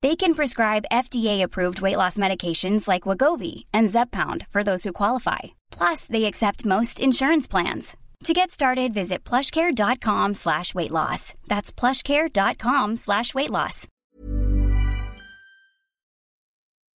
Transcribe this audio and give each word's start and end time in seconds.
They 0.00 0.14
can 0.14 0.34
prescribe 0.34 0.86
FDA-approved 0.92 1.80
weight 1.80 1.96
loss 1.96 2.18
medications 2.18 2.86
like 2.86 3.02
Wagovi 3.08 3.64
and 3.72 3.88
Zepbound 3.88 4.46
for 4.52 4.62
those 4.62 4.84
who 4.84 4.92
qualify. 4.92 5.58
Plus, 5.72 6.06
they 6.06 6.26
accept 6.26 6.64
most 6.64 7.00
insurance 7.00 7.48
plans. 7.48 7.96
To 8.24 8.32
get 8.32 8.50
started, 8.50 8.94
visit 8.94 9.24
plushcare.com 9.24 10.34
slash 10.34 10.74
weight 10.74 10.90
loss. 10.92 11.34
That's 11.48 11.72
plushcare.com 11.72 12.96
slash 12.96 13.34
weight 13.34 13.50
loss. 13.50 13.86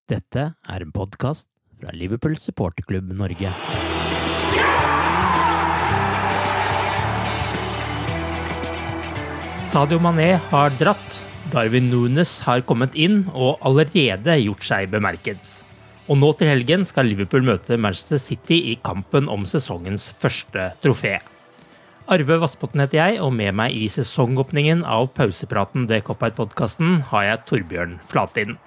Dette 0.08 0.54
er 0.68 0.82
en 0.82 0.90
podkast 0.92 1.46
fra 1.80 1.92
Liverpool 1.92 2.34
supporterklubb 2.36 3.12
Norge. 3.14 3.52
Sadio 9.70 10.00
Mané 10.02 10.32
har 10.50 10.70
dratt, 10.80 11.20
Darwin 11.48 11.88
Nunes 11.90 12.36
har 12.44 12.62
kommet 12.68 12.94
inn 12.94 13.24
og 13.32 13.58
allerede 13.66 14.36
gjort 14.42 14.66
seg 14.66 14.92
bemerket. 14.92 15.56
Og 16.10 16.18
nå 16.20 16.30
til 16.36 16.50
helgen 16.50 16.84
skal 16.86 17.08
Liverpool 17.08 17.44
møte 17.46 17.78
Manchester 17.80 18.20
City 18.20 18.60
i 18.72 18.78
kampen 18.84 19.30
om 19.30 19.48
sesongens 19.48 20.10
første 20.20 20.72
trofé. 20.84 21.16
Arve 22.10 22.40
Vassbotten 22.42 22.82
heter 22.82 22.98
jeg, 22.98 23.20
og 23.22 23.30
med 23.38 23.54
meg 23.54 23.76
i 23.76 23.86
sesongåpningen 23.90 24.82
av 24.82 25.12
pausepraten 25.14 25.86
Det 25.90 26.02
Cop-Out-podkasten 26.08 27.04
har 27.12 27.28
jeg 27.28 27.46
Torbjørn 27.46 28.00
Flatin. 28.10 28.58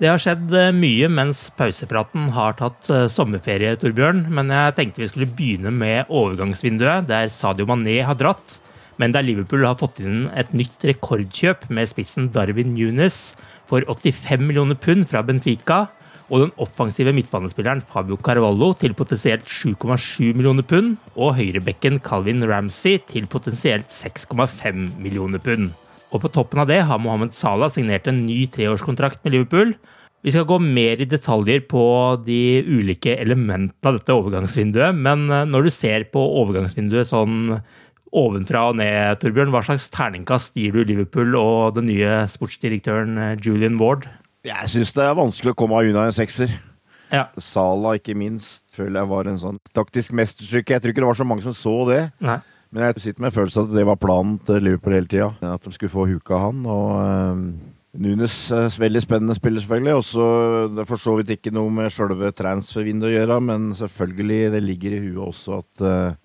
Det 0.00 0.08
har 0.10 0.18
skjedd 0.18 0.50
eh, 0.58 0.72
mye 0.74 1.08
mens 1.12 1.46
pausepraten 1.54 2.26
har 2.34 2.56
tatt 2.58 2.88
eh, 2.90 3.06
sommerferie, 3.12 3.76
Torbjørn. 3.78 4.24
Men 4.34 4.50
jeg 4.50 4.74
tenkte 4.78 5.04
vi 5.04 5.10
skulle 5.12 5.30
begynne 5.30 5.70
med 5.70 6.10
overgangsvinduet, 6.10 7.06
der 7.08 7.30
Sadio 7.32 7.68
Mané 7.70 8.00
har 8.02 8.18
dratt. 8.18 8.58
Men 9.00 9.14
der 9.14 9.26
Liverpool 9.26 9.64
har 9.66 9.78
fått 9.80 10.00
inn 10.04 10.28
et 10.38 10.52
nytt 10.54 10.84
rekordkjøp 10.86 11.66
med 11.74 11.90
spissen 11.90 12.30
Darwin 12.34 12.74
Nunes 12.76 13.34
for 13.68 13.84
85 13.90 14.44
millioner 14.44 14.78
pund 14.78 15.08
fra 15.10 15.24
Benfica. 15.26 15.86
Og 16.32 16.40
den 16.40 16.54
offensive 16.62 17.12
midtbanespilleren 17.12 17.82
Fabio 17.84 18.16
Carvalho 18.16 18.70
til 18.80 18.94
potensielt 18.96 19.44
7,7 19.50 20.32
millioner 20.32 20.64
pund. 20.64 20.94
Og 21.18 21.34
høyrebekken 21.38 22.00
Calvin 22.04 22.44
Ramsey 22.48 23.02
til 23.10 23.28
potensielt 23.30 23.92
6,5 23.92 24.86
millioner 25.02 25.42
pund. 25.42 25.74
Og 26.14 26.22
på 26.22 26.30
toppen 26.30 26.62
av 26.62 26.70
det 26.70 26.80
har 26.86 27.02
Mohammed 27.02 27.34
Salah 27.34 27.72
signert 27.72 28.06
en 28.08 28.24
ny 28.28 28.44
treårskontrakt 28.54 29.24
med 29.24 29.34
Liverpool. 29.34 29.74
Vi 30.24 30.32
skal 30.32 30.46
gå 30.48 30.56
mer 30.62 31.02
i 31.02 31.08
detaljer 31.08 31.66
på 31.68 31.84
de 32.24 32.62
ulike 32.64 33.12
elementene 33.20 33.90
av 33.90 33.98
dette 33.98 34.14
overgangsvinduet, 34.16 34.96
men 34.96 35.26
eh, 35.28 35.42
når 35.44 35.66
du 35.66 35.72
ser 35.74 36.06
på 36.14 36.22
overgangsvinduet 36.40 37.10
sånn 37.10 37.58
ovenfra 38.14 38.68
og 38.70 38.78
ned, 38.78 39.18
Torbjørn, 39.22 39.52
hva 39.54 39.62
slags 39.66 39.88
terningkast 39.94 40.56
gir 40.58 40.76
du 40.76 40.84
Liverpool 40.86 41.34
og 41.38 41.74
den 41.78 41.88
nye 41.90 42.22
sportsdirektøren 42.30 43.18
eh, 43.18 43.34
Julian 43.42 43.80
Ward? 43.80 44.06
Jeg 44.46 44.70
syns 44.70 44.94
det 44.96 45.04
er 45.06 45.18
vanskelig 45.18 45.54
å 45.54 45.58
komme 45.58 45.82
unna 45.82 46.06
en 46.08 46.16
sekser. 46.16 46.52
Ja. 47.12 47.28
Sala, 47.40 47.94
ikke 47.98 48.16
minst, 48.18 48.64
føler 48.74 49.00
jeg 49.02 49.10
var 49.12 49.30
en 49.30 49.40
sånn 49.40 49.60
taktisk 49.76 50.14
mesterstykke. 50.16 50.76
Jeg 50.76 50.84
tror 50.84 50.94
ikke 50.94 51.04
det 51.04 51.12
var 51.12 51.20
så 51.20 51.28
mange 51.28 51.46
som 51.46 51.56
så 51.56 51.76
det. 51.90 52.02
Nei. 52.24 52.40
Men 52.74 52.88
jeg 52.88 53.04
sitter 53.04 53.22
med 53.22 53.34
følelsen 53.34 53.68
at 53.68 53.76
det 53.76 53.86
var 53.86 54.00
planen 54.02 54.40
til 54.46 54.64
Liverpool 54.66 54.96
hele 54.96 55.10
tida. 55.10 55.30
At 55.46 55.62
de 55.62 55.74
skulle 55.76 55.94
få 55.94 56.08
huka 56.10 56.40
han. 56.48 56.66
Og 56.66 56.90
Um 56.98 57.46
Nunes 57.94 58.34
er 58.50 58.72
veldig 58.82 59.02
spennende 59.04 59.34
spiller, 59.36 59.62
selvfølgelig. 59.62 59.94
Også, 59.94 60.24
Det 60.74 60.82
er 60.82 60.88
for 60.88 60.98
så 60.98 61.14
vidt 61.16 61.30
ikke 61.30 61.52
noe 61.54 61.70
med 61.70 61.92
sjølve 61.94 62.32
transfervinduet 62.34 63.12
å 63.12 63.14
gjøre, 63.14 63.40
men 63.40 63.68
selvfølgelig, 63.78 64.50
det 64.50 64.62
ligger 64.64 64.96
i 64.96 65.02
huet 65.04 65.28
også 65.28 65.60
at 65.62 65.84
uh, 65.84 66.23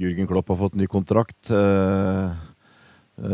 Jürgen 0.00 0.28
Klopp 0.28 0.48
har 0.48 0.58
fått 0.62 0.78
ny 0.80 0.88
kontrakt. 0.90 1.50
Uh, 1.52 2.32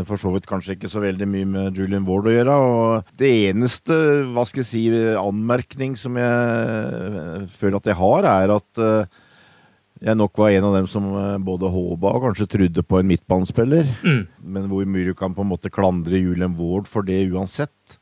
for 0.06 0.18
så 0.18 0.32
vidt 0.34 0.48
kanskje 0.50 0.74
ikke 0.74 0.90
så 0.90 0.98
veldig 1.04 1.28
mye 1.30 1.46
med 1.46 1.76
Julian 1.78 2.06
Ward 2.08 2.26
å 2.26 2.32
gjøre. 2.34 2.56
Og 2.58 3.12
det 3.20 3.30
eneste 3.52 3.94
hva 4.34 4.42
skal 4.48 4.64
jeg 4.64 4.70
si, 4.72 4.82
anmerkning 5.20 5.94
som 6.00 6.18
jeg 6.18 7.46
føler 7.54 7.78
at 7.78 7.86
jeg 7.92 7.98
har, 8.00 8.26
er 8.26 8.54
at 8.56 8.82
jeg 10.02 10.18
nok 10.18 10.42
var 10.42 10.56
en 10.56 10.66
av 10.68 10.74
dem 10.74 10.88
som 10.90 11.06
både 11.46 11.70
håpa 11.70 12.16
og 12.18 12.26
kanskje 12.26 12.48
trodde 12.56 12.82
på 12.82 12.98
en 12.98 13.08
midtbanespiller. 13.12 13.86
Mm. 14.02 14.26
Men 14.42 14.66
hvor 14.72 14.90
mye 14.90 15.06
du 15.06 15.14
kan 15.16 15.38
på 15.38 15.46
en 15.46 15.52
måte 15.54 15.70
klandre 15.70 16.18
Julian 16.18 16.58
Ward 16.58 16.90
for 16.90 17.06
det 17.06 17.22
uansett, 17.30 17.98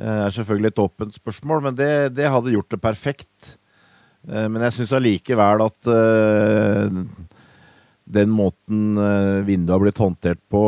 er 0.00 0.32
selvfølgelig 0.32 0.72
et 0.72 0.84
åpent 0.88 1.20
spørsmål. 1.20 1.66
Men 1.68 1.76
det, 1.76 1.92
det 2.16 2.32
hadde 2.32 2.56
gjort 2.56 2.72
det 2.72 2.80
perfekt. 2.80 3.56
Men 4.24 4.64
jeg 4.64 4.80
syns 4.80 4.96
allikevel 4.96 5.68
at 5.68 5.92
den 8.08 8.30
måten 8.32 8.96
vinduet 9.44 9.74
har 9.74 9.82
blitt 9.82 10.00
håndtert 10.00 10.40
på 10.48 10.62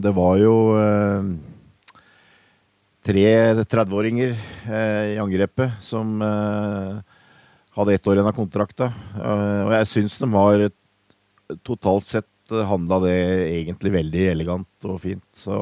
Det 0.00 0.12
var 0.16 0.38
jo 0.40 0.54
tre 3.04 3.26
30-åringer 3.60 4.32
i 5.12 5.18
angrepet 5.20 5.76
som 5.84 6.18
hadde 7.78 7.94
ett 7.94 8.08
år 8.08 8.18
igjen 8.18 8.30
av 8.30 8.36
kontrakta. 8.36 8.90
Og 9.20 9.72
jeg 9.76 9.90
syns 9.92 10.18
de 10.20 10.30
var 10.32 10.66
totalt 11.64 12.08
sett 12.08 12.56
handla 12.68 13.00
det 13.04 13.16
egentlig 13.60 13.92
veldig 13.92 14.24
elegant 14.32 14.88
og 14.88 15.00
fint. 15.02 15.26
Så 15.36 15.54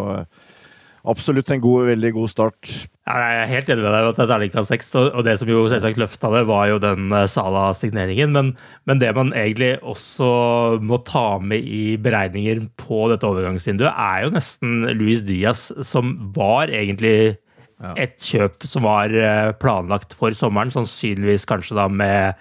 absolutt 1.06 1.50
en 1.50 1.62
god, 1.62 1.88
veldig 1.90 2.12
god 2.16 2.30
start. 2.32 2.72
Ja, 3.06 3.20
jeg 3.22 3.42
er 3.44 3.50
helt 3.52 3.68
enig 3.70 3.84
med 3.84 3.92
deg 3.94 4.04
at 4.08 4.16
det 4.18 4.22
er 4.24 4.30
terningkast 4.32 4.70
seks, 4.72 4.88
og 4.98 5.20
det 5.22 5.36
som 5.38 5.50
jo 5.50 5.60
selvsagt 5.70 6.00
løfta 6.02 6.30
det, 6.34 6.40
var 6.48 6.64
jo 6.72 6.80
den 6.82 7.14
Sala-signeringen. 7.30 8.32
Men, 8.34 8.48
men, 8.90 8.98
det 8.98 9.12
man 9.14 9.30
egentlig 9.30 9.76
også 9.86 10.30
må 10.82 10.98
ta 11.06 11.38
med 11.38 11.62
i 11.62 11.94
beregninger 12.02 12.64
på 12.82 13.04
dette 13.12 13.28
overgangsvinduet, 13.28 13.92
er 13.94 14.24
jo 14.24 14.32
nesten 14.34 14.88
Luis 14.98 15.22
Diaz, 15.22 15.68
som 15.86 16.16
var 16.34 16.74
egentlig 16.74 17.36
et 17.94 18.18
kjøp 18.24 18.66
som 18.66 18.86
var 18.88 19.14
planlagt 19.62 20.16
for 20.16 20.34
sommeren, 20.34 20.74
sannsynligvis 20.74 21.46
kanskje 21.46 21.78
da 21.78 21.86
med, 21.92 22.34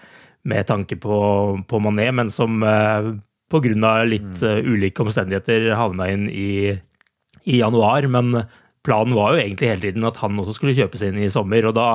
med 0.49 0.65
tanke 0.65 0.97
på, 0.97 1.17
på, 1.69 1.81
Mané, 1.83 2.09
men 2.09 2.33
som 2.33 2.65
uh, 2.65 3.13
pga. 3.53 3.95
litt 4.09 4.41
uh, 4.41 4.65
ulike 4.65 5.05
omstendigheter 5.05 5.75
havna 5.75 6.09
inn 6.09 6.29
i, 6.31 6.73
i 7.45 7.59
januar. 7.59 8.07
Men 8.09 8.47
planen 8.85 9.17
var 9.17 9.33
jo 9.33 9.41
egentlig 9.41 9.71
hele 9.73 9.83
tiden 9.87 10.07
at 10.07 10.19
han 10.21 10.39
også 10.41 10.55
skulle 10.57 10.75
kjøpes 10.77 11.03
inn 11.07 11.19
i 11.21 11.31
sommer, 11.31 11.67
og 11.67 11.75
da 11.77 11.89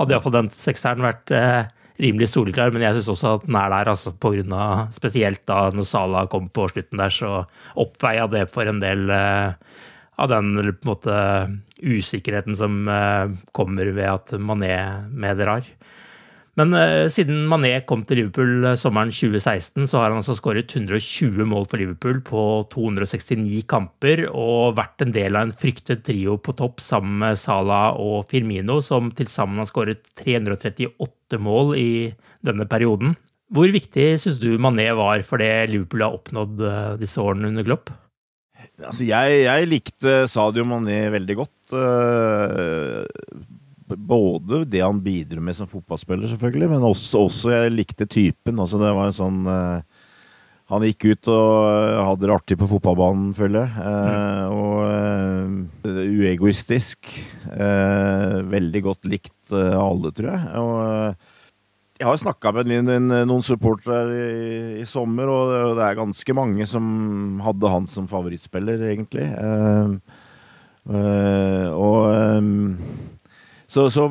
hadde 0.00 0.14
iallfall 0.14 0.36
den 0.38 0.50
sekseren 0.56 1.04
vært 1.04 1.32
eh, 1.36 1.68
rimelig 2.00 2.30
soleklar, 2.32 2.72
men 2.72 2.86
jeg 2.86 2.96
syns 2.96 3.10
også 3.12 3.34
at 3.36 3.46
den 3.48 3.58
er 3.60 3.72
der, 3.74 3.92
altså 3.92 4.14
av 4.56 4.94
Spesielt 4.96 5.42
da 5.50 5.62
når 5.74 5.88
Sala 5.88 6.26
kom 6.32 6.48
på 6.48 6.68
slutten 6.70 7.02
der, 7.02 7.12
så 7.12 7.44
oppveia 7.76 8.26
det 8.30 8.46
for 8.54 8.70
en 8.70 8.80
del 8.80 9.10
av 9.10 10.28
den 10.32 10.54
måte 10.88 11.12
usikkerheten 11.80 12.56
som 12.56 12.88
kommer 13.52 13.92
ved 13.92 14.08
at 14.08 14.32
Mané 14.40 14.72
med 15.12 15.44
drar. 15.44 15.68
Men 16.58 16.74
uh, 16.74 17.06
siden 17.12 17.44
Mané 17.50 17.76
kom 17.86 18.02
til 18.06 18.18
Liverpool 18.20 18.64
uh, 18.66 18.76
sommeren 18.78 19.12
2016, 19.14 19.86
så 19.86 20.00
har 20.00 20.10
han 20.10 20.18
altså 20.18 20.34
skåret 20.38 20.72
120 20.74 21.46
mål 21.46 21.68
for 21.70 21.78
Liverpool 21.78 22.18
på 22.26 22.42
269 22.72 23.62
kamper 23.70 24.24
og 24.28 24.74
vært 24.80 25.04
en 25.04 25.14
del 25.14 25.38
av 25.38 25.46
en 25.46 25.54
fryktet 25.54 26.02
trio 26.08 26.36
på 26.42 26.56
topp 26.58 26.82
sammen 26.82 27.20
med 27.22 27.38
Salah 27.38 27.94
og 28.02 28.26
Firmino, 28.32 28.80
som 28.82 29.12
til 29.14 29.30
sammen 29.30 29.62
har 29.62 29.70
skåret 29.70 30.02
338 30.18 31.38
mål 31.38 31.74
i 31.78 31.90
denne 32.46 32.66
perioden. 32.70 33.14
Hvor 33.50 33.70
viktig 33.70 34.12
syns 34.22 34.42
du 34.42 34.50
Mané 34.62 34.90
var 34.98 35.22
for 35.26 35.42
det 35.42 35.70
Liverpool 35.70 36.06
har 36.06 36.18
oppnådd 36.18 36.66
uh, 36.66 36.98
disse 36.98 37.22
årene 37.22 37.54
under 37.54 37.66
Glopp? 37.66 37.94
Altså, 38.80 39.04
jeg, 39.04 39.42
jeg, 39.44 39.70
likte 39.70 40.12
Sadio 40.32 40.64
Mané 40.66 41.04
veldig 41.12 41.34
godt 41.36 41.74
både 43.96 44.64
det 44.68 44.82
han 44.84 45.00
bidro 45.02 45.40
med 45.42 45.56
som 45.56 45.68
fotballspiller, 45.70 46.28
selvfølgelig, 46.30 46.68
men 46.72 46.86
også, 46.86 47.24
også 47.26 47.52
jeg 47.54 47.74
likte 47.74 48.06
typen. 48.06 48.60
Altså, 48.60 48.78
det 48.80 48.92
var 48.96 49.10
en 49.10 49.16
sånn 49.16 49.40
uh, 49.48 49.80
Han 50.70 50.84
gikk 50.86 51.08
ut 51.10 51.30
og 51.32 51.66
uh, 51.66 52.04
hadde 52.06 52.26
det 52.28 52.36
artig 52.36 52.58
på 52.60 52.68
fotballbanen, 52.70 53.32
føler 53.34 53.66
jeg. 53.66 53.70
Uh, 53.82 53.90
mm. 54.46 55.58
Og 55.90 55.90
uegoistisk. 56.20 57.10
veldig 58.54 58.82
godt 58.84 59.10
likt 59.10 59.52
av 59.52 59.82
alle, 59.82 60.14
tror 60.14 60.30
jeg. 60.30 60.42
Og 60.62 60.78
jeg 62.00 62.08
har 62.08 62.16
snakka 62.22 62.52
med 62.56 62.70
noen 63.28 63.42
supportere 63.44 64.14
i, 64.14 64.80
i, 64.80 64.86
sommer, 64.88 65.28
og 65.28 65.76
det 65.76 65.84
er 65.84 65.98
ganske 65.98 66.36
mange 66.36 66.64
som 66.70 66.84
hadde 67.44 67.72
han 67.74 67.88
som 67.90 68.08
favorittspiller, 68.08 68.80
egentlig. 68.88 69.26
og 71.76 71.98
så, 73.70 73.86
så 73.92 74.08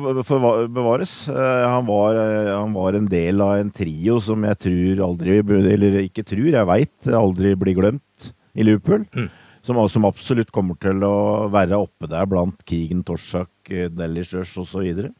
bevares. 0.72 1.14
Eh, 1.28 1.66
han 1.68 1.84
var, 1.88 2.16
eh, 2.16 2.48
han 2.48 2.72
var, 2.72 2.96
en 2.96 3.08
del 3.10 3.42
av 3.44 3.58
en 3.58 3.72
trio 3.74 4.16
som 4.24 4.46
jeg 4.48 4.56
tror 4.64 5.02
aldri 5.10 5.36
Eller 5.40 6.00
ikke 6.06 6.24
tror, 6.24 6.48
jeg 6.48 6.70
veit 6.70 7.10
aldri 7.20 7.52
blir 7.60 7.76
glemt 7.76 8.30
i 8.56 8.64
Liverpool. 8.64 9.04
Mm. 9.12 9.28
Som, 9.60 9.76
som, 9.92 10.08
absolutt 10.08 10.52
kommer 10.54 10.78
til 10.80 11.04
å 11.04 11.48
være 11.52 11.76
oppe 11.76 12.08
der 12.08 12.24
blant 12.28 12.64
Keegan, 12.64 13.04
Torsak, 13.04 13.52
eh, 13.68 13.90
Delishers 13.92 14.56
osv. 14.62 15.10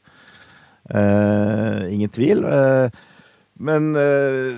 Eh, 0.89 1.93
ingen 1.93 2.09
tvil. 2.09 2.41
Eh, 2.49 2.89
men 3.61 3.93
eh, 4.01 4.57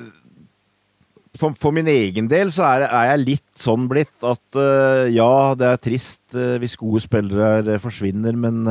for, 1.35 1.57
for, 1.59 1.75
min 1.75 1.91
egen 1.91 2.31
del 2.31 2.53
så 2.55 2.69
er, 2.69 2.87
er, 2.87 3.11
jeg 3.11 3.25
litt 3.25 3.51
sånn 3.59 3.89
blitt 3.91 4.23
at 4.23 4.59
ja, 5.11 5.33
det 5.59 5.67
er 5.67 5.81
trist 5.81 6.37
hvis 6.61 6.77
gode 6.79 7.01
spillere 7.03 7.79
forsvinner, 7.83 8.37
men 8.39 8.69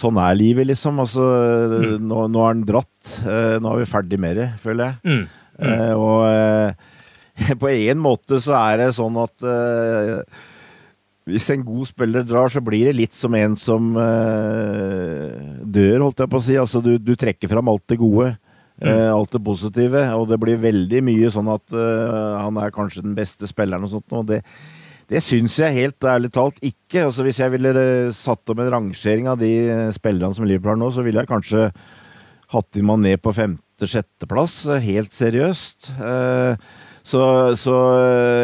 sånn 0.00 0.16
er 0.20 0.34
livet, 0.38 0.66
liksom. 0.70 1.00
Altså, 1.02 1.24
mm. 1.72 2.06
nå, 2.08 2.18
nå, 2.32 2.40
er 2.44 2.52
den 2.56 2.68
dratt. 2.68 3.10
Uh, 3.24 3.56
nå 3.62 3.66
er 3.72 3.78
vi 3.82 3.90
ferdig 3.90 4.18
med 4.22 4.32
det, 4.40 4.48
føler 4.62 4.82
jeg. 4.86 4.94
Mm. 5.04 5.24
Mm. 5.60 5.66
Uh, 5.66 5.94
og 6.00 6.18
uh, 6.24 6.70
på 7.62 7.68
en 7.72 7.98
måte 8.00 8.34
så 8.42 8.52
er 8.58 8.74
det 8.82 8.96
sånn 8.96 9.16
at 9.20 9.36
hvis 11.30 11.50
en 11.54 11.62
god 11.62 11.86
spiller 11.86 12.22
drar, 12.26 12.48
så 12.50 12.60
blir 12.64 12.84
det 12.88 12.98
litt 12.98 13.14
som 13.14 13.34
en 13.38 13.56
som 13.56 13.94
dør, 13.94 16.00
holdt 16.02 16.20
jeg 16.24 16.30
på 16.32 16.38
å 16.40 16.42
si. 16.42 16.56
Altså, 16.58 16.80
du, 16.84 16.98
du 16.98 17.14
trekker 17.16 17.48
fram 17.48 17.68
alt 17.70 17.88
det 17.92 17.98
gode. 18.00 18.36
Mm. 18.80 19.12
alt 19.12 19.32
det 19.36 19.44
positive. 19.44 20.14
Og 20.18 20.28
det 20.28 20.38
blir 20.42 20.58
veldig 20.60 21.02
mye 21.06 21.30
sånn 21.32 21.48
at 21.52 21.66
han 21.76 22.56
er 22.60 22.70
kanskje 22.74 23.06
den 23.06 23.16
beste 23.16 23.46
spilleren 23.48 23.84
og 23.86 23.90
sånt. 23.94 24.12
Og 24.16 24.26
det, 24.32 24.38
det 25.10 25.18
syns 25.26 25.56
jeg 25.58 25.74
helt 25.74 26.06
ærlig 26.06 26.30
talt 26.34 26.60
ikke. 26.62 27.08
Altså, 27.08 27.24
hvis 27.26 27.40
jeg 27.42 27.50
ville 27.56 27.72
eh, 27.74 28.12
satt 28.14 28.52
opp 28.52 28.60
en 28.62 28.70
rangering 28.76 29.26
av 29.30 29.40
de 29.40 29.50
eh, 29.66 29.88
spillerne 29.94 30.36
som 30.36 30.46
Liverpool 30.46 30.76
har 30.76 30.78
nå, 30.78 30.90
så 30.94 31.02
ville 31.02 31.24
jeg 31.24 31.30
kanskje 31.30 31.66
hatt 32.54 32.78
inn 32.78 32.86
Mané 32.86 33.16
på 33.18 33.32
femte-sjetteplass, 33.34 34.62
eh, 34.70 34.84
helt 34.86 35.14
seriøst. 35.14 35.90
Så, 37.10 37.20
så 37.58 37.76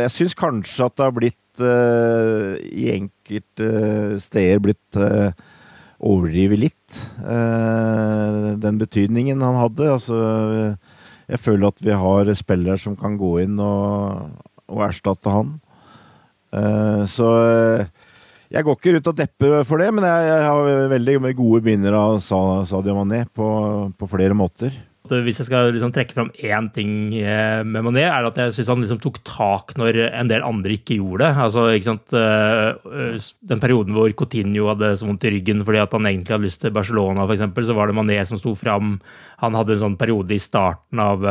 jeg 0.01 0.13
syns 0.15 0.35
kanskje 0.39 0.87
at 0.89 0.95
det 0.97 1.05
har 1.05 1.15
blitt 1.15 1.61
i 1.61 2.87
enkelte 2.93 4.17
steder 4.21 4.63
blitt 4.65 4.97
overdrevet 4.97 6.61
litt, 6.61 6.97
den 8.65 8.81
betydningen 8.81 9.45
han 9.45 9.61
hadde. 9.61 9.91
Altså, 9.93 10.19
jeg 11.29 11.43
føler 11.45 11.69
at 11.69 11.85
vi 11.85 12.01
har 12.01 12.33
spillere 12.41 12.81
som 12.81 12.97
kan 12.99 13.21
gå 13.21 13.35
inn 13.45 13.61
og, 13.63 14.35
og 14.73 14.83
erstatte 14.89 15.37
han. 15.37 15.55
Eh, 16.57 17.05
så 17.11 17.31
eh, 17.45 17.87
jeg 18.53 18.67
går 18.67 18.79
ikke 18.79 18.97
rundt 18.97 19.13
og 19.13 19.21
depper 19.21 19.63
for 19.69 19.83
det, 19.83 19.93
men 19.95 20.07
jeg, 20.07 20.43
har 20.47 20.91
veldig 20.93 21.17
gode 21.37 21.65
minner 21.67 21.97
av 21.99 22.21
Sadio 22.23 22.95
Mané 22.97 23.25
på, 23.27 23.49
på 23.97 24.11
flere 24.11 24.37
måter. 24.39 24.75
Hvis 25.07 25.39
jeg 25.39 25.47
skal 25.47 25.69
liksom 25.71 25.93
trekke 25.95 26.17
fram 26.17 26.33
én 26.35 26.67
ting 26.75 27.13
eh, 27.15 27.61
med 27.63 27.85
Mané, 27.87 28.09
er 28.09 28.25
det 28.25 28.33
at 28.33 28.41
jeg 28.41 28.55
syns 28.57 28.71
han 28.73 28.81
liksom 28.83 28.99
tok 29.03 29.21
tak 29.27 29.77
når 29.79 30.01
en 30.09 30.31
del 30.31 30.43
andre 30.47 30.75
ikke 30.75 30.97
gjorde 30.99 31.29
det. 31.29 31.45
Altså, 31.45 31.67
ikke? 31.79 31.95
Den 33.53 33.63
perioden 33.63 33.95
hvor 33.95 34.11
Coutinho 34.19 34.67
hadde 34.73 34.97
så 34.99 35.07
vondt 35.07 35.29
i 35.29 35.37
ryggen 35.37 35.63
fordi 35.67 35.85
han 35.85 36.11
egentlig 36.11 36.35
hadde 36.35 36.49
lyst 36.49 36.65
til 36.65 36.75
Barcelona, 36.75 37.29
f.eks., 37.29 37.47
så 37.69 37.79
var 37.79 37.91
det 37.91 37.99
Mané 37.99 38.19
som 38.27 38.41
sto 38.43 38.57
fram. 38.59 38.97
Han 39.45 39.59
hadde 39.59 39.77
en 39.77 39.85
sånn 39.85 40.01
periode 40.01 40.35
i 40.35 40.43
starten 40.43 41.03
av 41.03 41.23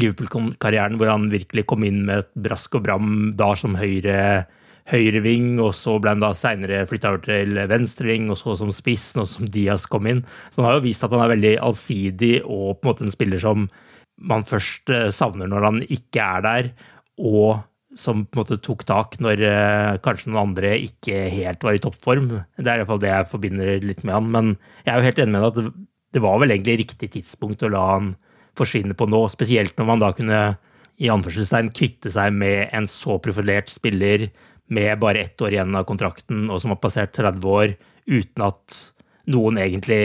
Liverpool-karrieren 0.00 0.98
hvor 1.00 1.12
han 1.12 1.30
virkelig 1.32 1.66
kom 1.70 1.86
inn 1.86 2.04
med 2.08 2.24
et 2.24 2.30
brask 2.46 2.76
og 2.78 2.84
bram 2.86 3.32
da 3.38 3.54
som 3.58 3.78
høyre 3.78 4.44
høyreving, 4.90 5.54
og 5.64 5.72
så 5.76 5.96
ble 6.02 6.12
han 6.12 6.22
da 6.22 6.34
seinere 6.36 6.82
flytta 6.88 7.14
over 7.14 7.22
til 7.24 7.56
venstreving, 7.70 8.28
og 8.32 8.36
så 8.36 8.56
som 8.60 8.72
spiss, 8.74 9.12
nå 9.16 9.24
som 9.28 9.48
Diaz 9.48 9.86
kom 9.88 10.08
inn. 10.10 10.20
Så 10.52 10.60
han 10.60 10.68
har 10.68 10.78
jo 10.78 10.86
vist 10.86 11.06
at 11.06 11.14
han 11.14 11.24
er 11.24 11.32
veldig 11.32 11.54
allsidig 11.64 12.34
og 12.42 12.80
på 12.80 12.84
en 12.84 12.90
måte 12.90 13.06
en 13.06 13.14
spiller 13.14 13.40
som 13.40 13.68
man 14.20 14.44
først 14.46 14.92
eh, 14.94 15.08
savner 15.14 15.48
når 15.50 15.68
han 15.68 15.80
ikke 15.88 16.26
er 16.36 16.44
der, 16.44 16.68
og 17.18 17.64
som 17.98 18.24
på 18.26 18.36
en 18.36 18.42
måte 18.42 18.58
tok 18.58 18.82
tak 18.88 19.12
når 19.22 19.40
uh, 19.46 19.96
kanskje 20.02 20.32
noen 20.32 20.48
andre 20.48 20.72
ikke 20.82 21.28
helt 21.30 21.62
var 21.62 21.76
i 21.76 21.82
toppform. 21.82 22.26
Det 22.58 22.66
er 22.66 22.80
i 22.80 22.82
hvert 22.82 22.90
fall 22.90 23.02
det 23.04 23.12
jeg 23.12 23.28
forbinder 23.30 23.84
litt 23.86 24.02
med 24.02 24.16
han. 24.16 24.30
Men 24.34 24.48
jeg 24.82 24.90
er 24.90 24.98
jo 24.98 25.06
helt 25.06 25.20
enig 25.22 25.34
med 25.36 25.44
deg 25.44 25.68
at 25.68 25.76
det 26.14 26.22
var 26.24 26.40
vel 26.42 26.54
egentlig 26.54 26.80
riktig 26.82 27.10
tidspunkt 27.14 27.62
å 27.62 27.70
la 27.70 27.84
han 27.92 28.08
forsvinner 28.58 28.96
på 28.98 29.08
nå. 29.10 29.24
Spesielt 29.32 29.76
når 29.78 29.88
man 29.90 30.02
da 30.02 30.10
kunne 30.16 30.40
i 31.02 31.10
anførselstegn 31.10 31.72
kvitte 31.74 32.12
seg 32.14 32.34
med 32.36 32.70
en 32.76 32.86
så 32.90 33.18
profilert 33.22 33.72
spiller 33.72 34.28
med 34.72 35.00
bare 35.02 35.24
ett 35.26 35.42
år 35.42 35.56
igjen 35.56 35.74
av 35.76 35.86
kontrakten, 35.88 36.46
og 36.48 36.60
som 36.62 36.72
har 36.72 36.80
passert 36.82 37.14
30 37.16 37.48
år, 37.50 37.74
uten 38.06 38.44
at 38.46 38.80
noen 39.32 39.58
egentlig 39.60 39.98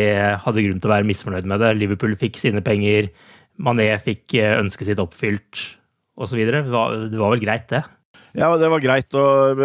hadde 0.43 0.63
grunn 0.65 0.81
til 0.81 0.89
å 0.89 0.95
være 0.95 1.07
misfornøyd 1.07 1.47
med 1.49 1.61
det. 1.63 1.75
Liverpool 1.77 2.15
fikk 2.19 2.39
sine 2.39 2.63
penger, 2.65 3.11
Mané 3.59 3.91
fikk 3.99 4.37
eh, 4.39 4.55
ønsket 4.55 4.91
sitt 4.91 5.01
oppfylt, 5.03 5.63
osv. 6.19 6.39
Det, 6.47 6.61
var, 6.71 6.95
det 7.11 7.19
var 7.19 7.33
vel 7.35 7.43
greit, 7.43 7.67
det? 7.71 7.83
Ja, 8.37 8.53
det 8.59 8.69
var 8.71 8.83
greit. 8.83 9.15
Og 9.17 9.59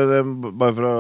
bare 0.58 0.74
for 0.74 0.88
å 0.88 0.94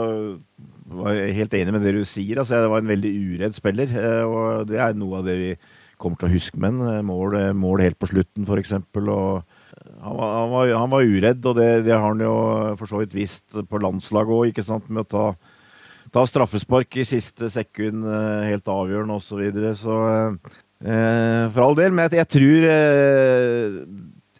være 1.04 1.32
helt 1.34 1.56
enig 1.58 1.74
med 1.74 1.82
det 1.86 1.94
du 1.96 2.04
sier. 2.06 2.38
altså 2.38 2.60
Det 2.62 2.70
var 2.70 2.82
en 2.82 2.92
veldig 2.92 3.12
uredd 3.34 3.56
spiller, 3.56 3.96
eh, 3.98 4.22
og 4.22 4.70
det 4.70 4.80
er 4.82 4.98
noe 4.98 5.20
av 5.20 5.28
det 5.28 5.36
vi 5.40 5.50
kommer 6.04 6.20
til 6.20 6.28
å 6.28 6.34
huske 6.34 6.60
men. 6.62 6.80
Eh, 6.84 7.00
mål, 7.06 7.36
eh, 7.40 7.50
mål, 7.56 7.82
helt 7.84 7.98
på 8.00 8.10
slutten, 8.10 8.46
f.eks. 8.46 8.74
Og 8.76 9.08
eh, 9.08 9.90
han 10.04 10.16
var, 10.20 10.36
han, 10.36 10.54
han 10.84 10.92
var, 10.92 11.08
uredd, 11.08 11.42
og 11.50 11.58
det, 11.58 11.68
det, 11.88 11.96
har 11.96 12.06
han 12.06 12.22
jo 12.22 12.36
for 12.80 12.90
så 12.90 13.02
vidt 13.02 13.16
visst 13.16 13.56
på 13.56 13.82
landslaget 13.82 14.38
òg, 14.38 14.62
med 14.86 15.04
å 15.04 15.10
ta, 15.14 15.26
ta, 16.14 16.26
straffespark 16.28 17.00
i 17.00 17.08
siste 17.08 17.50
sekund, 17.52 18.06
helt 18.46 18.68
avgjørende 18.70 19.18
osv. 19.18 19.32
Så, 19.32 19.40
videre. 19.40 19.74
så 19.78 19.96
eh, 20.84 21.48
for 21.54 21.64
all 21.68 21.80
del, 21.80 21.96
men 21.96 22.06
jeg, 22.06 22.20
jeg 22.22 22.32
tror 22.36 22.68
eh, 22.74 23.80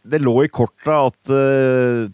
det 0.04 0.20
lå 0.20 0.36
i 0.44 0.52
korta 0.52 1.00
at 1.08 1.32
eh, 1.32 2.06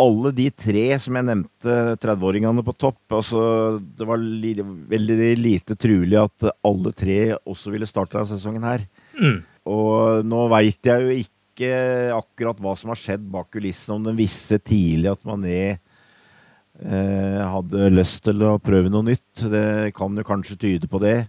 alle 0.00 0.32
de 0.34 0.48
tre 0.50 0.84
som 1.02 1.16
jeg 1.16 1.26
nevnte, 1.28 1.76
30-åringene 2.02 2.64
på 2.66 2.74
topp 2.76 3.14
altså, 3.14 3.42
Det 3.78 4.06
var 4.08 4.18
li 4.18 4.54
veldig 4.58 5.30
lite 5.38 5.76
trulig 5.78 6.18
at 6.18 6.48
alle 6.66 6.92
tre 6.96 7.18
også 7.36 7.72
ville 7.74 7.88
starte 7.88 8.18
denne 8.18 8.30
sesongen 8.32 8.66
her. 8.66 8.84
Mm. 9.14 9.38
Og 9.70 10.26
nå 10.26 10.42
veit 10.52 10.90
jeg 10.90 11.04
jo 11.04 11.16
ikke 11.22 11.72
akkurat 12.16 12.58
hva 12.60 12.74
som 12.78 12.90
har 12.90 12.98
skjedd 12.98 13.24
bak 13.30 13.52
kulissene, 13.54 14.00
om 14.00 14.08
de 14.08 14.16
visste 14.18 14.58
tidlig 14.58 15.12
at 15.12 15.22
Mané 15.28 15.60
eh, 15.70 17.40
hadde 17.54 17.92
lyst 17.94 18.24
til 18.26 18.42
å 18.42 18.56
prøve 18.58 18.90
noe 18.90 19.06
nytt. 19.06 19.46
Det 19.46 19.94
kan 19.94 20.18
jo 20.18 20.26
kanskje 20.26 20.58
tyde 20.66 20.90
på 20.90 21.00
det 21.02 21.20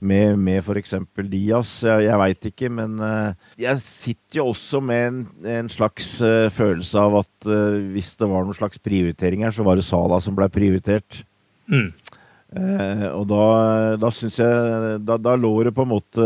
med, 0.00 0.38
med 0.40 0.60
f.eks. 0.62 0.94
Diaz. 1.30 1.72
Jeg, 1.84 2.06
jeg 2.06 2.20
veit 2.22 2.46
ikke, 2.50 2.70
men 2.72 2.96
uh, 3.02 3.32
jeg 3.60 3.82
sitter 3.84 4.40
jo 4.40 4.46
også 4.54 4.80
med 4.84 5.02
en, 5.08 5.20
en 5.58 5.68
slags 5.72 6.14
uh, 6.24 6.48
følelse 6.52 7.00
av 7.00 7.20
at 7.22 7.48
uh, 7.48 7.76
hvis 7.92 8.14
det 8.20 8.28
var 8.30 8.46
noen 8.46 8.56
slags 8.56 8.80
prioriteringer, 8.82 9.52
så 9.54 9.66
var 9.66 9.78
det 9.78 9.86
Sala 9.86 10.20
som 10.24 10.36
ble 10.38 10.48
prioritert. 10.52 11.24
Mm. 11.70 11.92
og 13.14 13.28
da, 13.30 13.42
da 14.02 14.08
syns 14.10 14.40
jeg 14.40 14.96
da, 15.06 15.14
da, 15.22 15.36
lå 15.38 15.52
det 15.62 15.70
på 15.70 15.84
en 15.84 15.92
måte 15.92 16.24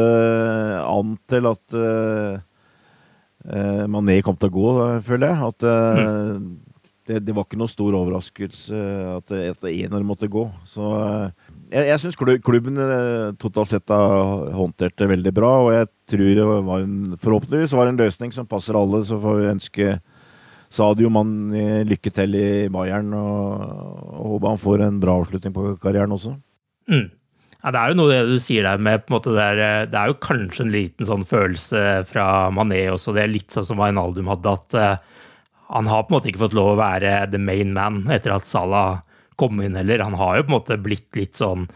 an 0.80 1.10
til 1.28 1.50
at 1.50 1.74
Mané 3.92 4.16
kom 4.24 4.38
til 4.40 4.48
å 4.48 4.54
gå, 4.54 4.70
føler 5.04 5.34
jeg. 5.34 5.50
At 5.50 5.66
mm. 6.00 6.46
det, 7.10 7.18
det, 7.26 7.34
var 7.36 7.44
ikke 7.44 7.60
noe 7.60 7.68
stor 7.68 7.98
overraskelse 8.00 8.80
at, 9.18 9.36
at 9.52 9.68
eneren 9.68 10.08
måtte 10.08 10.32
gå. 10.32 10.46
Så 10.64 10.94
jeg, 11.74 11.88
jeg 11.90 12.00
syns 12.02 12.18
klubben 12.18 12.78
eh, 12.80 13.34
totalt 13.42 13.72
sett 13.72 13.92
har 13.92 14.52
håndtert 14.54 14.96
det 15.00 15.10
veldig 15.10 15.32
bra, 15.34 15.50
og 15.66 15.72
jeg 15.74 15.90
tror 16.12 16.30
det 16.38 16.46
var 16.46 16.84
en, 16.84 17.16
forhåpentligvis 17.20 17.74
var 17.76 17.90
en 17.90 17.98
løsning 17.98 18.34
som 18.34 18.48
passer 18.50 18.78
alle. 18.78 19.02
Så 19.08 19.18
får 19.20 19.40
vi 19.40 19.50
ønske 19.50 19.96
Sadio 20.74 21.10
Mann 21.12 21.52
lykke 21.86 22.14
til 22.14 22.38
i 22.38 22.46
Bayern, 22.72 23.12
og, 23.18 23.66
og 24.14 24.32
håper 24.36 24.54
han 24.54 24.64
får 24.64 24.86
en 24.86 25.02
bra 25.02 25.18
avslutning 25.20 25.54
på 25.54 25.74
karrieren 25.82 26.14
også. 26.14 26.34
Mm. 26.90 27.10
Ja, 27.64 27.70
det 27.72 27.80
er 27.80 27.92
jo 27.92 27.96
noe 27.96 28.12
det 28.12 28.24
du 28.28 28.40
sier 28.44 28.66
der 28.66 28.80
med 28.82 29.06
måte 29.08 29.32
det 29.32 29.44
er, 29.56 29.86
det 29.88 29.96
er 29.96 30.10
jo 30.10 30.20
kanskje 30.20 30.66
en 30.66 30.74
liten 30.74 31.08
sånn 31.08 31.22
følelse 31.24 32.02
fra 32.04 32.50
Mané 32.52 32.82
også. 32.92 33.14
Det 33.16 33.22
er 33.22 33.32
litt 33.32 33.54
sånn 33.56 33.64
som 33.64 33.80
Wijnaldum 33.80 34.28
hadde, 34.28 34.52
at 34.52 34.76
uh, 34.76 35.14
han 35.72 35.88
har 35.88 36.04
på 36.04 36.12
en 36.12 36.18
måte 36.18 36.28
ikke 36.28 36.42
fått 36.42 36.56
lov 36.58 36.74
å 36.74 36.80
være 36.82 37.22
the 37.32 37.40
main 37.40 37.72
man 37.72 38.02
etter 38.12 38.34
at 38.36 38.50
Salah 38.50 39.00
kom 39.40 39.62
inn 39.62 39.76
heller. 39.78 40.04
Han 40.06 40.16
har 40.18 40.38
jo 40.38 40.46
på 40.46 40.52
en 40.52 40.58
måte 40.58 40.80
blitt 40.80 41.10
litt 41.18 41.38
sånn 41.38 41.68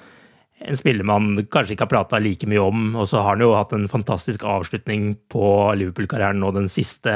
en 0.59 0.77
spiller 0.77 1.07
man 1.07 1.37
kanskje 1.53 1.77
ikke 1.77 1.87
har 1.87 1.93
prata 1.93 2.19
like 2.19 2.47
mye 2.51 2.63
om. 2.63 2.87
Og 2.99 3.07
så 3.11 3.23
har 3.23 3.37
han 3.37 3.45
jo 3.45 3.55
hatt 3.55 3.75
en 3.77 3.89
fantastisk 3.91 4.43
avslutning 4.43 5.13
på 5.31 5.45
Liverpool-karrieren 5.79 6.41
nå 6.43 6.51
den 6.57 6.67
siste 6.73 7.13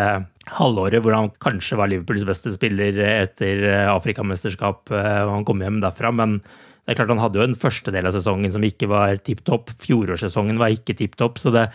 halvåret, 0.58 1.02
hvor 1.02 1.16
han 1.16 1.30
kanskje 1.42 1.78
var 1.80 1.90
Liverpools 1.90 2.26
beste 2.28 2.52
spiller 2.54 2.98
etter 3.06 3.64
Afrikamesterskap 3.90 4.90
eh, 4.94 5.22
og 5.24 5.32
han 5.36 5.48
kom 5.48 5.62
hjem 5.62 5.80
derfra. 5.82 6.12
Men 6.14 6.38
det 6.82 6.92
er 6.92 6.98
klart 6.98 7.12
han 7.12 7.22
hadde 7.22 7.38
jo 7.38 7.44
en 7.46 7.58
første 7.58 7.92
del 7.94 8.08
av 8.08 8.14
sesongen 8.16 8.50
som 8.54 8.64
ikke 8.66 8.88
var 8.90 9.20
tipp 9.22 9.44
topp. 9.46 9.70
Fjorårssesongen 9.84 10.58
var 10.58 10.74
ikke 10.74 10.96
tipp 10.98 11.14
topp. 11.20 11.38
Så 11.38 11.52
det, 11.54 11.68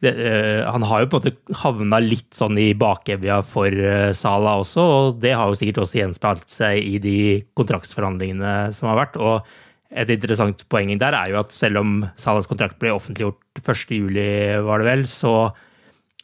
det, 0.00 0.14
uh, 0.16 0.64
han 0.72 0.86
har 0.88 1.02
jo 1.02 1.10
på 1.12 1.20
en 1.20 1.26
måte 1.26 1.58
havna 1.60 2.00
litt 2.00 2.30
sånn 2.32 2.56
i 2.60 2.70
bakevja 2.78 3.42
for 3.44 3.68
uh, 3.68 4.14
Sala 4.16 4.56
også, 4.62 4.86
og 4.94 5.20
det 5.20 5.34
har 5.36 5.52
jo 5.52 5.58
sikkert 5.60 5.82
også 5.84 6.00
gjenspeilt 6.00 6.48
seg 6.48 6.80
i 6.80 6.96
de 7.02 7.18
kontraktsforhandlingene 7.60 8.56
som 8.76 8.88
har 8.92 9.04
vært. 9.04 9.20
og 9.20 9.54
et 9.94 10.10
interessant 10.10 10.64
poeng 10.72 10.90
der 10.98 11.14
er 11.14 11.28
jo 11.30 11.36
at 11.38 11.52
selv 11.54 11.78
om 11.78 11.90
Salas 12.18 12.48
kontrakt 12.50 12.80
ble 12.82 12.90
offentliggjort 12.90 13.60
1.7, 13.60 14.64
var 14.66 14.82
det 14.82 14.88
vel, 14.88 15.04
så 15.06 15.52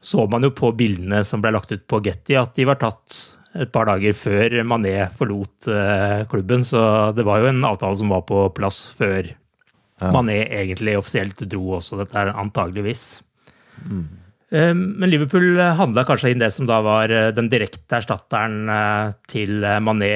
så 0.01 0.25
man 0.33 0.45
jo 0.45 0.53
på 0.57 0.73
bildene 0.73 1.21
som 1.29 1.43
ble 1.45 1.53
lagt 1.53 1.73
ut 1.75 1.85
på 1.89 2.01
Getty, 2.05 2.37
at 2.41 2.57
de 2.57 2.65
var 2.69 2.81
tatt 2.81 3.19
et 3.59 3.73
par 3.75 3.89
dager 3.89 4.15
før 4.15 4.61
Mané 4.67 4.95
forlot 5.19 5.69
uh, 5.71 6.23
klubben. 6.31 6.65
Så 6.67 6.81
det 7.17 7.27
var 7.27 7.43
jo 7.43 7.51
en 7.51 7.67
avtale 7.67 7.99
som 7.99 8.13
var 8.15 8.25
på 8.29 8.45
plass 8.57 8.85
før 8.99 9.27
ja. 9.27 10.13
Mané 10.15 10.45
egentlig 10.47 10.97
offisielt 10.97 11.43
dro 11.51 11.77
også, 11.81 11.99
dette 12.01 12.17
er 12.17 12.33
antageligvis. 12.33 13.21
Mm. 13.85 14.09
Men 14.51 15.07
Liverpool 15.07 15.61
handla 15.79 16.03
kanskje 16.03 16.33
inn 16.33 16.41
det 16.43 16.49
som 16.51 16.67
da 16.67 16.81
var 16.83 17.13
eh, 17.15 17.29
den 17.31 17.47
direkte 17.53 18.01
erstatteren 18.01 18.65
til 19.31 19.63
Mané 19.85 20.09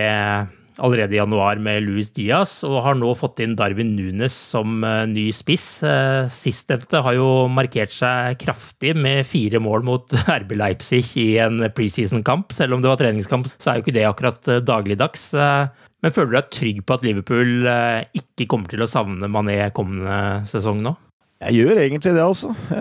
allerede 0.83 1.15
i 1.15 1.19
januar 1.19 1.59
med 1.63 1.85
Louis 1.85 2.09
Diaz, 2.15 2.57
og 2.67 2.81
har 2.85 2.97
nå 2.99 3.13
fått 3.19 3.41
inn 3.45 3.55
Darwin 3.59 3.95
Nunes 3.97 4.35
som 4.35 4.83
uh, 4.85 5.05
ny 5.09 5.29
spiss. 5.35 5.67
Uh, 5.85 6.27
Sistnevnte 6.33 7.03
har 7.05 7.17
jo 7.19 7.29
markert 7.53 7.95
seg 7.95 8.39
kraftig 8.43 8.95
med 8.99 9.25
fire 9.29 9.61
mål 9.63 9.87
mot 9.87 10.17
RB 10.41 10.57
Leipzig 10.59 11.05
i 11.21 11.29
en 11.45 11.63
preseason-kamp. 11.75 12.55
Selv 12.55 12.77
om 12.77 12.85
det 12.85 12.91
var 12.91 13.01
treningskamp, 13.01 13.51
så 13.59 13.71
er 13.71 13.79
jo 13.79 13.87
ikke 13.87 13.97
det 13.99 14.07
akkurat 14.09 14.51
uh, 14.51 14.61
dagligdags. 14.65 15.31
Men 16.05 16.13
føler 16.13 16.31
du 16.31 16.37
deg 16.37 16.53
trygg 16.53 16.81
på 16.85 16.97
at 16.97 17.05
Liverpool 17.07 17.69
ikke 18.19 18.47
kommer 18.51 18.69
til 18.69 18.85
å 18.85 18.89
savne 18.91 19.31
Mané 19.33 19.71
kommende 19.77 20.45
sesong 20.49 20.83
nå? 20.85 20.93
Jeg 21.45 21.65
gjør 21.65 21.81
egentlig 21.81 22.13
det, 22.15 22.25
altså. 22.25 22.51
Mm. 22.71 22.75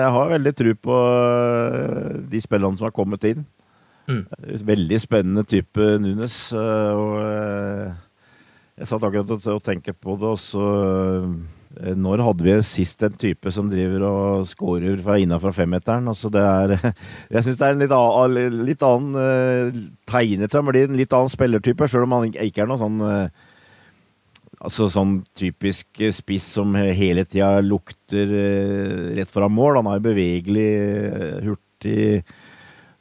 jeg 0.00 0.12
har 0.16 0.30
veldig 0.30 0.52
tro 0.58 0.74
på 0.86 1.00
de 2.30 2.42
spillerne 2.42 2.78
som 2.78 2.86
har 2.88 2.94
kommet 2.94 3.26
inn. 3.28 3.42
Mm. 4.10 4.24
Veldig 4.66 4.98
spennende 5.02 5.44
type 5.48 5.86
Nunes. 6.02 6.36
Eh, 6.56 6.92
og 6.98 7.16
eh, 7.22 7.98
jeg 8.80 8.88
satt 8.90 9.04
akkurat 9.06 9.50
og 9.52 9.64
tenkte 9.64 9.94
på 9.94 10.16
det, 10.18 10.30
og 10.30 10.40
så 10.40 10.66
eh, 11.80 11.92
Når 12.00 12.24
hadde 12.26 12.46
vi 12.46 12.56
sist 12.66 13.02
en 13.06 13.14
type 13.14 13.52
som 13.54 13.68
driver 13.70 14.06
og 14.08 14.48
scorer 14.50 14.98
fra 15.04 15.18
innafor 15.20 15.54
femmeteren? 15.54 16.08
Altså 16.10 16.32
det 16.32 16.42
er 16.42 16.74
Jeg 17.34 17.44
syns 17.46 17.60
det 17.60 17.68
er 17.68 17.76
en 17.76 17.84
litt, 17.84 17.94
annen, 17.94 18.58
litt 18.66 18.82
annen 18.86 19.86
tegner 20.10 20.50
til 20.50 20.62
å 20.62 20.66
bli 20.72 20.84
en 20.88 20.98
litt 20.98 21.14
annen 21.14 21.32
spillertype, 21.32 21.88
sjøl 21.88 22.08
om 22.08 22.18
han 22.18 22.34
ikke 22.34 22.66
er 22.66 22.70
noe 22.70 22.82
sånn 22.82 23.00
Altså 24.60 24.90
sånn 24.92 25.22
typisk 25.38 26.02
spiss 26.12 26.50
som 26.58 26.74
hele 26.76 27.22
tida 27.24 27.62
lukter 27.64 28.28
rett 29.16 29.30
foran 29.32 29.54
mål. 29.56 29.78
Han 29.78 29.88
er 29.94 30.02
bevegelig, 30.04 30.66
hurtig 31.46 32.18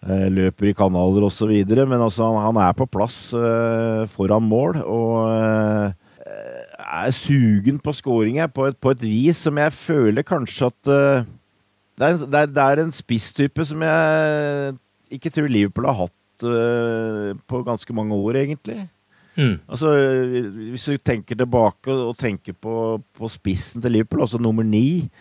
løper 0.08 0.70
i 0.70 0.76
kanaler 0.78 1.26
osv. 1.28 1.52
Men 1.68 2.02
altså, 2.02 2.30
han, 2.40 2.60
er 2.62 2.76
på 2.78 2.88
plass 2.88 3.34
uh, 3.36 4.08
foran 4.08 4.46
mål 4.48 4.80
og 4.84 5.16
uh, 5.28 5.92
er 6.80 7.12
sugen 7.14 7.80
på 7.84 7.94
skåringer 7.94 8.48
på, 8.48 8.70
på, 8.80 8.94
et 8.96 9.04
vis 9.04 9.42
som 9.46 9.58
jeg 9.60 9.76
føler 9.76 10.26
kanskje 10.26 10.70
at 10.72 10.88
det, 10.90 12.06
er, 12.08 12.16
er, 12.24 12.48
det, 12.48 12.64
er, 12.64 12.82
en 12.82 12.94
spisstype 12.96 13.66
som 13.68 13.84
jeg 13.84 14.78
ikke 15.12 15.30
tror 15.36 15.52
Liverpool 15.52 15.90
har 15.90 16.00
hatt 16.06 16.16
på 17.52 17.62
ganske 17.68 17.94
mange 17.94 18.16
år, 18.16 18.40
egentlig. 18.40 18.78
Mm. 19.36 19.60
Altså, 19.70 19.92
hvis 20.72 20.86
du 20.88 20.98
tenker 20.98 21.36
tilbake 21.36 21.92
og, 21.92 22.18
tenker 22.18 22.56
på, 22.56 23.02
på, 23.18 23.30
spissen 23.32 23.84
til 23.84 23.92
Liverpool, 23.92 24.24
altså 24.24 24.40
nummer 24.42 24.64
ni 24.64 25.12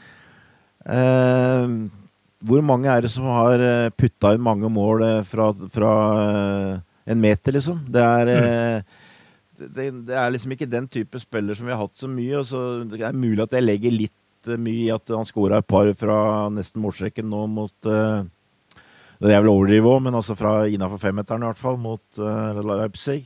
hvor 2.46 2.62
mange 2.62 2.90
er 2.90 3.02
det 3.02 3.10
som 3.10 3.26
har 3.32 3.62
eh, 3.62 3.90
putta 3.98 4.32
inn 4.34 4.44
mange 4.44 4.70
mål 4.70 5.02
eh, 5.06 5.20
fra, 5.26 5.50
fra 5.74 5.92
eh, 6.22 6.72
en 7.10 7.20
meter, 7.20 7.56
liksom? 7.56 7.80
Det 7.90 8.04
er, 8.04 8.30
mm. 8.30 9.64
det, 9.64 9.88
det, 10.06 10.14
er 10.14 10.30
liksom 10.34 10.54
ikke 10.54 10.70
den 10.70 10.86
type 10.92 11.18
spiller 11.22 11.58
som 11.58 11.66
vi 11.66 11.74
har 11.74 11.82
hatt 11.82 11.98
så 11.98 12.10
mye. 12.10 12.36
Og 12.38 12.46
så 12.46 12.62
det 12.86 13.02
er 13.02 13.16
mulig 13.16 13.42
at 13.42 13.56
jeg 13.56 13.66
legger 13.66 13.96
litt 13.96 14.14
mye 14.54 14.84
i 14.86 14.92
at 14.94 15.10
han 15.10 15.26
skåra 15.26 15.58
et 15.58 15.68
par 15.68 15.90
fra 15.98 16.18
nesten 16.54 16.80
målstreken 16.80 17.26
nå 17.28 17.40
mot 17.50 17.74
Det 17.82 19.32
er 19.34 19.42
vel 19.42 19.50
overdrive 19.50 19.90
òg, 19.90 20.04
men 20.06 20.14
altså 20.14 20.36
fra 20.38 20.62
innafor 20.70 21.00
femmeteren 21.02 21.42
i 21.42 21.48
hvert 21.48 21.60
fall, 21.60 21.80
mot 21.80 22.20
Leipzig. 22.20 23.24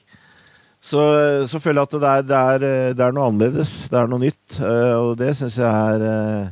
Så, 0.83 1.03
så, 1.47 1.61
føler 1.63 1.83
jeg 1.83 1.91
at 1.91 1.93
det 1.93 2.09
er, 2.09 2.25
det, 2.25 2.41
er, 2.41 2.97
det 2.97 3.05
er, 3.05 3.13
noe 3.15 3.29
annerledes. 3.29 3.75
Det 3.93 4.01
er 4.01 4.09
noe 4.11 4.25
nytt. 4.25 4.57
Og 5.03 5.13
det 5.21 5.35
syns 5.39 5.61
jeg 5.61 5.69
er 5.69 6.49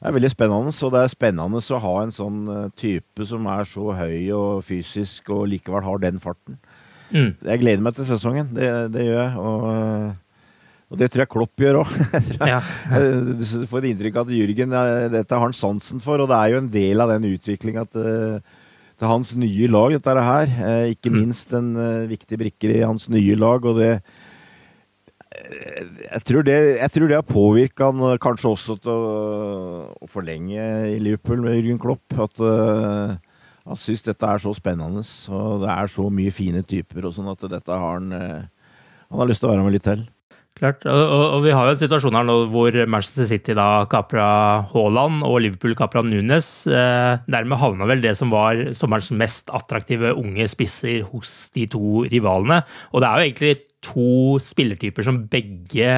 det 0.00 0.08
er 0.08 0.14
veldig 0.16 0.30
spennende. 0.32 0.72
og 0.72 0.92
det 0.94 1.00
er 1.02 1.12
spennende 1.12 1.60
å 1.60 1.78
ha 1.84 1.94
en 2.00 2.14
sånn 2.14 2.38
eh, 2.48 2.68
type 2.72 3.26
som 3.28 3.44
er 3.52 3.66
så 3.68 3.90
høy 3.92 4.30
og 4.32 4.62
fysisk, 4.64 5.28
og 5.28 5.50
likevel 5.52 5.84
har 5.84 6.00
den 6.00 6.20
farten. 6.22 6.56
Mm. 7.10 7.34
Jeg 7.44 7.60
gleder 7.60 7.84
meg 7.84 7.98
til 7.98 8.08
sesongen. 8.08 8.48
Det, 8.56 8.70
det 8.94 9.04
gjør 9.04 9.20
jeg. 9.20 9.34
Og, 9.44 9.66
eh, 9.74 10.46
og, 10.88 10.96
det 11.02 11.10
tror 11.10 11.24
jeg 11.24 11.32
Klopp 11.34 11.64
gjør 11.66 11.82
òg. 11.82 11.92
ja. 12.54 12.62
Du 13.28 13.44
får 13.68 13.82
et 13.82 13.90
inntrykk 13.90 14.16
av 14.16 14.24
at 14.24 14.34
Jürgen 14.38 14.72
dette 15.12 15.36
har 15.36 15.44
han 15.44 15.58
sansen 15.58 16.00
for, 16.00 16.24
og 16.24 16.32
det 16.32 16.40
er 16.40 16.54
jo 16.54 16.62
en 16.62 16.72
del 16.72 17.04
av 17.04 17.12
den 17.12 17.28
utviklinga 17.34 17.84
til, 17.92 18.40
til, 18.96 19.10
hans 19.10 19.34
nye 19.36 19.68
lag, 19.68 19.98
dette 19.98 20.26
her. 20.30 20.56
Eh, 20.64 20.96
ikke 20.96 21.12
mm. 21.12 21.20
minst 21.20 21.52
en 21.60 21.74
viktig 22.08 22.40
brikke 22.40 22.72
i 22.72 22.80
hans 22.86 23.10
nye 23.12 23.36
lag. 23.36 23.68
og 23.68 23.84
det 23.84 23.98
jeg 25.30 26.22
tror, 26.26 26.42
det, 26.42 26.56
jeg 26.80 26.90
tror 26.90 27.10
det 27.10 27.18
har 27.20 27.26
påvirka 27.26 27.90
han 27.92 28.02
eh, 28.08 28.20
kanskje 28.22 28.50
også 28.50 28.76
til 28.82 28.90
å, 28.90 29.18
å, 29.94 30.08
forlenge 30.10 30.64
i 30.90 30.96
Liverpool 30.98 31.44
med 31.44 31.54
Jürgen 31.54 31.78
Klopp. 31.82 32.16
At 32.18 32.42
uh, 32.42 33.14
han 33.62 33.78
syns 33.78 34.02
dette 34.06 34.26
er 34.26 34.42
så 34.42 34.54
spennende, 34.56 35.04
og 35.30 35.62
det 35.62 35.70
er 35.70 35.92
så 35.92 36.08
mye 36.10 36.34
fine 36.34 36.64
typer, 36.66 37.06
og 37.06 37.14
sånn 37.14 37.30
at 37.30 37.46
dette 37.52 37.70
har 37.70 38.00
han 38.00 38.10
uh, 38.10 38.40
Han 39.10 39.22
har 39.22 39.30
lyst 39.30 39.42
til 39.42 39.50
å 39.50 39.54
være 39.54 39.66
med 39.66 39.74
litt 39.74 39.86
til. 39.86 40.02
Klart, 40.58 40.82
og, 40.84 40.98
og, 40.98 41.24
og, 41.24 41.40
vi 41.46 41.52
har 41.54 41.66
jo 41.66 41.72
en 41.72 41.80
situasjon 41.80 42.16
her 42.18 42.26
nå 42.26 42.34
hvor 42.52 42.74
Manchester 42.90 43.26
City 43.30 43.54
da 43.56 43.86
kapra 43.90 44.26
Haaland 44.74 45.22
og 45.24 45.38
Liverpool 45.44 45.76
kapra 45.78 46.02
Nunes. 46.04 46.50
Eh, 46.68 47.22
dermed 47.30 47.58
havna 47.62 47.88
vel 47.88 48.02
det 48.04 48.12
som 48.18 48.34
var 48.34 48.60
sommerens 48.76 49.08
mest 49.14 49.50
attraktive 49.56 50.12
unge 50.12 50.44
spisser 50.52 51.06
hos 51.08 51.48
de 51.56 51.64
to 51.70 52.04
rivalene. 52.12 52.60
Og 52.92 53.00
det 53.00 53.08
er 53.08 53.16
jo 53.16 53.30
egentlig 53.30 53.54
to 53.84 54.38
spillertyper 54.42 55.06
som 55.06 55.24
begge 55.30 55.94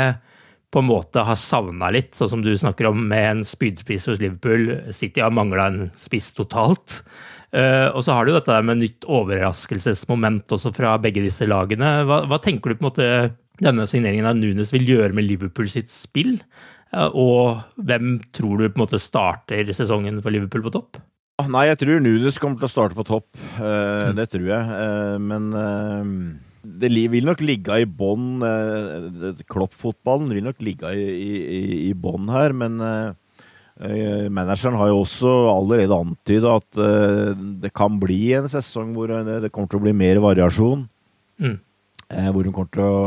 på 0.72 0.80
en 0.80 0.88
måte 0.88 1.20
har 1.26 1.36
savna 1.36 1.90
litt, 1.92 2.14
sånn 2.16 2.30
som 2.30 2.42
du 2.44 2.52
snakker 2.56 2.88
om 2.88 3.04
med 3.10 3.26
en 3.28 3.42
spydspiss 3.44 4.08
hos 4.08 4.22
Liverpool. 4.22 4.70
City 4.96 5.20
har 5.20 5.34
mangla 5.34 5.68
en 5.68 5.82
spiss 6.00 6.30
totalt. 6.38 7.02
Uh, 7.52 7.92
og 7.92 8.00
så 8.06 8.16
har 8.16 8.24
du 8.24 8.32
dette 8.32 8.56
med 8.64 8.80
nytt 8.80 9.04
overraskelsesmoment 9.04 10.54
også 10.56 10.72
fra 10.72 10.94
begge 11.02 11.24
disse 11.26 11.44
lagene. 11.44 11.98
Hva, 12.08 12.22
hva, 12.30 12.38
tenker 12.40 12.72
du 12.72 12.78
på 12.78 12.86
en 12.86 12.88
måte 12.88 13.08
denne 13.60 13.84
signeringen 13.90 14.30
av 14.30 14.38
Nunes 14.38 14.72
vil 14.72 14.88
gjøre 14.88 15.12
med 15.18 15.28
Liverpool 15.28 15.68
sitt 15.68 15.92
spill? 15.92 16.38
Uh, 16.96 17.10
og 17.12 17.60
hvem 17.76 18.16
tror 18.32 18.62
du 18.62 18.70
på 18.70 18.78
en 18.78 18.84
måte 18.86 19.02
starter 19.02 19.68
sesongen 19.76 20.22
for 20.24 20.32
Liverpool 20.32 20.64
på 20.64 20.72
topp? 20.78 21.02
Nei, 21.52 21.66
jeg 21.68 21.82
tror 21.82 22.00
Nunes 22.00 22.40
kommer 22.40 22.62
til 22.62 22.70
å 22.70 22.72
starte 22.72 22.96
på 22.96 23.04
topp. 23.12 23.28
Uh. 23.60 24.08
Det 24.16 24.30
tror 24.32 24.48
jeg. 24.54 25.20
men 25.20 25.52
det 26.62 26.90
vil 27.12 27.26
nok 27.26 27.42
ligge 27.44 27.80
i 27.82 27.88
bånn 27.88 28.38
Kloppfotballen 28.42 29.42
Klopp-fotballen 29.50 30.30
vil 30.34 30.46
nok 30.46 30.62
ligge 30.64 30.92
i, 30.94 31.02
i, 31.42 31.60
i 31.88 31.92
bånn 31.98 32.30
her, 32.32 32.54
men 32.56 32.78
eh, 32.86 33.10
eh, 33.88 34.28
manageren 34.30 34.78
har 34.78 34.92
jo 34.92 35.02
også 35.02 35.32
allerede 35.52 35.98
antyda 35.98 36.56
at 36.60 36.80
uh, 36.80 37.34
det 37.62 37.72
kan 37.74 37.98
bli 38.02 38.32
en 38.38 38.48
sesong 38.50 38.94
hvor 38.96 39.10
det 39.10 39.50
kommer 39.50 39.72
til 39.72 39.82
å 39.82 39.86
bli 39.88 39.96
mer 39.96 40.22
variasjon. 40.22 40.86
Mm. 41.42 41.58
Uh, 42.12 42.30
hvor 42.30 42.46
hun 42.46 42.56
kommer 42.56 42.74
til 42.76 42.88
å 42.88 43.04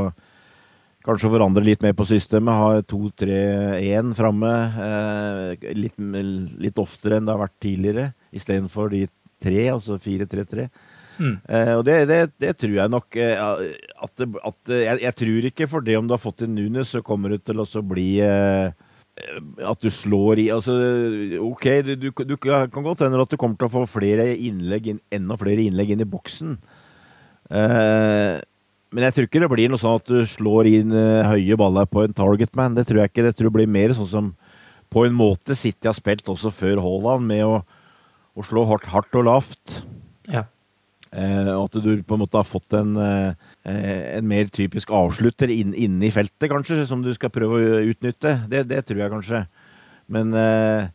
Kanskje 1.05 1.29
forandre 1.29 1.61
litt 1.61 1.83
mer 1.85 1.93
på 1.93 2.07
systemet. 2.09 2.57
Ha 2.57 2.81
2-3-1 2.89 4.15
framme. 4.17 4.53
Eh, 4.85 5.67
litt, 5.77 5.99
litt, 6.01 6.81
oftere 6.81 7.19
enn 7.19 7.27
det 7.27 7.35
har 7.35 7.43
vært 7.43 7.59
tidligere, 7.61 8.07
istedenfor 8.33 8.89
de 8.89 9.03
tre, 9.43 9.59
altså 9.69 9.99
4-3-3. 10.01 10.65
Mm. 11.17 11.35
Eh, 11.47 11.73
og 11.77 11.83
det, 11.87 11.97
det, 12.09 12.19
det, 12.41 12.55
tror 12.59 12.73
jeg 12.77 12.91
nok 12.91 13.17
eh, 13.21 13.35
at, 13.39 14.11
det, 14.19 14.27
at 14.41 14.73
jeg, 14.73 15.01
jeg, 15.05 15.15
tror 15.21 15.47
ikke 15.49 15.67
for 15.71 15.85
det 15.85 15.97
om 15.99 16.07
du 16.07 16.15
har 16.15 16.21
fått 16.21 16.45
inn 16.45 16.55
Nunes, 16.57 16.91
så 16.91 17.03
kommer 17.05 17.35
det 17.35 17.43
til 17.47 17.61
å 17.61 17.83
bli 17.85 18.07
eh, 18.23 18.71
at 19.63 19.83
du 19.83 19.87
slår 19.93 20.41
i 20.43 20.49
altså, 20.51 20.73
Ok, 21.39 21.69
du, 21.87 21.93
du, 21.95 22.09
du 22.11 22.35
kan 22.35 22.67
godt 22.71 23.05
hende 23.05 23.21
at 23.23 23.31
du 23.31 23.39
kommer 23.39 23.59
til 23.59 23.69
å 23.69 23.75
få 23.77 23.85
flere 23.87 24.27
innlegg 24.33 24.91
inn, 24.91 25.03
enda 25.13 25.39
flere 25.39 25.63
innlegg 25.63 25.93
inn 25.95 26.03
i 26.03 26.09
boksen. 26.09 26.57
Eh, 27.47 28.33
men 28.95 29.07
jeg 29.07 29.15
tror 29.15 29.27
ikke 29.27 29.43
det 29.43 29.51
blir 29.51 29.71
noe 29.71 29.79
sånn 29.81 29.99
at 29.99 30.07
du 30.07 30.19
slår 30.29 30.67
inn 30.71 30.91
høye 31.27 31.55
baller 31.59 31.87
på 31.89 32.05
en 32.05 32.15
target 32.15 32.53
man. 32.55 32.75
Det 32.77 32.85
tror 32.87 33.01
jeg 33.01 33.11
ikke. 33.11 33.25
Det 33.25 33.33
tror 33.35 33.49
jeg 33.49 33.55
blir 33.57 33.71
mer 33.71 33.95
sånn 33.95 34.11
som 34.11 34.29
på 34.95 35.05
en 35.07 35.15
måte 35.15 35.55
City 35.57 35.89
har 35.89 35.97
spilt 35.97 36.27
også 36.31 36.51
før 36.55 36.79
Haaland, 36.83 37.25
med 37.27 37.43
å, 37.43 37.59
å 38.35 38.45
slå 38.45 38.65
hardt, 38.69 38.87
hardt, 38.93 39.15
og 39.17 39.27
lavt. 39.27 39.79
Ja. 40.31 40.45
Eh, 41.15 41.49
at 41.53 41.77
du 41.79 41.91
på 42.03 42.17
en 42.17 42.23
måte 42.25 42.35
har 42.35 42.47
fått 42.47 42.75
en, 42.75 42.95
eh, 42.99 43.31
en 44.17 44.27
mer 44.27 44.49
typisk 44.51 44.91
avslutter 44.91 45.51
inn, 45.51 46.01
i 46.03 46.11
feltet, 46.11 46.49
kanskje, 46.51 46.83
som 46.89 47.01
du 47.01 47.13
skal 47.15 47.31
prøve 47.31 47.61
å 47.61 47.79
utnytte. 47.87 48.35
Det, 48.51 48.65
det 48.67 48.83
tror 48.85 48.99
jeg 48.99 49.13
kanskje. 49.13 49.45
Men 50.11 50.33
eh, 50.35 50.89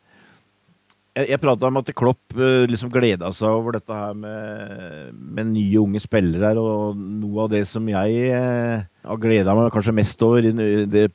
jeg, 1.17 1.31
jeg 1.33 1.41
prata 1.41 1.71
om 1.71 1.81
at 1.81 1.93
Klopp 1.97 2.37
liksom 2.37 2.93
gleda 2.93 3.33
seg 3.33 3.49
over 3.49 3.79
dette 3.79 3.97
her 3.97 4.13
med, 4.15 5.17
med, 5.17 5.51
nye, 5.55 5.81
unge 5.81 6.05
spillere 6.05 6.53
her. 6.53 6.61
Og 6.61 7.01
noe 7.01 7.47
av 7.47 7.51
det 7.57 7.65
som 7.71 7.89
jeg 7.89 8.31
uh, 8.37 8.85
har 9.09 9.21
gleda 9.25 9.57
meg 9.57 9.73
kanskje 9.75 9.97
mest 9.97 10.23
over 10.23 10.47
i 10.47 10.53
det 10.87 11.09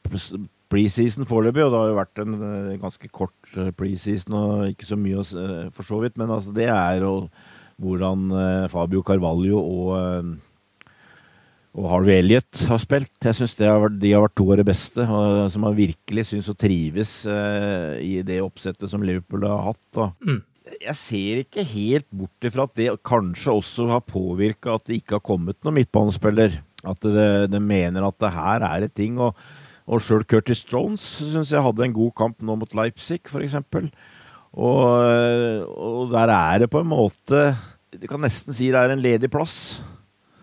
preseason 0.74 1.30
foreløpig, 1.30 1.64
og 1.64 1.72
det 1.72 1.80
har 1.80 1.92
jo 1.92 2.00
vært 2.02 2.22
en 2.24 2.38
ganske 2.82 3.10
kort 3.14 3.58
preseason 3.78 4.36
og 4.36 4.72
ikke 4.74 4.88
så 4.90 4.98
mye 5.00 5.24
for 5.72 5.88
så 5.88 6.02
vidt, 6.02 6.18
men 6.20 6.34
altså, 6.34 6.52
det 6.58 6.68
er 6.74 7.06
jo 7.06 7.30
hvordan 7.82 8.30
Fabio 8.72 9.02
Carvalho 9.04 9.60
og 9.60 10.36
og 11.76 11.88
Harvey 11.92 12.22
Elliot 12.22 12.62
har 12.70 12.80
spilt. 12.80 13.14
Jeg 13.20 13.36
syns 13.36 13.56
de 13.60 13.68
har 13.68 13.82
vært 13.84 14.36
to 14.38 14.48
av 14.54 14.60
de 14.62 14.68
beste, 14.68 15.04
og, 15.04 15.46
som 15.52 15.66
har 15.68 15.76
virkelig 15.76 16.30
syns 16.30 16.48
å 16.52 16.56
trives 16.58 17.18
uh, 17.28 18.00
i 18.00 18.22
det 18.26 18.40
oppsettet 18.44 18.92
som 18.92 19.04
Liverpool 19.04 19.44
har 19.48 19.74
hatt. 19.74 20.00
Mm. 20.24 20.40
Jeg 20.80 20.98
ser 20.98 21.42
ikke 21.44 21.66
helt 21.68 22.08
bort 22.16 22.48
ifra 22.48 22.66
at 22.66 22.80
det 22.80 22.96
kanskje 23.06 23.58
også 23.60 23.90
har 23.92 24.08
påvirka 24.08 24.78
at 24.78 24.88
det 24.88 25.02
ikke 25.02 25.20
har 25.20 25.28
kommet 25.28 25.60
noen 25.66 25.82
midtbanespiller. 25.82 26.62
At 26.86 27.02
de 27.02 27.60
mener 27.62 28.06
at 28.06 28.18
det 28.22 28.34
her 28.34 28.66
er 28.66 28.86
et 28.86 28.96
ting. 28.96 29.20
Og, 29.22 29.38
og 29.86 30.02
sjøl 30.02 30.26
Curtis 30.30 30.64
Jones 30.70 31.04
syns 31.20 31.52
jeg 31.54 31.66
hadde 31.66 31.86
en 31.86 31.96
god 31.96 32.16
kamp 32.18 32.42
nå 32.46 32.56
mot 32.62 32.78
Leipzig, 32.78 33.20
f.eks. 33.28 33.60
Og, 34.56 35.68
og 35.68 36.14
der 36.14 36.32
er 36.32 36.64
det 36.64 36.70
på 36.72 36.80
en 36.80 36.88
måte 36.88 37.40
Du 37.92 38.06
kan 38.08 38.22
nesten 38.24 38.56
si 38.56 38.70
det 38.72 38.80
er 38.80 38.94
en 38.94 39.04
ledig 39.04 39.28
plass. 39.32 39.82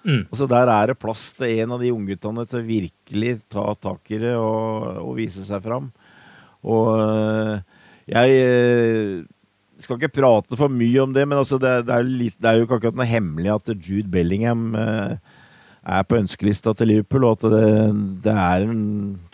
Mm. 0.04 0.26
Og 0.28 0.36
så 0.36 0.48
Der 0.50 0.68
er 0.68 0.90
det 0.90 1.00
plass 1.00 1.30
til 1.38 1.62
en 1.62 1.76
av 1.76 1.82
de 1.82 1.92
ungguttene 1.94 2.44
til 2.48 2.60
å 2.60 2.66
virkelig 2.66 3.36
ta 3.52 3.66
tak 3.78 4.10
i 4.12 4.18
det 4.20 4.34
og, 4.36 4.88
og 5.04 5.14
vise 5.18 5.44
seg 5.46 5.62
fram. 5.64 5.92
Og 6.62 6.88
eh, 6.98 7.54
jeg 8.10 8.42
eh, 8.42 9.22
skal 9.82 9.98
ikke 9.98 10.16
prate 10.20 10.58
for 10.58 10.72
mye 10.72 11.02
om 11.02 11.14
det, 11.14 11.24
men 11.26 11.38
altså 11.38 11.58
det, 11.62 11.72
det, 11.88 11.94
er 11.94 12.06
litt, 12.06 12.38
det, 12.38 12.48
er 12.48 12.58
jo 12.58 12.66
ikke 12.66 12.80
akkurat 12.80 12.98
noe 12.98 13.08
hemmelig 13.08 13.54
at 13.54 13.72
Jude 13.74 14.10
Bellingham 14.10 14.72
eh, 14.78 15.16
er 15.82 16.04
på 16.06 16.18
ønskelista 16.20 16.74
til 16.78 16.92
Liverpool, 16.92 17.24
og 17.26 17.38
at 17.40 17.46
det, 17.50 17.70
det, 18.22 18.34
er 18.34 18.66
en 18.66 18.82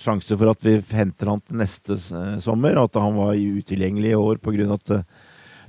sjanse 0.00 0.36
for 0.38 0.52
at 0.52 0.62
vi 0.64 0.78
henter 0.96 1.28
han 1.28 1.42
til 1.44 1.60
neste 1.60 1.98
sommer. 2.40 2.78
Og 2.78 2.88
at 2.88 3.00
han 3.02 3.18
var 3.18 3.34
utilgjengelig 3.36 4.14
i 4.14 4.20
år 4.20 4.40
pga. 4.40 4.72
at 4.78 4.94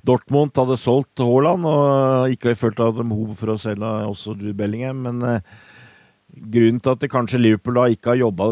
Dortmund 0.08 0.56
hadde 0.56 0.78
solgt 0.80 1.20
Haaland 1.20 1.68
og 1.68 2.32
ikke 2.32 2.54
har 2.54 2.62
følt 2.62 2.80
at 2.84 2.96
de 2.96 3.04
behov 3.04 3.36
for 3.40 3.54
å 3.54 3.60
selge 3.60 3.90
også 4.08 4.38
Jude 4.38 4.56
Bellingham. 4.58 5.02
Men 5.04 5.22
eh, 5.28 5.42
grunnen 6.30 6.80
til 6.80 6.94
at 6.96 7.04
det 7.04 7.12
kanskje 7.12 7.42
Liverpool 7.42 7.80
da 7.80 7.88
ikke 7.92 8.14
har 8.14 8.22
jobba 8.22 8.52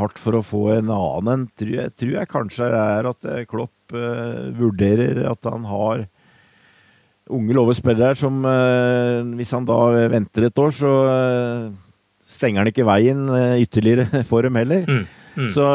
hardt 0.00 0.18
for 0.20 0.38
å 0.38 0.44
få 0.44 0.64
en 0.76 0.90
annen 0.90 1.32
en, 1.34 1.46
tror, 1.54 1.74
jeg, 1.76 1.94
tror 1.98 2.16
jeg 2.16 2.32
kanskje 2.32 2.70
er 2.80 3.10
at 3.12 3.30
eh, 3.30 3.44
Klopp 3.50 3.94
eh, 3.94 4.50
vurderer 4.58 5.22
at 5.30 5.50
han 5.50 5.68
har 5.70 6.08
unge 7.30 7.54
lovespillere 7.56 8.16
som 8.18 8.42
eh, 8.46 9.20
Hvis 9.38 9.54
han 9.56 9.68
da 9.68 9.78
venter 10.12 10.48
et 10.48 10.62
år, 10.62 10.74
så 10.74 10.94
eh, 11.10 11.68
stenger 12.30 12.62
han 12.62 12.70
ikke 12.72 12.88
veien 12.88 13.26
eh, 13.36 13.60
ytterligere 13.64 14.24
for 14.30 14.46
dem 14.46 14.58
heller. 14.60 14.86
Mm, 14.88 15.06
mm. 15.36 15.48
Så 15.54 15.66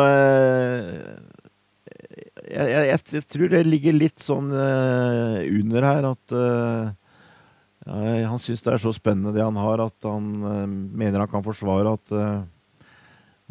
jeg, 2.46 2.68
jeg, 2.72 3.00
jeg, 3.16 3.26
tror 3.32 3.52
det 3.52 3.64
ligger 3.68 3.98
litt 3.98 4.22
sånn 4.22 4.52
uh, 4.54 5.42
under 5.44 5.88
her 5.88 6.06
at 6.12 6.36
uh, 6.36 6.92
ja, 7.86 8.28
Han 8.30 8.42
syns 8.42 8.62
det 8.66 8.76
er 8.76 8.82
så 8.82 8.94
spennende 8.96 9.34
det 9.36 9.44
han 9.44 9.58
har, 9.60 9.82
at 9.84 10.08
han 10.08 10.30
uh, 10.46 10.66
mener 10.70 11.24
han 11.24 11.32
kan 11.32 11.46
forsvare 11.46 11.96
at, 11.98 12.14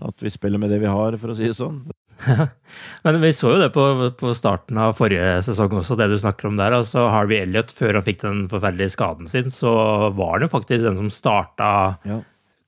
at 0.09 0.25
vi 0.25 0.33
spiller 0.33 0.63
med 0.63 0.73
det 0.73 0.81
vi 0.83 0.91
har, 0.91 1.19
for 1.21 1.35
å 1.35 1.37
si 1.39 1.51
det 1.51 1.59
sånn. 1.59 1.83
Men 3.05 3.21
vi 3.23 3.31
så 3.37 3.55
jo 3.55 3.61
det 3.61 3.71
på, 3.75 3.85
på, 4.19 4.35
starten 4.37 4.79
av 4.81 4.97
forrige 4.99 5.39
sesong 5.47 5.79
også, 5.81 5.97
det 6.01 6.11
du 6.13 6.17
snakker 6.21 6.49
om 6.51 6.59
der. 6.61 6.77
altså 6.77 7.07
Harvey 7.13 7.43
Elliot, 7.45 7.75
før 7.75 7.99
han 7.99 8.07
fikk 8.07 8.23
den 8.25 8.45
forferdelige 8.51 8.95
skaden 8.97 9.31
sin, 9.31 9.51
så 9.55 9.73
var 10.17 10.37
han 10.37 10.47
jo 10.47 10.53
faktisk 10.53 10.87
den 10.87 11.01
som 11.01 11.11
starta 11.13 11.71
ja. 12.09 12.21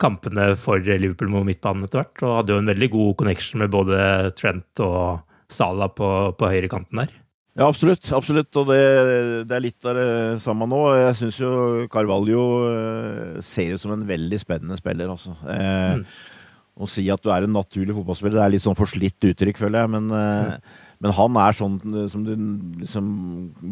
kampene 0.03 0.53
for 0.61 0.83
Liverpool 0.83 1.33
mot 1.33 1.47
midtbanen 1.49 1.87
etter 1.87 2.03
hvert. 2.03 2.25
Og 2.25 2.41
hadde 2.41 2.57
jo 2.57 2.65
en 2.65 2.73
veldig 2.75 2.91
god 2.97 3.15
connection 3.23 3.65
med 3.65 3.75
både 3.75 4.01
Trent 4.39 4.85
og 4.85 5.23
Salah 5.53 5.93
på, 5.95 6.11
på 6.39 6.51
høyrekanten 6.51 7.05
der. 7.05 7.15
Ja, 7.57 7.71
absolutt. 7.71 8.05
absolutt. 8.13 8.53
Og 8.61 8.69
det, 8.69 8.81
det, 9.49 9.57
er 9.57 9.65
litt 9.65 9.87
av 9.89 9.97
det 9.97 10.09
samme 10.45 10.69
nå. 10.69 10.81
Jeg 10.99 11.17
syns 11.23 11.39
jo 11.41 11.53
Carvalho 11.93 12.43
eh, 12.69 13.39
ser 13.45 13.73
ut 13.73 13.81
som 13.81 13.95
en 13.95 14.05
veldig 14.09 14.41
spennende 14.43 14.77
spiller, 14.77 15.09
altså. 15.15 15.33
Eh, 15.49 15.95
mm. 15.97 16.03
Å 16.77 16.87
si 16.91 17.07
at 17.09 17.23
du 17.25 17.31
er 17.33 17.47
en 17.47 17.55
naturlig 17.57 17.95
fotballspiller, 17.97 18.37
det 18.37 18.45
er 18.45 18.53
litt 18.53 18.65
sånn 18.67 18.77
forslitt 18.77 19.25
uttrykk, 19.31 19.63
føler 19.63 19.81
jeg. 19.81 19.91
Men, 19.95 20.11
mm. 20.13 20.73
men 21.05 21.15
han 21.17 21.39
er 21.41 21.57
sånn 21.57 21.77
som 22.13 22.27
du 22.27 22.35
liksom 22.83 23.07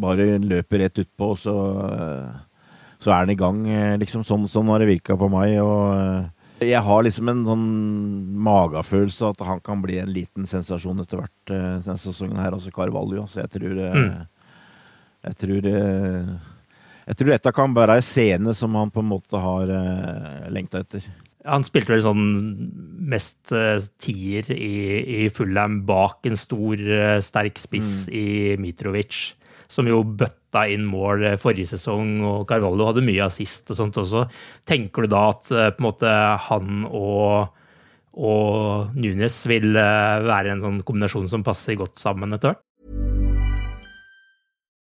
bare 0.00 0.38
løper 0.40 0.80
rett 0.80 1.02
utpå, 1.02 1.34
og 1.34 1.40
så, 1.42 1.56
eh, 1.84 2.70
så 3.04 3.12
er 3.12 3.26
han 3.26 3.32
i 3.34 3.36
gang, 3.36 3.58
eh, 3.68 3.96
liksom. 4.00 4.22
Sånn, 4.24 4.46
sånn 4.48 4.70
har 4.72 4.80
det 4.80 4.88
virka 4.88 5.18
på 5.20 5.28
meg. 5.32 5.58
og 5.60 6.30
jeg 6.64 6.80
har 6.86 7.02
liksom 7.04 7.28
en 7.28 7.42
sånn 7.44 7.66
magefølelse 8.46 9.34
at 9.34 9.42
han 9.44 9.60
kan 9.60 9.82
bli 9.82 9.98
en 10.00 10.12
liten 10.14 10.46
sensasjon 10.48 11.02
etter 11.02 11.20
hvert 11.20 11.50
denne 11.50 11.98
sesongen 12.00 12.40
her, 12.40 12.54
altså 12.56 12.72
Carvalho. 12.72 13.26
Så 13.28 13.42
jeg 13.42 13.52
tror 13.58 13.74
mm. 13.74 14.14
Jeg 15.24 15.36
tror 15.40 15.68
Jeg 15.68 17.16
tror 17.18 17.30
dette 17.34 17.52
kan 17.52 17.76
være 17.76 17.98
ei 17.98 18.06
scene 18.06 18.54
som 18.56 18.80
han 18.80 18.94
på 18.94 19.04
en 19.04 19.10
måte 19.10 19.44
har 19.44 19.74
lengta 20.54 20.80
etter. 20.86 21.04
Han 21.44 21.64
spilte 21.66 21.92
vel 21.92 22.04
sånn 22.04 22.26
mest 23.04 23.52
tier 24.00 24.46
i, 24.54 24.74
i 25.24 25.30
Fullham 25.32 25.82
bak 25.84 26.24
en 26.24 26.38
stor, 26.40 26.80
sterk 27.20 27.60
spiss 27.60 28.06
mm. 28.08 28.14
i 28.16 28.28
Mitrovic 28.62 29.34
som 29.74 29.88
jo 29.88 30.02
bøtta 30.04 30.66
inn 30.70 30.86
mål 30.88 31.24
eh, 31.30 31.40
forrige 31.40 31.74
sesong, 31.74 32.18
og 32.26 32.46
Carvalho 32.50 32.88
hadde 32.88 33.04
mye 33.06 33.26
assist 33.26 33.72
og 33.72 33.80
sånt 33.80 34.00
også. 34.00 34.26
Tenker 34.68 35.04
du 35.04 35.14
da 35.14 35.26
at 35.32 35.50
uh, 35.52 35.68
på 35.74 35.82
en 35.82 35.88
måte 35.88 36.12
han 36.48 36.84
og, 36.90 37.56
og 38.14 38.94
Nunes 38.98 39.40
vil 39.50 39.72
være 39.74 40.54
en 40.54 40.64
sånn 40.64 40.82
kombinasjon 40.86 41.30
som 41.32 41.46
passer 41.46 41.78
godt 41.80 41.98
sammen 42.02 42.36
etter 42.36 42.52
hvert? 42.52 42.64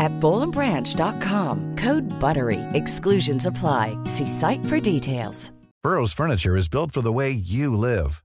at 0.00 0.10
bowlandbranch.com. 0.18 1.76
Code 1.76 2.10
BUTTERY. 2.18 2.60
Exclusions 2.72 3.46
apply. 3.46 3.96
See 4.06 4.26
site 4.26 4.66
for 4.66 4.80
details. 4.80 5.52
Burrow's 5.82 6.12
furniture 6.12 6.56
is 6.56 6.68
built 6.68 6.92
for 6.92 7.00
the 7.00 7.12
way 7.12 7.30
you 7.30 7.74
live. 7.74 8.22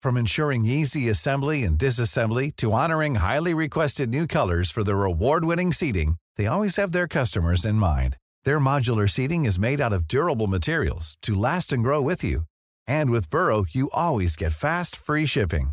From 0.00 0.16
ensuring 0.16 0.64
easy 0.64 1.10
assembly 1.10 1.64
and 1.64 1.78
disassembly 1.78 2.54
to 2.56 2.72
honoring 2.72 3.16
highly 3.16 3.52
requested 3.52 4.08
new 4.08 4.26
colors 4.26 4.70
for 4.70 4.82
their 4.84 5.04
award-winning 5.04 5.72
seating, 5.72 6.16
they 6.36 6.46
always 6.46 6.76
have 6.76 6.92
their 6.92 7.06
customers 7.06 7.66
in 7.66 7.74
mind. 7.74 8.16
Their 8.44 8.58
modular 8.58 9.08
seating 9.08 9.44
is 9.44 9.58
made 9.58 9.82
out 9.82 9.92
of 9.92 10.08
durable 10.08 10.46
materials 10.46 11.18
to 11.22 11.34
last 11.34 11.74
and 11.74 11.82
grow 11.82 12.00
with 12.00 12.24
you. 12.24 12.44
And 12.86 13.10
with 13.10 13.28
Burrow, 13.28 13.66
you 13.70 13.90
always 13.92 14.34
get 14.34 14.52
fast, 14.52 14.96
free 14.96 15.26
shipping. 15.26 15.72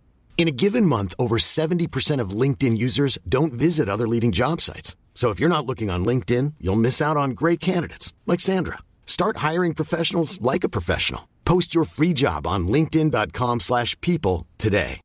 In 0.41 0.47
a 0.47 0.63
given 0.65 0.87
month, 0.87 1.13
over 1.19 1.37
70% 1.37 2.19
of 2.19 2.41
LinkedIn 2.41 2.75
users 2.75 3.19
don't 3.29 3.53
visit 3.53 3.87
other 3.87 4.07
leading 4.07 4.31
job 4.31 4.59
sites. 4.59 4.95
So 5.13 5.29
if 5.29 5.39
you're 5.39 5.55
not 5.55 5.67
looking 5.67 5.91
on 5.91 6.03
LinkedIn, 6.03 6.55
you'll 6.59 6.81
miss 6.81 6.99
out 6.99 7.15
on 7.15 7.35
great 7.41 7.59
candidates 7.59 8.11
like 8.25 8.39
Sandra. 8.41 8.79
Start 9.05 9.37
hiring 9.37 9.75
professionals 9.75 10.41
like 10.41 10.63
a 10.63 10.69
professional. 10.69 11.27
Post 11.45 11.75
your 11.75 11.85
free 11.85 12.13
job 12.13 12.47
on 12.47 12.67
linkedin.com/people 12.67 14.47
today. 14.57 14.99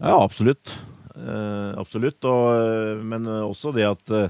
Ja, 0.00 0.22
absolutt. 0.22 0.80
Uh, 1.16 1.72
absolutt. 1.80 2.24
Og, 2.24 2.60
eh, 2.60 3.04
men 3.04 3.24
også 3.24 3.72
det 3.72 3.88
at 3.88 4.10
uh, 4.10 4.28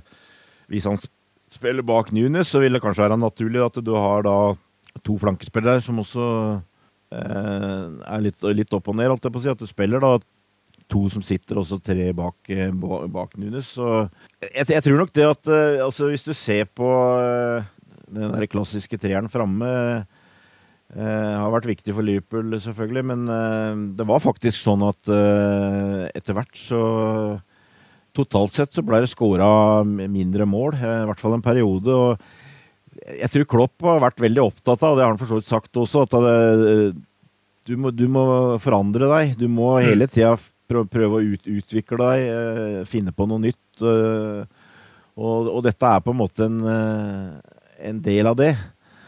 hvis 0.69 0.85
han 0.85 0.95
sp- 0.95 1.11
spiller 1.51 1.83
bak 1.83 2.13
Nunes, 2.13 2.47
så 2.47 2.61
vil 2.63 2.73
det 2.73 2.83
kanskje 2.83 3.09
være 3.09 3.19
naturlig 3.19 3.65
at 3.65 3.85
du 3.85 3.95
har 3.95 4.23
da 4.23 4.55
to 5.03 5.19
flankespillere 5.19 5.83
som 5.83 5.99
også 5.99 6.61
er 7.11 8.23
litt, 8.23 8.45
litt 8.55 8.77
opp 8.77 8.91
og 8.93 8.97
ned, 8.99 9.11
alt 9.11 9.25
jeg 9.27 9.35
på 9.35 9.41
å 9.41 9.45
si. 9.45 9.51
At 9.53 9.63
du 9.63 9.67
spiller 9.69 10.03
da 10.03 10.15
to 10.91 11.05
som 11.13 11.23
sitter, 11.23 11.61
og 11.61 11.67
så 11.69 11.79
tre 11.83 12.11
bak, 12.17 12.39
eh, 12.51 12.71
bak 12.75 13.37
Nunes. 13.39 13.75
Så 13.77 14.09
jeg, 14.43 14.67
jeg 14.75 14.87
tror 14.87 15.03
nok 15.03 15.13
det 15.15 15.27
at 15.29 15.51
eh, 15.51 15.83
altså 15.85 16.11
hvis 16.11 16.27
du 16.27 16.33
ser 16.35 16.67
på 16.67 16.89
eh, 17.19 17.69
den 18.11 18.35
der 18.35 18.49
klassiske 18.51 18.99
treeren 18.99 19.31
framme 19.31 19.71
Eh, 20.91 21.35
har 21.39 21.53
vært 21.55 21.69
viktig 21.71 21.93
for 21.95 22.03
Liverpool, 22.03 22.57
selvfølgelig, 22.59 23.05
men 23.13 23.21
eh, 23.31 23.83
det 23.95 24.07
var 24.11 24.23
faktisk 24.25 24.59
sånn 24.59 24.83
at 24.89 25.11
eh, 25.15 26.09
etter 26.19 26.35
hvert 26.39 26.59
så 26.59 26.83
Totalt 28.11 28.51
sett 28.51 28.75
så 28.75 28.83
ble 28.83 28.99
det 29.05 29.13
skåra 29.13 29.85
mindre 29.87 30.43
mål, 30.51 30.75
eh, 30.75 30.97
i 31.05 31.07
hvert 31.07 31.21
fall 31.23 31.37
en 31.37 31.45
periode. 31.45 31.95
og 31.95 32.25
Jeg 33.19 33.33
tror 33.33 33.51
Klopp 33.55 33.87
har 33.87 34.03
vært 34.03 34.23
veldig 34.23 34.43
opptatt 34.45 34.83
av, 34.83 34.93
og 34.93 34.99
det 34.99 35.05
har 35.05 35.13
han 35.13 35.21
for 35.21 35.31
så 35.31 35.41
vidt 35.41 35.49
sagt 35.49 35.81
også, 35.81 36.05
at 36.07 36.17
det, 36.25 36.35
du, 37.69 37.77
må, 37.81 37.93
du 37.95 38.07
må 38.11 38.25
forandre 38.63 39.11
deg. 39.11 39.37
Du 39.41 39.47
må 39.53 39.75
hele 39.83 40.09
tida 40.11 40.37
prøve, 40.71 41.19
å 41.19 41.23
ut, 41.23 41.47
utvikle 41.51 41.99
deg, 42.01 42.27
eh, 42.31 42.83
finne 42.89 43.15
på 43.15 43.27
noe 43.29 43.43
nytt. 43.43 43.83
eh, 43.83 44.45
og, 45.21 45.49
og 45.51 45.65
dette 45.67 45.89
er 45.89 46.05
på 46.05 46.15
en 46.15 46.21
måte 46.21 46.47
en, 46.47 46.61
eh, 46.71 47.57
en 47.91 47.99
del 48.05 48.31
av 48.31 48.39
det. 48.39 48.55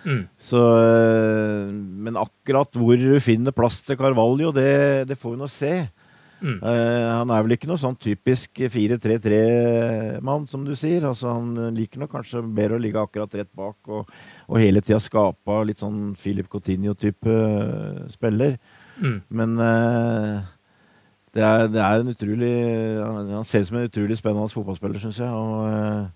Mm. 0.03 0.25
Så, 0.43 0.61
men 2.03 2.19
akkurat 2.19 2.75
hvor 2.75 2.99
du 2.99 3.21
finner 3.23 3.55
plass 3.55 3.85
til 3.87 3.97
Carvalho, 4.01 4.51
det, 4.55 5.07
det 5.07 5.19
får 5.19 5.37
vi 5.37 5.41
nå 5.45 5.49
se. 5.51 5.75
Mm. 6.43 6.57
Eh, 6.59 7.09
han 7.15 7.31
er 7.31 7.45
vel 7.47 7.55
ikke 7.55 7.69
noe 7.71 7.81
sånn 7.81 7.97
typisk 8.03 8.59
4-3-3-mann, 8.75 10.49
som 10.51 10.65
du 10.67 10.75
sier. 10.79 11.07
Altså, 11.07 11.31
han 11.31 11.75
liker 11.77 12.03
nok 12.03 12.13
kanskje 12.17 12.43
bedre 12.43 12.79
å 12.79 12.83
ligge 12.83 13.03
akkurat 13.03 13.37
rett 13.39 13.51
bak 13.57 13.93
og, 13.93 14.11
og 14.49 14.63
hele 14.63 14.83
tida 14.83 14.99
skape 15.03 15.61
litt 15.69 15.83
sånn 15.83 16.17
Philip 16.19 16.51
Coutinho-type 16.51 17.31
øh, 17.31 18.03
spiller. 18.13 18.59
Mm. 19.03 19.21
Men 19.33 19.55
uh, 19.57 20.43
det, 21.35 21.43
er, 21.43 21.69
det 21.73 21.81
er 21.81 22.03
en 22.03 22.11
utrolig 22.13 22.51
Han 23.01 23.47
ser 23.49 23.63
ut 23.63 23.71
som 23.71 23.79
en 23.81 23.89
utrolig 23.89 24.19
spennende 24.19 24.53
fotballspiller, 24.53 25.01
syns 25.01 25.23
jeg. 25.23 25.31
Og, 25.31 25.65
øh, 25.71 26.11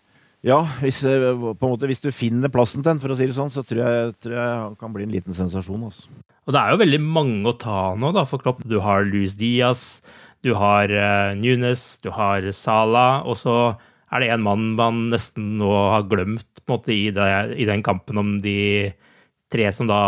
ja, 0.47 0.61
hvis, 0.79 1.01
eh, 1.03 1.27
måte, 1.59 1.89
hvis 1.91 2.05
du 2.05 2.13
finner 2.15 2.53
plassen 2.53 2.83
til 2.83 2.93
den, 2.93 3.01
for 3.03 3.11
å 3.11 3.17
si 3.19 3.27
det 3.27 3.35
sånn, 3.35 3.51
så 3.51 3.65
tror 3.67 3.83
jeg, 3.83 4.15
tror 4.23 4.37
jeg 4.37 4.53
han 4.63 4.77
kan 4.79 4.95
bli 4.95 5.07
en 5.07 5.15
liten 5.17 5.35
sensasjon. 5.35 5.89
Altså. 5.89 6.07
Og 6.47 6.55
det 6.55 6.61
er 6.61 6.71
jo 6.71 6.83
veldig 6.85 7.01
mange 7.03 7.51
å 7.51 7.59
ta 7.59 7.81
nå, 7.99 8.13
da, 8.15 8.23
for 8.29 8.43
Klopp. 8.43 8.63
Du 8.69 8.79
har 8.85 9.09
Luis 9.09 9.35
Diaz, 9.39 10.05
du 10.47 10.53
har 10.55 10.93
uh, 10.93 11.35
Nunes, 11.35 11.83
du 12.05 12.13
har 12.15 12.47
Salah, 12.55 13.27
og 13.27 13.41
så 13.41 13.57
er 14.15 14.23
det 14.23 14.31
en 14.31 14.45
mann 14.47 14.69
man 14.79 15.09
nesten 15.11 15.57
nå 15.59 15.73
har 15.75 16.07
glemt 16.07 16.63
på 16.63 16.77
en 16.77 16.77
måte, 16.77 16.95
i, 16.95 17.11
det, 17.15 17.27
i 17.59 17.67
den 17.67 17.83
kampen 17.87 18.23
om 18.23 18.37
de 18.43 18.93
tre 19.51 19.67
som 19.75 19.91
da 19.91 19.99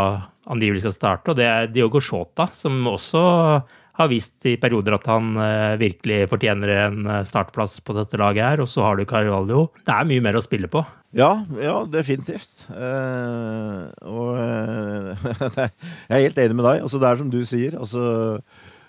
angivelig 0.49 0.85
skal 0.85 0.95
starte, 0.95 1.33
og 1.33 1.41
det 1.41 1.49
er 1.51 1.69
Diogo 1.75 2.01
Shota, 2.03 2.47
som 2.55 2.79
også 2.89 3.21
har 3.99 4.11
vist 4.11 4.47
i 4.47 4.55
perioder 4.61 4.95
at 4.95 5.09
han 5.11 5.35
eh, 5.43 5.75
virkelig 5.81 6.29
fortjener 6.31 6.75
en 6.85 7.03
eh, 7.07 7.25
startplass 7.27 7.81
på 7.83 7.97
dette 7.97 8.21
laget 8.21 8.45
her. 8.45 8.63
Og 8.63 8.71
så 8.71 8.85
har 8.87 8.99
du 8.99 9.07
Carvalho. 9.09 9.69
Det 9.83 9.95
er 9.95 10.09
mye 10.09 10.25
mer 10.25 10.39
å 10.39 10.45
spille 10.45 10.71
på. 10.71 10.85
Ja, 11.17 11.39
ja, 11.57 11.81
definitivt. 11.89 12.67
Eh, 12.69 13.85
og 14.07 14.39
eh, 14.43 15.29
jeg 16.11 16.15
er 16.15 16.27
helt 16.27 16.43
enig 16.45 16.59
med 16.59 16.67
deg. 16.69 16.83
Altså, 16.85 17.01
det 17.01 17.09
er 17.09 17.23
som 17.23 17.33
du 17.33 17.41
sier. 17.49 17.79
Altså, 17.81 18.03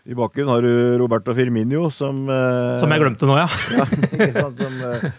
I 0.09 0.17
bakken 0.19 0.51
har 0.51 0.65
du 0.65 0.99
Roberto 0.99 1.33
Firminio, 1.37 1.87
som 1.95 2.27
eh, 2.27 2.75
Som 2.81 2.91
jeg 2.93 3.05
glemte 3.05 3.29
nå, 3.29 3.39
ja. 3.39 3.47
ja 4.35 4.45
som, 4.51 4.77
eh, 4.91 5.09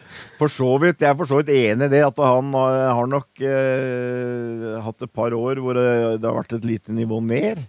for 0.40 0.52
så 0.52 0.70
vidt, 0.82 1.00
Jeg 1.00 1.10
er 1.10 1.18
for 1.18 1.28
så 1.28 1.40
vidt 1.40 1.50
enig 1.56 1.88
i 1.88 1.94
det, 1.96 2.04
at 2.04 2.22
han 2.22 2.54
har, 2.56 2.78
har 3.00 3.10
nok 3.10 3.44
eh, 3.48 4.70
hatt 4.84 5.08
et 5.08 5.14
par 5.16 5.34
år 5.36 5.64
hvor 5.64 5.80
det, 5.80 5.90
det, 6.20 6.28
har 6.28 6.36
vært 6.42 6.58
et 6.60 6.68
lite 6.68 6.94
nivå 6.96 7.24
ned. 7.24 7.64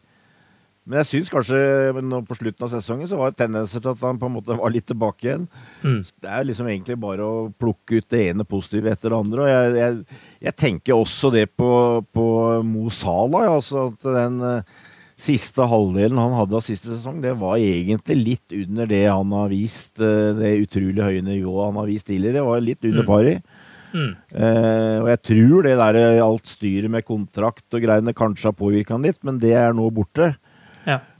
Men 0.82 0.98
jeg 1.04 1.10
syns 1.12 1.30
kanskje 1.30 2.02
nå 2.02 2.24
på 2.26 2.36
slutten 2.40 2.66
av 2.66 2.72
sesongen 2.74 3.10
så 3.10 3.18
var 3.20 3.32
det 3.32 3.44
tendenser 3.44 3.84
til 3.84 3.92
at 3.94 4.02
han 4.02 4.18
på 4.18 4.26
en 4.28 4.34
måte 4.34 4.56
var 4.58 4.74
litt 4.74 4.88
tilbake 4.90 5.28
igjen. 5.28 5.44
Mm. 5.86 6.00
Det 6.02 6.32
er 6.34 6.48
liksom 6.50 6.70
egentlig 6.72 6.98
bare 7.04 7.28
å 7.28 7.44
plukke 7.54 8.00
ut 8.02 8.08
det 8.10 8.24
ene 8.32 8.48
positive 8.50 8.90
etter 8.90 9.14
det 9.14 9.20
andre. 9.20 9.44
Og 9.46 9.52
jeg, 9.52 9.76
jeg, 9.78 10.24
jeg 10.48 10.58
tenker 10.58 10.98
også 10.98 11.30
det 11.36 11.46
på, 11.54 11.70
på 12.10 12.26
Mo 12.66 12.90
Salah. 12.90 13.46
Altså 13.54 13.92
at 13.92 14.10
den 14.10 14.42
uh, 14.42 14.82
siste 15.22 15.70
halvdelen 15.70 16.18
han 16.18 16.34
hadde 16.40 16.58
av 16.58 16.66
siste 16.66 16.90
sesong, 16.96 17.22
det 17.22 17.38
var 17.38 17.62
egentlig 17.62 18.18
litt 18.18 18.60
under 18.64 18.90
det 18.90 19.06
han 19.06 19.38
har 19.38 19.54
vist, 19.54 19.94
Uh, 20.02 20.34
det 20.42 20.56
utrolig 20.66 21.06
høye 21.06 21.26
nivået 21.30 21.68
han 21.70 21.82
har 21.84 21.92
vist 21.94 22.10
tidligere. 22.10 22.42
Det 22.42 22.48
var 22.50 22.70
litt 22.72 22.90
under 22.90 23.06
mm. 23.06 23.12
pari. 23.14 23.40
Mm. 23.92 24.14
Uh, 24.34 24.98
og 25.04 25.14
jeg 25.14 25.28
tror 25.30 25.68
det 25.68 25.80
der 25.86 26.06
alt 26.26 26.56
styret 26.58 26.90
med 26.90 27.06
kontrakt 27.06 27.68
og 27.70 27.86
greiene 27.86 28.18
kanskje 28.18 28.50
har 28.50 28.58
påvirka 28.58 28.98
han 28.98 29.06
litt, 29.06 29.22
men 29.28 29.38
det 29.38 29.54
er 29.62 29.78
nå 29.78 29.92
borte. 29.94 30.34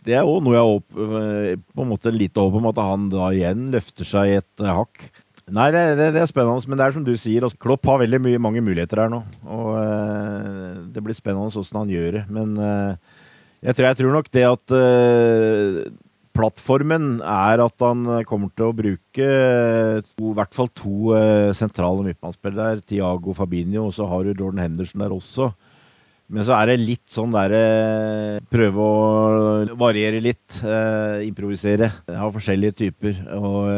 Det 0.02 0.16
er 0.18 0.26
òg 0.28 0.40
noe 0.42 0.56
jeg 0.56 0.70
håper, 0.70 1.58
på 1.76 1.84
en 1.84 1.92
måte 1.92 2.14
lite 2.14 2.42
håp 2.42 2.56
om 2.58 2.70
at 2.72 2.80
han 2.82 3.10
da 3.14 3.28
igjen 3.36 3.68
løfter 3.74 4.08
seg 4.08 4.38
et 4.40 4.64
uh, 4.64 4.72
hakk. 4.80 5.04
Nei, 5.52 5.68
det, 5.74 5.82
det, 6.00 6.08
det, 6.16 6.22
er 6.24 6.30
spennende, 6.30 6.70
men 6.72 6.80
det 6.80 6.86
er 6.86 6.96
som 6.96 7.06
du 7.06 7.12
sier, 7.20 7.44
altså, 7.44 7.60
Klopp 7.62 7.86
har 7.90 8.00
veldig 8.02 8.22
mye, 8.24 8.40
mange 8.42 8.64
muligheter 8.66 9.04
her 9.04 9.12
nå. 9.12 9.20
Og 9.46 9.74
uh, 9.76 10.80
det 10.94 11.04
blir 11.06 11.18
spennende 11.18 11.54
hvordan 11.54 11.84
han 11.84 11.92
gjør 11.94 12.16
det. 12.18 12.24
Men 12.34 12.56
jeg 13.62 13.78
tror, 13.78 13.88
jeg 13.92 14.00
tror, 14.00 14.16
nok 14.16 14.32
det 14.34 14.46
at 14.48 14.74
uh, 14.74 15.82
plattformen 16.34 17.10
er 17.22 17.62
at 17.62 17.84
han 17.86 18.06
kommer 18.26 18.50
til 18.56 18.72
å 18.72 18.78
bruke 18.78 19.28
to, 20.08 20.32
i 20.32 20.38
hvert 20.40 20.56
fall 20.56 20.72
to 20.74 21.12
uh, 21.14 21.52
sentrale 21.58 22.08
midtbanespillere. 22.08 22.82
Tiago 22.90 23.36
Fabinho, 23.38 23.86
og 23.90 23.94
så 24.00 24.10
har 24.10 24.26
du 24.26 24.34
Jordan 24.34 24.64
Henderson 24.66 25.06
der 25.06 25.14
også. 25.14 25.52
Men 26.32 26.46
så 26.48 26.56
er 26.56 26.72
det 26.72 26.78
litt 26.80 27.12
sånn 27.12 27.34
derre 27.36 27.60
uh, 27.60 28.44
Prøve 28.52 28.86
å 28.86 29.76
variere 29.80 30.22
litt. 30.24 30.62
Eh, 30.64 31.28
improvisere. 31.28 31.90
Ha 32.08 32.28
forskjellige 32.32 32.78
typer. 32.86 33.20
Og 33.36 33.70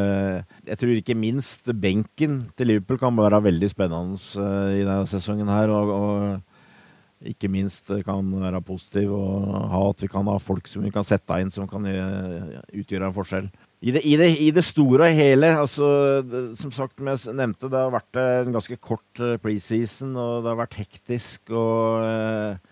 jeg 0.67 0.79
tror 0.79 0.93
ikke 0.93 1.17
minst 1.17 1.69
benken 1.81 2.43
til 2.57 2.71
Liverpool 2.71 3.01
kan 3.01 3.17
være 3.17 3.41
veldig 3.49 3.69
spennende 3.73 4.47
i 4.77 4.81
denne 4.85 5.09
sesongen 5.09 5.49
her. 5.49 5.73
og, 5.73 5.93
og 5.93 7.29
ikke 7.29 7.49
minst 7.51 7.91
kan 8.05 8.31
være 8.41 8.61
positiv 8.65 9.13
og 9.15 9.51
ha 9.71 9.83
at 9.89 10.01
vi 10.03 10.09
kan 10.11 10.27
ha 10.27 10.39
folk 10.41 10.67
som 10.67 10.83
vi 10.83 10.91
kan 10.93 11.05
sette 11.07 11.37
inn 11.39 11.51
som 11.53 11.67
kan 11.69 11.85
eh, 11.87 12.57
utgjøre 12.81 13.09
en 13.09 13.15
forskjell. 13.15 13.47
I 13.83 13.91
det, 13.91 14.01
i 14.07 14.13
det, 14.15 14.29
i 14.39 14.51
det 14.55 14.63
store 14.63 15.09
og 15.09 15.17
hele, 15.17 15.49
altså, 15.59 15.87
det, 16.23 16.43
som 16.55 16.71
sagt, 16.71 16.95
som 16.95 17.09
jeg 17.11 17.35
nevnte, 17.35 17.67
det 17.67 17.81
har 17.81 17.91
vært 17.91 18.19
en 18.21 18.55
ganske 18.55 18.77
kort 18.79 19.19
eh, 19.19 19.35
preseason, 19.43 20.13
og 20.15 20.45
det 20.45 20.53
har 20.53 20.61
vært 20.61 20.77
hektisk. 20.79 21.51
og... 21.51 22.05
Eh, 22.07 22.69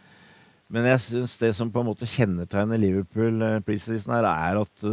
men 0.71 0.87
jeg 0.87 1.01
syns 1.03 1.33
det 1.41 1.49
som 1.57 1.67
på 1.67 1.81
en 1.81 1.89
måte 1.89 2.07
kjennetegner 2.07 2.79
Liverpool 2.79 3.43
preseason, 3.67 4.13
her, 4.15 4.23
er 4.23 4.61
at 4.61 4.85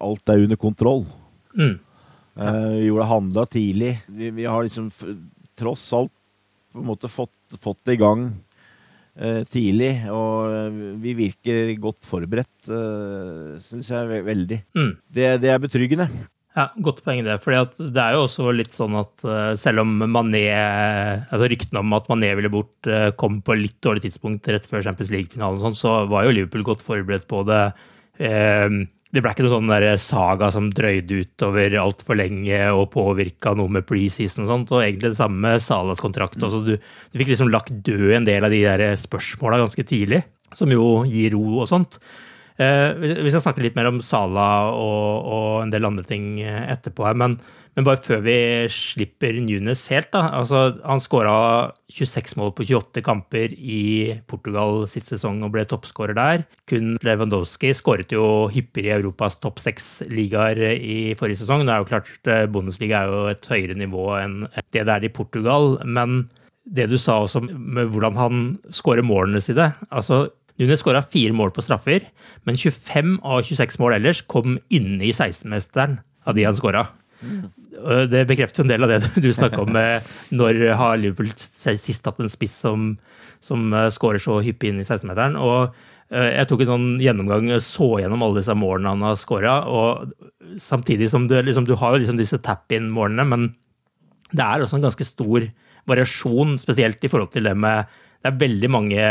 alt 0.00 0.32
er 0.32 0.44
under 0.46 0.56
kontroll. 0.56 1.02
Mm. 1.52 1.74
Ja. 2.38 2.52
vi 2.72 2.86
gjorde 2.86 3.08
handla 3.10 3.44
tidlig. 3.52 3.90
Vi, 4.08 4.30
vi, 4.32 4.46
har 4.48 4.64
liksom 4.64 4.88
tross 5.58 5.84
alt 5.92 6.14
på 6.72 6.80
en 6.80 6.88
måte 6.88 7.12
fått, 7.12 7.58
fått 7.60 7.82
det 7.84 7.98
i 7.98 8.00
gang 8.00 8.30
Eh, 8.30 8.47
tidlig. 9.50 9.92
Og 10.14 10.54
eh, 10.54 10.80
vi 11.02 11.14
virker 11.18 11.74
godt 11.82 12.08
forberedt, 12.08 12.56
uh, 12.70 13.54
eh, 13.54 13.62
syns 13.64 13.92
jeg 13.92 14.24
veldig. 14.26 14.60
Mm. 14.78 14.90
Det, 15.10 15.30
det, 15.44 15.52
er 15.52 15.62
betryggende. 15.62 16.08
Ja, 16.58 16.68
Godt 16.82 17.04
poeng 17.06 17.22
det. 17.22 17.36
for 17.44 17.54
det 17.54 18.02
er 18.02 18.16
jo 18.16 18.24
også 18.24 18.50
litt 18.50 18.74
sånn 18.74 18.96
at 18.98 19.22
selv 19.60 19.84
om 19.84 19.92
Mané 20.10 20.40
altså 20.56 21.46
Ryktene 21.52 21.84
om 21.84 21.92
at 21.94 22.08
Mané 22.10 22.32
ville 22.34 22.50
bort 22.50 22.88
kom 23.20 23.36
på 23.46 23.54
litt 23.54 23.76
dårlig 23.84 24.02
tidspunkt 24.08 24.48
rett 24.50 24.66
før 24.66 24.82
Champions 24.82 25.12
League-finalen, 25.14 25.60
sånn, 25.62 25.76
så 25.78 25.92
var 26.10 26.26
jo 26.26 26.32
Liverpool 26.34 26.66
godt 26.66 26.82
forberedt 26.82 27.28
på 27.30 27.44
det. 27.46 27.62
Det 29.08 29.22
ble 29.24 29.32
ikke 29.32 29.44
noe 29.46 29.54
sånn 29.54 29.70
der 29.70 29.86
saga 30.00 30.50
som 30.52 30.66
drøyde 30.74 31.22
utover 31.24 31.72
altfor 31.80 32.18
lenge 32.20 32.58
og 32.76 32.90
påvirka 32.92 33.54
noe 33.56 33.72
med 33.78 33.86
preseason 33.88 34.44
og 34.44 34.50
sånt. 34.50 34.72
Og 34.74 34.82
egentlig 34.84 35.14
det 35.14 35.20
samme 35.20 35.40
med 35.46 35.64
Salas 35.64 36.02
kontrakt. 36.04 36.36
Altså, 36.42 36.60
du, 36.66 36.74
du, 36.76 37.20
fikk 37.20 37.32
liksom 37.32 37.52
lagt 37.52 37.72
død 37.86 38.18
en 38.18 38.28
del 38.28 38.44
av 38.44 38.52
de 38.52 38.60
der 38.66 38.84
spørsmåla 39.00 39.62
ganske 39.62 39.86
tidlig, 39.88 40.20
som 40.56 40.72
jo 40.72 41.06
gir 41.08 41.32
ro 41.36 41.62
og 41.62 41.70
sånt. 41.70 41.96
Eh, 42.58 42.90
vi 42.98 43.30
skal 43.30 43.44
snakke 43.44 43.62
litt 43.62 43.78
mer 43.78 43.90
om 43.90 44.02
Sala 44.02 44.48
og, 44.74 45.30
og 45.30 45.62
en 45.62 45.72
del 45.74 45.86
andre 45.86 46.06
ting 46.06 46.36
etterpå 46.42 47.06
her. 47.06 47.18
men 47.18 47.38
men 47.78 47.86
bare 47.86 48.00
før 48.02 48.24
vi 48.24 48.34
slipper 48.74 49.36
Nunes 49.38 49.84
helt, 49.92 50.08
da. 50.10 50.24
Altså, 50.34 50.80
han 50.82 50.98
skåra 50.98 51.34
26 51.94 52.34
mål 52.40 52.50
på 52.58 52.64
28 52.66 53.04
kamper 53.06 53.52
i 53.54 54.16
Portugal 54.26 54.82
siste 54.90 55.14
sesong 55.14 55.44
og 55.46 55.52
ble 55.54 55.62
toppskårer 55.70 56.18
der. 56.18 56.42
Kun 56.66 56.96
Lewandowski 57.06 57.70
skåret 57.78 58.10
jo 58.10 58.48
hyppigere 58.50 58.96
i 58.96 58.98
Europas 58.98 59.38
topp 59.38 59.62
seks-ligaer 59.62 60.58
i 60.74 61.14
forrige 61.20 61.44
sesong. 61.44 61.62
Det 61.62 61.76
er 61.76 61.84
jo 61.84 61.90
klart, 61.92 62.10
eh, 62.26 62.48
Bundesliga 62.50 63.04
er 63.04 63.14
jo 63.14 63.22
et 63.30 63.46
høyere 63.46 63.78
nivå 63.78 64.08
enn 64.18 64.36
det 64.74 64.82
det 64.82 64.96
er 64.96 65.06
i 65.06 65.14
Portugal. 65.14 65.78
Men 65.86 66.24
det 66.66 66.90
du 66.90 66.98
sa 66.98 67.20
også 67.22 67.44
med 67.46 67.94
hvordan 67.94 68.18
han 68.18 68.42
skårer 68.74 69.06
målene 69.06 69.38
sine 69.40 69.70
altså 69.88 70.24
Nunes 70.58 70.82
skåra 70.82 71.04
fire 71.06 71.34
mål 71.36 71.52
på 71.54 71.62
straffer, 71.62 72.08
men 72.48 72.58
25 72.58 73.18
av 73.22 73.44
26 73.46 73.78
mål 73.82 73.98
ellers 74.00 74.24
kom 74.26 74.58
inne 74.74 75.06
i 75.06 75.12
16-mesteren 75.14 76.00
av 76.26 76.34
de 76.34 76.46
han 76.48 76.58
skåra. 76.58 76.88
Det 78.10 78.24
bekrefter 78.26 78.64
en 78.64 78.72
del 78.72 78.84
av 78.84 78.90
det 78.90 78.98
du 79.22 79.28
snakka 79.34 79.62
om. 79.62 79.76
Når 80.34 80.62
har 80.80 80.98
Liverpool 80.98 81.30
sist 81.36 82.06
hatt 82.08 82.18
en 82.22 82.32
spiss 82.32 82.56
som, 82.64 82.90
som 83.44 83.70
eh, 83.74 83.90
skårer 83.94 84.22
så 84.22 84.40
hyppig 84.44 84.72
inn 84.72 84.82
i 84.82 84.86
16-meteren? 84.86 85.38
Og 85.38 85.76
eh, 86.10 86.32
jeg 86.40 86.50
tok 86.50 86.64
en 86.64 86.72
sånn 86.72 86.88
gjennomgang, 87.02 87.52
så 87.62 87.94
gjennom 88.02 88.24
alle 88.26 88.40
disse 88.40 88.56
målene 88.58 88.96
han 88.96 89.06
har 89.06 89.20
skåra. 89.20 89.56
Samtidig 90.62 91.10
som 91.12 91.28
du, 91.30 91.36
liksom, 91.38 91.68
du 91.68 91.76
har 91.78 91.94
jo 91.94 92.02
liksom 92.02 92.18
disse 92.20 92.40
tap-in-målene, 92.42 93.28
men 93.30 93.50
det 94.34 94.44
er 94.44 94.64
også 94.64 94.80
en 94.80 94.88
ganske 94.88 95.06
stor 95.06 95.46
variasjon, 95.88 96.58
spesielt 96.60 97.04
i 97.04 97.10
forhold 97.10 97.30
til 97.32 97.46
det 97.48 97.54
med 97.56 97.86
Det 98.18 98.32
er 98.32 98.40
veldig 98.40 98.68
mange 98.74 99.04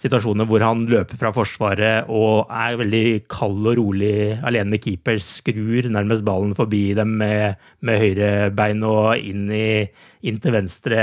situasjoner 0.00 0.48
hvor 0.48 0.62
han 0.64 0.84
løper 0.88 1.18
fra 1.20 1.32
forsvaret 1.34 2.08
og 2.08 2.48
er 2.48 2.78
veldig 2.80 3.04
kald 3.30 3.66
og 3.68 3.76
rolig 3.78 4.14
alene 4.38 4.74
med 4.74 4.84
keeper. 4.84 5.20
Skrur 5.20 5.90
nærmest 5.92 6.24
ballen 6.26 6.54
forbi 6.56 6.90
dem 6.96 7.18
med, 7.20 7.60
med 7.84 8.00
høyrebein 8.00 8.86
og 8.88 9.18
inn, 9.20 9.50
i, 9.52 9.84
inn, 10.24 10.40
til 10.40 10.56
venstre 10.56 11.02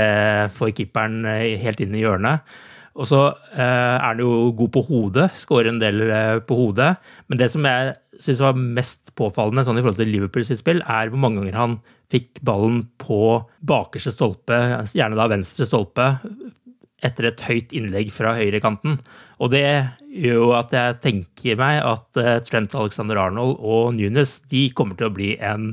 for 0.54 0.74
keeperen, 0.74 1.22
eh, 1.30 1.54
helt 1.62 1.84
inn 1.84 1.94
i 1.94 2.02
hjørnet. 2.02 2.58
Og 2.98 3.06
så 3.06 3.20
eh, 3.54 3.62
er 3.62 4.02
han 4.02 4.18
jo 4.22 4.50
god 4.58 4.72
på 4.74 4.82
hodet, 4.88 5.28
skårer 5.38 5.70
en 5.70 5.78
del 5.78 6.02
eh, 6.08 6.40
på 6.42 6.58
hodet. 6.58 6.96
Men 7.30 7.38
det 7.38 7.52
som 7.52 7.66
jeg 7.68 7.94
syns 8.18 8.42
var 8.42 8.58
mest 8.58 9.14
påfallende 9.18 9.62
sånn 9.66 9.78
i 9.78 9.84
forhold 9.84 10.00
til 10.00 10.10
Liverpool 10.10 10.46
sitt 10.48 10.64
spill, 10.64 10.82
er 10.82 11.12
hvor 11.12 11.22
mange 11.22 11.44
ganger 11.44 11.60
han 11.60 11.78
fikk 12.10 12.40
ballen 12.42 12.86
på 12.98 13.38
bakerste 13.68 14.10
stolpe, 14.14 14.58
gjerne 14.96 15.18
da 15.18 15.28
venstre 15.30 15.66
stolpe, 15.68 16.08
etter 17.06 17.28
et 17.28 17.42
høyt 17.46 17.74
innlegg 17.76 18.10
fra 18.14 18.34
høyrekanten. 18.38 18.98
Og 19.38 19.52
det 19.54 19.66
gjør 20.08 20.40
jo 20.40 20.48
at 20.58 20.74
jeg 20.74 20.98
tenker 21.04 21.60
meg 21.60 21.80
at 21.84 22.20
eh, 22.20 22.40
Trent 22.46 22.74
Alexander 22.74 23.20
Arnold 23.22 23.58
og 23.58 23.94
Nunes 23.98 24.38
de 24.50 24.66
kommer 24.74 24.98
til 24.98 25.10
å 25.10 25.14
bli 25.14 25.34
en 25.38 25.72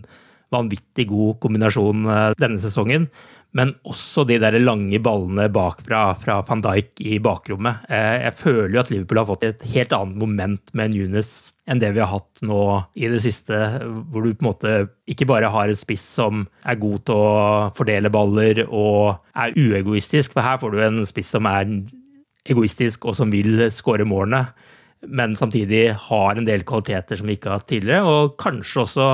vanvittig 0.56 1.10
god 1.12 1.40
kombinasjon 1.44 2.06
eh, 2.10 2.30
denne 2.42 2.62
sesongen 2.64 3.10
men 3.56 3.72
også 3.88 4.26
de 4.28 4.36
der 4.42 4.58
lange 4.60 5.00
ballene 5.04 5.48
bakfra 5.54 6.10
fra 6.20 6.42
van 6.48 6.64
Dijk 6.64 7.00
i 7.00 7.20
bakrommet. 7.24 7.86
Eh, 7.88 8.26
jeg 8.26 8.36
føler 8.42 8.74
jo 8.76 8.82
at 8.82 8.92
Liverpool 8.92 9.22
har 9.22 9.30
fått 9.30 9.46
et 9.48 9.64
helt 9.72 9.96
annet 9.96 10.20
moment 10.20 10.74
med 10.76 10.92
Nunes 10.92 11.32
enn 11.72 11.80
det 11.82 11.94
vi 11.96 12.04
har 12.04 12.12
hatt 12.12 12.44
nå 12.46 12.60
i 13.00 13.08
det 13.10 13.22
siste, 13.24 13.56
hvor 14.12 14.26
du 14.26 14.36
på 14.36 14.44
en 14.44 14.50
måte 14.50 14.74
ikke 15.10 15.28
bare 15.30 15.50
har 15.54 15.72
en 15.72 15.80
spiss 15.80 16.04
som 16.18 16.44
er 16.68 16.82
god 16.82 17.06
til 17.08 17.16
å 17.16 17.32
fordele 17.78 18.12
baller 18.12 18.66
og 18.68 19.24
er 19.40 19.56
uegoistisk, 19.56 20.36
for 20.36 20.46
her 20.46 20.60
får 20.62 20.76
du 20.76 20.84
en 20.84 21.02
spiss 21.08 21.32
som 21.38 21.48
er 21.50 21.72
egoistisk 22.46 23.08
og 23.08 23.16
som 23.18 23.32
vil 23.34 23.70
skåre 23.74 24.06
målene 24.06 24.50
men 25.08 25.36
samtidig 25.38 25.90
har 26.08 26.38
en 26.38 26.48
del 26.48 26.64
kvaliteter 26.68 27.20
som 27.20 27.30
vi 27.30 27.38
ikke 27.38 27.52
har 27.52 27.62
hatt 27.62 27.70
tidligere. 27.72 28.06
Og 28.06 28.36
kanskje 28.42 28.84
også 28.84 29.08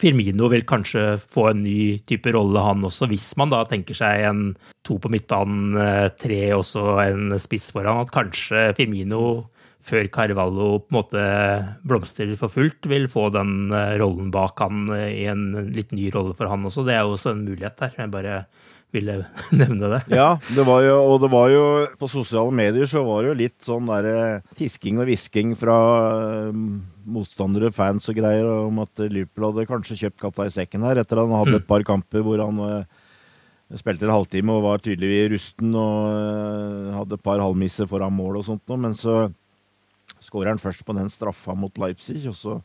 Firmino 0.00 0.48
vil 0.52 0.66
kanskje 0.68 1.16
få 1.20 1.48
en 1.52 1.64
ny 1.64 1.96
type 2.08 2.32
rolle, 2.34 2.62
han 2.64 2.84
også, 2.86 3.08
hvis 3.10 3.30
man 3.40 3.52
da 3.52 3.62
tenker 3.68 3.96
seg 3.98 4.26
en 4.28 4.44
to 4.86 4.98
på 5.00 5.10
midtbanen, 5.12 5.76
eh, 5.80 6.08
tre 6.20 6.40
også 6.56 6.86
en 7.04 7.34
spiss 7.40 7.70
foran. 7.74 8.04
At 8.04 8.14
kanskje 8.14 8.70
Firmino 8.78 9.24
før 9.84 10.08
Carvalho 10.12 10.78
på 10.80 10.92
en 10.92 10.96
måte 10.96 11.24
blomstrer 11.84 12.32
for 12.40 12.52
fullt, 12.52 12.88
vil 12.88 13.08
få 13.12 13.28
den 13.34 13.72
eh, 13.74 13.96
rollen 14.00 14.30
bak 14.34 14.62
han 14.64 14.88
eh, 14.94 15.10
i 15.22 15.24
en 15.30 15.50
litt 15.74 15.92
ny 15.92 16.08
rolle 16.14 16.36
for 16.36 16.50
han 16.50 16.64
også. 16.68 16.86
Det 16.86 16.96
er 16.96 17.04
jo 17.04 17.16
også 17.18 17.34
en 17.34 17.44
mulighet 17.44 17.80
der. 17.82 17.98
Jeg 18.00 18.14
bare 18.14 18.38
ville 18.94 19.18
nevne 19.60 19.90
det. 19.96 20.00
Ja, 20.14 20.34
det 20.54 20.64
var 20.66 20.82
jo, 20.86 20.96
og 21.10 21.20
det 21.22 21.30
var 21.32 21.50
jo 21.52 21.64
På 22.00 22.08
sosiale 22.10 22.54
medier 22.54 22.88
så 22.90 23.02
var 23.06 23.22
det 23.22 23.32
jo 23.32 23.38
litt 23.42 23.58
sånn 23.66 23.90
der 23.90 24.42
tisking 24.58 25.00
og 25.02 25.08
hvisking 25.10 25.54
fra 25.58 25.76
motstandere, 27.04 27.72
fans 27.74 28.08
og 28.08 28.16
greier, 28.18 28.46
om 28.64 28.80
at 28.84 29.04
Liverpool 29.04 29.50
hadde 29.50 29.68
kanskje 29.68 29.98
kjøpt 30.04 30.22
katta 30.22 30.46
i 30.48 30.54
sekken 30.54 30.86
her, 30.86 31.00
etter 31.02 31.20
at 31.20 31.28
han 31.28 31.42
hadde 31.42 31.58
et 31.60 31.68
par 31.68 31.84
kamper 31.86 32.24
hvor 32.24 32.40
han 32.40 32.60
uh, 32.62 33.02
spilte 33.76 34.06
en 34.08 34.14
halvtime 34.14 34.54
og 34.54 34.64
var 34.64 34.82
tydelig 34.84 35.26
rusten 35.34 35.74
og 35.76 36.94
hadde 36.96 37.18
et 37.18 37.24
par 37.24 37.42
halvmisser 37.42 37.88
foran 37.90 38.14
mål 38.16 38.40
og 38.40 38.46
sånt 38.48 38.64
noe, 38.70 38.80
men 38.86 38.96
så 38.96 39.26
skårer 40.24 40.54
han 40.54 40.62
først 40.62 40.84
på 40.86 40.96
den 40.96 41.10
straffa 41.12 41.56
mot 41.58 41.76
Leipzig, 41.80 42.22
og 42.30 42.36
så, 42.38 42.58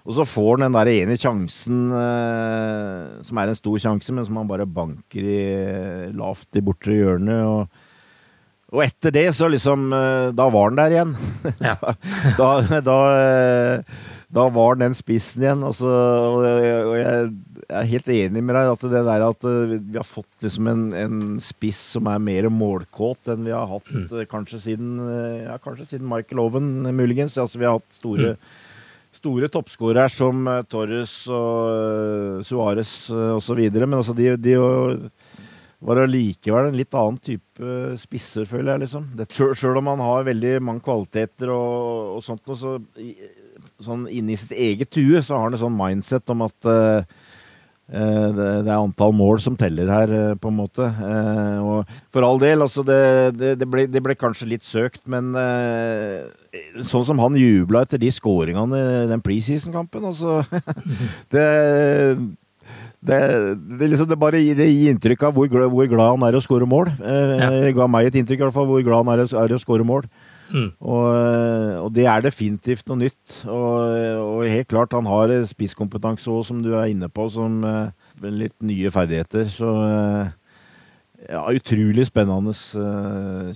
og 0.00 0.16
så 0.16 0.26
får 0.28 0.54
han 0.54 0.66
den 0.68 0.78
der 0.78 0.90
ene 0.94 1.18
sjansen, 1.20 1.84
eh, 1.92 3.20
som 3.26 3.40
er 3.40 3.52
en 3.52 3.58
stor 3.58 3.82
sjanse, 3.82 4.14
men 4.16 4.26
som 4.26 4.40
han 4.40 4.48
bare 4.48 4.68
banker 4.68 5.26
i, 5.28 5.44
lavt 6.16 6.56
i 6.56 6.64
bortre 6.64 6.98
hjørnet. 7.02 7.44
og 7.44 7.86
og 8.70 8.84
etter 8.84 9.10
det, 9.10 9.24
så 9.34 9.48
liksom 9.50 9.88
Da 10.30 10.44
var 10.54 10.68
han 10.68 10.76
der 10.78 10.92
igjen. 10.94 11.16
Ja. 11.58 11.74
da, 12.38 12.50
da, 12.78 12.98
da, 14.30 14.44
var 14.54 14.76
han 14.76 14.84
den 14.84 14.94
spissen 14.94 15.42
igjen. 15.42 15.64
Altså, 15.66 15.90
og, 15.90 16.46
og 16.46 16.94
jeg, 16.94 17.32
er 17.66 17.90
helt 17.90 18.12
enig 18.14 18.44
med 18.46 18.54
deg 18.54 18.70
at 18.70 18.86
det 18.94 19.02
der 19.08 19.26
at 19.26 19.48
vi 19.48 19.98
har 19.98 20.06
fått 20.06 20.46
liksom 20.46 20.70
en, 20.70 20.86
en 20.94 21.18
spiss 21.42 21.82
som 21.96 22.06
er 22.14 22.22
mer 22.22 22.46
målkåt 22.54 23.34
enn 23.34 23.42
vi 23.46 23.54
har 23.54 23.66
hatt 23.70 23.90
mm. 23.90 24.06
kanskje 24.30 24.62
siden 24.68 24.96
ja, 25.48 25.58
kanskje 25.62 25.90
siden 25.90 26.06
Michael 26.06 26.46
Owen, 26.46 26.72
muligens. 26.94 27.42
Altså, 27.42 27.58
vi 27.58 27.66
har 27.66 27.80
hatt 27.82 27.98
store 27.98 28.36
mm 28.38 28.68
store 29.20 29.50
toppskårere 29.52 30.08
som 30.12 30.48
Torres 30.70 31.14
og 31.28 32.40
Suárez 32.48 32.94
osv. 33.36 33.60
Men 33.76 34.00
altså 34.00 34.16
de, 34.16 34.32
de, 34.40 34.56
var 35.80 36.02
allikevel 36.02 36.70
en 36.70 36.76
litt 36.76 36.96
annen 36.96 37.20
type 37.24 37.74
spisser, 38.00 38.48
føler 38.48 38.74
jeg. 38.74 38.86
liksom. 38.86 39.06
Sjøl 39.56 39.80
om 39.80 39.92
han 39.92 40.02
har 40.04 40.26
veldig 40.28 40.56
mange 40.64 40.84
kvaliteter 40.84 41.52
og, 41.54 42.16
og 42.16 42.24
sånt, 42.24 42.44
og 42.48 42.58
så 42.60 42.74
sånn 43.80 44.06
inni 44.12 44.36
sitt 44.36 44.52
eget 44.52 44.96
hue 44.98 45.22
så 45.24 45.36
har 45.36 45.48
han 45.48 45.56
et 45.56 45.62
sånn 45.62 45.76
mindset 45.76 46.32
om 46.34 46.44
at 46.46 46.68
uh, 46.68 47.19
det, 47.90 48.48
det, 48.64 48.70
er 48.70 48.76
antall 48.76 49.14
mål 49.16 49.40
som 49.42 49.56
teller 49.58 49.90
her, 49.90 50.12
uh, 50.14 50.34
på 50.38 50.50
en 50.50 50.58
måte. 50.60 50.86
Uh, 51.00 51.58
og 51.60 51.94
for 52.14 52.26
all 52.26 52.38
del, 52.42 52.62
altså 52.62 52.84
det, 52.86 53.00
det, 53.38 53.54
det, 53.60 53.68
ble, 53.70 53.86
det 53.90 54.02
ble, 54.04 54.18
kanskje 54.18 54.50
litt 54.52 54.66
søkt, 54.66 55.02
men 55.10 55.32
sånn 56.86 57.06
som 57.06 57.22
han 57.22 57.38
jubla 57.38 57.84
etter 57.86 58.00
de 58.02 58.10
skåringene 58.14 58.84
i 59.04 59.08
den 59.10 59.24
preseason-kampen, 59.24 60.06
altså 60.10 60.40
Det 61.34 61.46
det, 63.00 63.16
det, 63.80 63.86
liksom, 63.88 64.08
det, 64.10 64.16
bare 64.20 64.42
det 64.56 64.66
gir 64.68 64.92
inntrykk 64.92 65.22
av 65.24 65.36
hvor, 65.36 65.48
hvor, 65.48 65.86
glad 65.88 66.12
han 66.12 66.24
er 66.26 66.36
å 66.36 66.42
skåre 66.44 66.68
mål. 66.68 66.90
Eh, 67.00 67.30
ja. 67.40 67.70
ga 67.78 67.86
meg 67.88 68.10
et 68.10 68.18
inntrykk 68.20 68.42
i 68.42 68.44
hvert 68.44 68.56
fall 68.56 68.68
hvor 68.68 68.82
glad 68.84 69.06
han 69.06 69.14
er, 69.14 69.22
er 69.24 69.54
å 69.56 69.60
skåre 69.60 69.86
mål. 69.88 70.04
Mm. 70.50 70.70
Og, 70.82 71.06
eh, 71.14 71.76
og, 71.78 71.88
det 71.94 72.06
er 72.10 72.24
definitivt 72.24 72.90
noe 72.90 73.04
nytt. 73.04 73.38
Og, 73.46 73.94
og 74.24 74.44
helt 74.50 74.70
klart, 74.70 74.96
han 74.96 75.08
har 75.10 75.32
spisskompetanse 75.50 76.30
òg, 76.32 76.44
som 76.48 76.60
du 76.64 76.72
er 76.74 76.90
inne 76.90 77.10
på, 77.12 77.28
som 77.32 77.62
eh, 77.66 78.28
litt 78.28 78.56
nye 78.66 78.92
ferdigheter. 78.94 79.48
Så 79.52 79.70
eh, 79.86 80.36
ja, 81.30 81.44
utrolig 81.54 82.08
spennende 82.08 82.54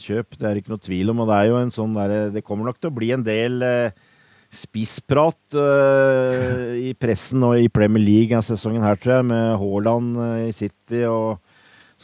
kjøp. 0.01 0.39
Det 0.39 0.49
er 0.49 0.61
ikke 0.61 0.75
noe 0.75 0.85
tvil 0.85 1.15
om. 1.15 1.23
Og 1.25 1.31
det 1.31 1.39
er 1.39 1.51
jo 1.51 1.61
en 1.63 1.73
sånn 1.75 1.95
derre 1.97 2.27
Det 2.35 2.45
kommer 2.45 2.69
nok 2.69 2.81
til 2.81 2.93
å 2.93 2.99
bli 2.99 3.15
en 3.15 3.25
del 3.27 3.65
spissprat 4.55 5.57
uh, 5.59 6.77
i 6.79 6.93
pressen 6.95 7.43
og 7.43 7.57
i 7.59 7.71
Premier 7.73 8.05
League 8.05 8.31
denne 8.31 8.47
sesongen 8.47 8.85
her, 8.87 9.01
tror 9.01 9.17
jeg, 9.17 9.27
med 9.33 9.57
Haaland 9.59 10.21
i 10.47 10.53
City. 10.55 11.01
og 11.09 11.41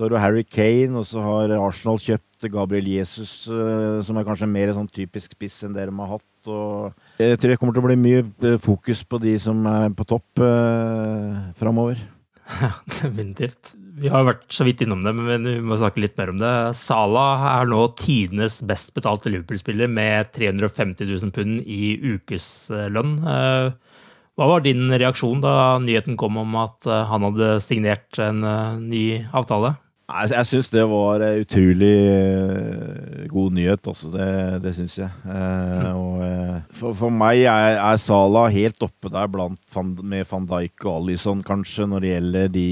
så 0.01 0.07
har 0.07 0.15
du 0.15 0.17
Harry 0.17 0.43
Kane, 0.49 0.97
og 0.97 1.05
så 1.05 1.21
har 1.21 1.51
Arsenal 1.59 1.99
kjøpt 2.01 2.47
Gabriel 2.49 2.87
Jesus, 2.89 3.45
uh, 3.53 4.01
som 4.01 4.17
er 4.17 4.25
kanskje 4.25 4.47
mer 4.49 4.71
sånn 4.73 4.87
typisk 4.89 5.35
spiss 5.35 5.59
enn 5.67 5.75
dere 5.77 5.93
har 5.93 6.15
hatt. 6.15 6.49
Og 6.49 7.21
jeg 7.21 7.37
tror 7.37 7.53
det 7.53 7.59
kommer 7.61 7.77
til 7.77 7.85
å 7.85 7.89
bli 7.91 7.99
mye 8.01 8.55
fokus 8.65 9.03
på 9.05 9.21
de 9.21 9.35
som 9.45 9.61
er 9.69 9.93
på 9.93 10.07
topp 10.09 10.41
eh, 10.41 11.37
framover. 11.61 12.01
Ja, 12.51 12.73
definitivt. 12.89 13.77
Vi 14.01 14.09
har 14.11 14.25
vært 14.27 14.49
så 14.51 14.65
vidt 14.67 14.81
innom 14.83 15.05
det, 15.05 15.13
men 15.15 15.45
vi 15.47 15.61
må 15.63 15.77
snakke 15.79 16.01
litt 16.03 16.17
mer 16.19 16.33
om 16.33 16.41
det. 16.41 16.55
Salah 16.81 17.45
er 17.53 17.69
nå 17.71 17.85
tidenes 18.01 18.57
best 18.67 18.91
betalte 18.97 19.31
Liverpool-spiller 19.31 19.87
med 19.87 20.33
350 20.35 21.13
000 21.13 21.37
pund 21.37 21.61
i 21.63 21.93
ukeslønn. 22.17 23.13
Eh, 23.21 24.01
hva 24.41 24.49
var 24.49 24.65
din 24.65 24.89
reaksjon 24.89 25.45
da 25.45 25.77
nyheten 25.85 26.17
kom 26.17 26.41
om 26.41 26.59
at 26.63 26.89
eh, 26.89 27.07
han 27.13 27.29
hadde 27.29 27.53
signert 27.61 28.19
en 28.25 28.43
eh, 28.49 28.81
ny 28.81 29.05
avtale? 29.37 29.77
Jeg, 30.11 30.31
jeg 30.35 30.49
syns 30.49 30.71
det 30.73 30.83
var 30.91 31.23
utrolig 31.23 31.97
uh, 32.11 33.27
god 33.31 33.55
nyhet, 33.55 33.89
også. 33.93 34.11
Det, 34.15 34.29
det 34.65 34.73
syns 34.75 34.97
jeg. 34.99 35.11
Eh, 35.31 35.91
og, 35.95 36.17
uh, 36.25 36.57
for, 36.75 36.97
for, 36.99 37.15
meg 37.15 37.45
er, 37.45 37.79
er 37.79 38.01
Sala 38.03 38.49
helt 38.51 38.83
oppe 38.87 39.13
der 39.13 39.31
blant 39.31 39.77
med 40.03 40.27
van 40.31 40.49
Dijk 40.51 40.87
og 40.87 40.97
Alison, 40.97 41.45
kanskje, 41.47 41.87
når 41.91 42.03
det 42.03 42.15
gjelder 42.15 42.55
de 42.57 42.67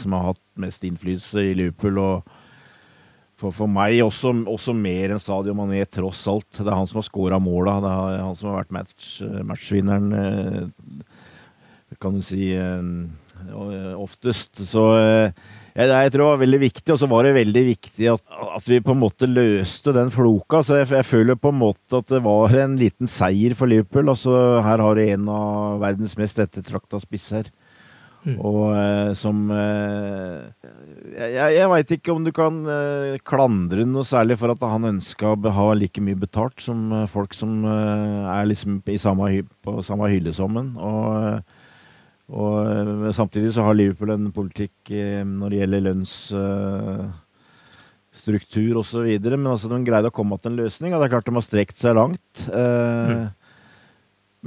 som 0.00 0.16
har 0.16 0.30
hatt 0.30 0.42
mest 0.64 0.86
innflytelse 0.88 1.44
i 1.50 1.54
Liverpool. 1.60 2.00
og 2.00 2.38
for, 3.42 3.52
for 3.52 3.68
meg 3.68 3.98
også, 4.04 4.32
også, 4.48 4.72
mer 4.76 5.12
enn 5.12 5.22
Sadio 5.22 5.54
Mané, 5.58 5.82
tross 5.90 6.24
alt. 6.30 6.50
Det 6.56 6.68
er 6.68 6.78
han 6.78 6.86
som 6.88 7.02
har 7.02 7.08
scora 7.08 7.40
måla. 7.42 7.80
Det 7.82 7.90
er 7.90 8.22
han 8.22 8.38
som 8.38 8.52
har 8.52 8.62
vært 8.62 8.76
match, 8.78 9.08
matchvinneren, 9.48 10.12
kan 12.00 12.14
du 12.16 12.22
si, 12.24 12.52
oftest. 13.98 14.62
Så 14.70 14.86
jeg, 14.94 15.34
jeg, 15.72 16.12
tror 16.12 16.20
det 16.20 16.28
var 16.28 16.42
veldig 16.42 16.60
viktig, 16.60 16.88
og 16.92 16.98
så 17.00 17.08
var 17.08 17.24
det 17.24 17.32
veldig 17.38 17.62
viktig 17.70 18.08
at, 18.12 18.22
at, 18.58 18.66
vi 18.68 18.82
på 18.84 18.92
en 18.92 19.00
måte 19.00 19.28
løste 19.30 19.94
den 19.96 20.12
floka. 20.12 20.60
Så 20.60 20.82
jeg, 20.82 20.90
jeg, 20.92 21.08
føler 21.08 21.38
på 21.40 21.52
en 21.52 21.60
måte 21.62 22.02
at 22.02 22.12
det 22.12 22.20
var 22.24 22.52
en 22.60 22.76
liten 22.80 23.08
seier 23.08 23.56
for 23.56 23.70
Liverpool. 23.72 24.12
Altså, 24.12 24.36
her 24.66 24.84
har 24.84 24.98
du 24.98 25.04
en 25.06 25.32
av 25.32 25.80
verdens 25.80 26.16
mest 26.20 26.42
ettertrakta 26.44 27.00
spisser. 27.00 27.48
Mm. 28.22 28.36
Og 28.38 28.68
eh, 28.70 29.08
som 29.18 29.48
eh, 29.50 30.68
Jeg, 31.10 31.54
jeg 31.56 31.70
veit 31.72 31.94
ikke 31.96 32.12
om 32.14 32.22
du 32.22 32.30
kan 32.34 32.60
eh, 32.70 33.16
klandre 33.26 33.82
noe 33.88 34.06
særlig 34.06 34.36
for 34.38 34.54
at 34.54 34.62
han 34.62 34.86
ønska 34.92 35.32
å 35.32 35.54
ha 35.56 35.64
like 35.74 35.98
mye 36.04 36.20
betalt 36.20 36.62
som 36.62 36.84
eh, 36.94 37.08
folk 37.10 37.34
som 37.34 37.64
eh, 37.66 38.30
er 38.36 38.46
liksom 38.46 38.78
i 38.86 39.00
samme, 39.02 39.32
på 39.66 39.74
samme 39.82 40.12
hylle 40.12 40.34
som 40.36 40.54
han. 40.60 40.70
Og 40.78 41.32
eh, 41.32 41.58
og 42.30 42.60
eh, 42.64 43.10
samtidig 43.16 43.50
så 43.54 43.62
har 43.66 43.74
Liverpool 43.76 44.10
en 44.14 44.30
politikk 44.34 44.90
eh, 44.94 45.22
når 45.26 45.48
det 45.50 45.58
gjelder 45.60 45.86
lønnsstruktur 45.88 48.72
uh, 48.76 48.80
osv. 48.82 49.06
Men 49.26 49.52
altså, 49.52 49.66
de 49.72 49.86
greide 49.86 50.10
å 50.12 50.14
komme 50.14 50.36
til 50.38 50.50
en 50.52 50.60
løsning, 50.62 50.90
og 50.92 50.98
det 51.00 51.06
er 51.08 51.14
klart 51.16 51.28
de 51.28 51.36
har 51.36 51.46
strekt 51.46 51.76
seg 51.80 51.92
langt. 51.98 52.32
Uh, 52.46 53.10
mm. 53.10 53.24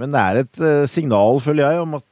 Men 0.02 0.10
det 0.16 0.22
er 0.22 0.36
et 0.44 0.58
uh, 0.64 0.86
signal, 0.92 1.34
føler 1.44 1.64
jeg, 1.68 1.76
om 1.84 1.92
at 2.00 2.12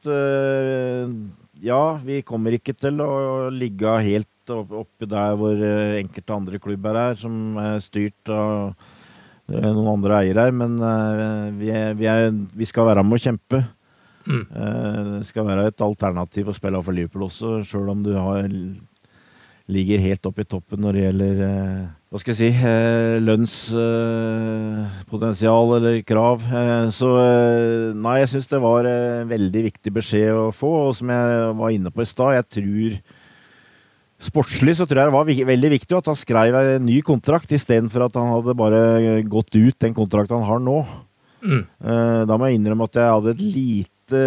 ja, 1.64 1.84
vi 2.04 2.26
kommer 2.26 2.50
ikke 2.56 2.74
til 2.76 3.00
å 3.00 3.48
ligge 3.52 4.00
helt 4.04 4.28
oppe 4.52 5.06
der 5.08 5.34
hvor 5.40 5.56
enkelte 5.96 6.34
andre 6.34 6.58
klubber 6.60 6.94
er, 7.00 7.14
som 7.16 7.56
er 7.56 7.80
styrt 7.80 8.28
av 8.28 8.74
noen 9.48 9.88
andre 9.94 10.18
eiere 10.18 10.40
her. 10.44 10.52
Men 10.52 10.76
vi, 11.56 11.70
er, 11.72 11.94
vi, 11.96 12.04
er, 12.10 12.28
vi 12.52 12.64
skal 12.68 12.84
være 12.90 13.02
med 13.06 13.16
å 13.16 13.24
kjempe. 13.24 13.62
Mm. 14.24 14.48
Eh, 14.48 15.18
det 15.18 15.26
skal 15.28 15.44
være 15.48 15.66
et 15.68 15.80
alternativ 15.84 16.48
å 16.48 16.54
spille 16.56 16.80
for 16.84 16.92
Liverpool 16.96 17.24
også, 17.28 17.48
sjøl 17.68 17.88
om 17.92 18.00
du 18.04 18.12
har, 18.16 18.48
ligger 19.74 20.04
helt 20.04 20.26
opp 20.28 20.38
i 20.40 20.48
toppen 20.48 20.80
når 20.84 20.92
det 20.92 21.04
gjelder 21.06 21.34
eh, 21.46 21.84
hva 22.12 22.18
skal 22.20 22.32
jeg 22.34 22.40
si 22.40 22.50
eh, 22.68 23.16
lønnspotensial 23.24 25.66
eller 25.80 25.94
krav. 26.06 26.38
Så 26.94 27.08
nei, 27.98 28.16
jeg 28.22 28.30
syns 28.34 28.48
det 28.52 28.60
var 28.62 28.82
en 28.86 29.28
veldig 29.32 29.62
viktig 29.72 29.90
beskjed 29.96 30.30
å 30.38 30.54
få, 30.54 30.70
og 30.88 30.94
som 31.00 31.06
jeg 31.10 31.24
var 31.58 31.68
inne 31.74 31.90
på 31.90 32.00
i 32.04 32.08
stad, 32.08 32.38
jeg 32.38 32.46
tror 32.60 32.90
Sportslig 34.24 34.74
så 34.78 34.86
tror 34.88 35.00
jeg 35.02 35.10
det 35.10 35.18
var 35.18 35.28
veldig 35.50 35.70
viktig 35.74 35.94
at 35.98 36.06
han 36.08 36.16
skrev 36.16 36.54
en 36.56 36.86
ny 36.86 37.02
kontrakt, 37.04 37.50
istedenfor 37.52 38.00
at 38.06 38.14
han 38.16 38.30
hadde 38.30 38.56
bare 38.56 38.80
gått 39.28 39.52
ut 39.52 39.76
den 39.82 39.92
kontrakten 39.92 40.38
han 40.38 40.48
har 40.48 40.60
nå. 40.64 40.78
Mm. 41.44 41.64
Da 42.28 42.36
må 42.38 42.48
jeg 42.48 42.58
innrømme 42.58 42.86
at 42.88 42.96
jeg 42.96 43.14
hadde 43.14 43.34
et 43.34 43.42
lite 43.44 44.20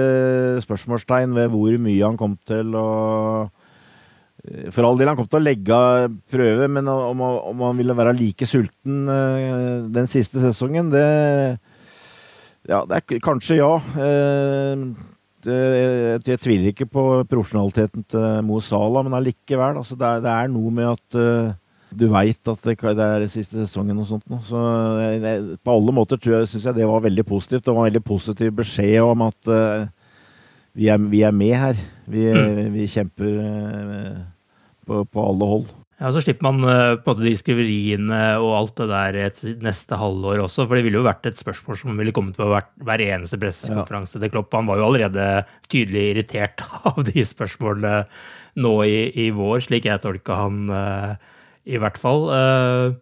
spørsmålstegn 0.66 1.34
ved 1.38 1.50
hvor 1.54 1.78
mye 1.82 2.06
han 2.06 2.18
kom 2.20 2.36
til 2.48 2.76
å 2.78 2.90
eh, 4.46 4.70
For 4.74 4.86
all 4.86 5.00
del, 5.00 5.10
han 5.10 5.18
kom 5.18 5.30
til 5.30 5.40
å 5.42 5.46
legge 5.46 5.82
prøve, 6.30 6.70
men 6.70 6.90
om, 6.92 7.26
han 7.66 7.80
ville 7.80 7.98
være 7.98 8.16
like 8.18 8.48
sulten 8.50 9.10
uh, 9.10 9.90
den 9.94 10.10
siste 10.10 10.44
sesongen, 10.44 10.92
det 10.94 11.06
Ja, 12.68 12.84
det 12.86 13.00
er 13.00 13.22
kanskje 13.24 13.62
ja. 13.62 13.74
Jeg, 15.48 16.20
jeg, 16.28 16.40
tviler 16.44 16.74
ikke 16.74 16.90
på 16.92 17.04
profesjonaliteten 17.30 18.04
til 18.12 18.42
Mo 18.44 18.60
Salah, 18.60 19.06
men 19.06 19.16
allikevel. 19.16 19.78
Altså 19.80 19.96
det, 19.96 20.10
det 20.26 20.34
er 20.34 20.50
noe 20.52 20.74
med 20.76 20.90
at 20.92 21.18
du 21.88 22.08
veit 22.12 22.52
at 22.52 22.66
det, 22.68 22.76
er 22.84 23.26
siste 23.32 23.62
sesongen 23.62 24.02
og 24.02 24.08
sånt 24.10 24.26
noe. 24.32 24.44
Så 24.46 24.60
jeg, 25.00 25.58
på 25.64 25.76
alle 25.78 25.96
måter 25.96 26.20
syns 26.20 26.66
jeg 26.66 26.76
det 26.76 26.88
var 26.90 27.06
veldig 27.06 27.24
positivt. 27.28 27.64
Det 27.64 27.74
var 27.74 27.86
en 27.86 27.92
veldig 27.92 28.04
positiv 28.08 28.54
beskjed 28.60 29.00
om 29.06 29.24
at 29.30 29.52
uh, 29.52 29.88
vi, 30.76 30.90
er, 30.92 31.00
vi, 31.00 31.24
er, 31.24 31.36
med 31.36 31.56
her. 31.56 31.84
Vi, 32.06 32.28
mm. 32.28 32.64
vi 32.76 32.88
kjemper 32.92 33.36
uh, 33.40 34.16
på, 34.88 35.04
på, 35.06 35.24
alle 35.24 35.52
hold. 35.54 35.70
Ja, 35.98 36.12
Så 36.14 36.22
slipper 36.26 36.50
man 36.50 36.60
uh, 36.68 37.00
på 37.00 37.08
en 37.08 37.14
måte 37.14 37.26
de 37.26 37.34
skriveriene 37.40 38.20
og 38.44 38.52
alt 38.58 38.76
det 38.84 38.90
der 38.92 39.20
et 39.30 39.42
neste 39.64 39.98
halvår 39.98 40.44
også. 40.44 40.68
For 40.68 40.78
det 40.78 40.84
ville 40.90 41.00
jo 41.00 41.08
vært 41.08 41.32
et 41.32 41.40
spørsmål 41.40 41.80
som 41.80 42.04
ville 42.04 42.14
kommet 42.16 42.36
på 42.38 42.50
hver, 42.52 42.68
hver 42.84 43.06
eneste 43.08 43.40
pressekonferanse 43.42 44.20
til 44.20 44.34
Klopp. 44.36 44.52
Han 44.60 44.68
var 44.68 44.84
jo 44.84 44.92
allerede 44.92 45.30
tydelig 45.72 46.12
irritert 46.12 46.68
av 46.92 47.00
de 47.08 47.24
spørsmålene 47.32 48.04
nå 48.60 48.76
i, 48.90 49.02
i 49.24 49.32
vår, 49.32 49.64
slik 49.70 49.88
jeg 49.88 50.04
tolka 50.04 50.44
han 50.44 50.62
uh, 50.68 51.34
i 51.68 51.80
hvert 51.82 52.00
fall. 52.00 52.28
Uh, 52.32 52.96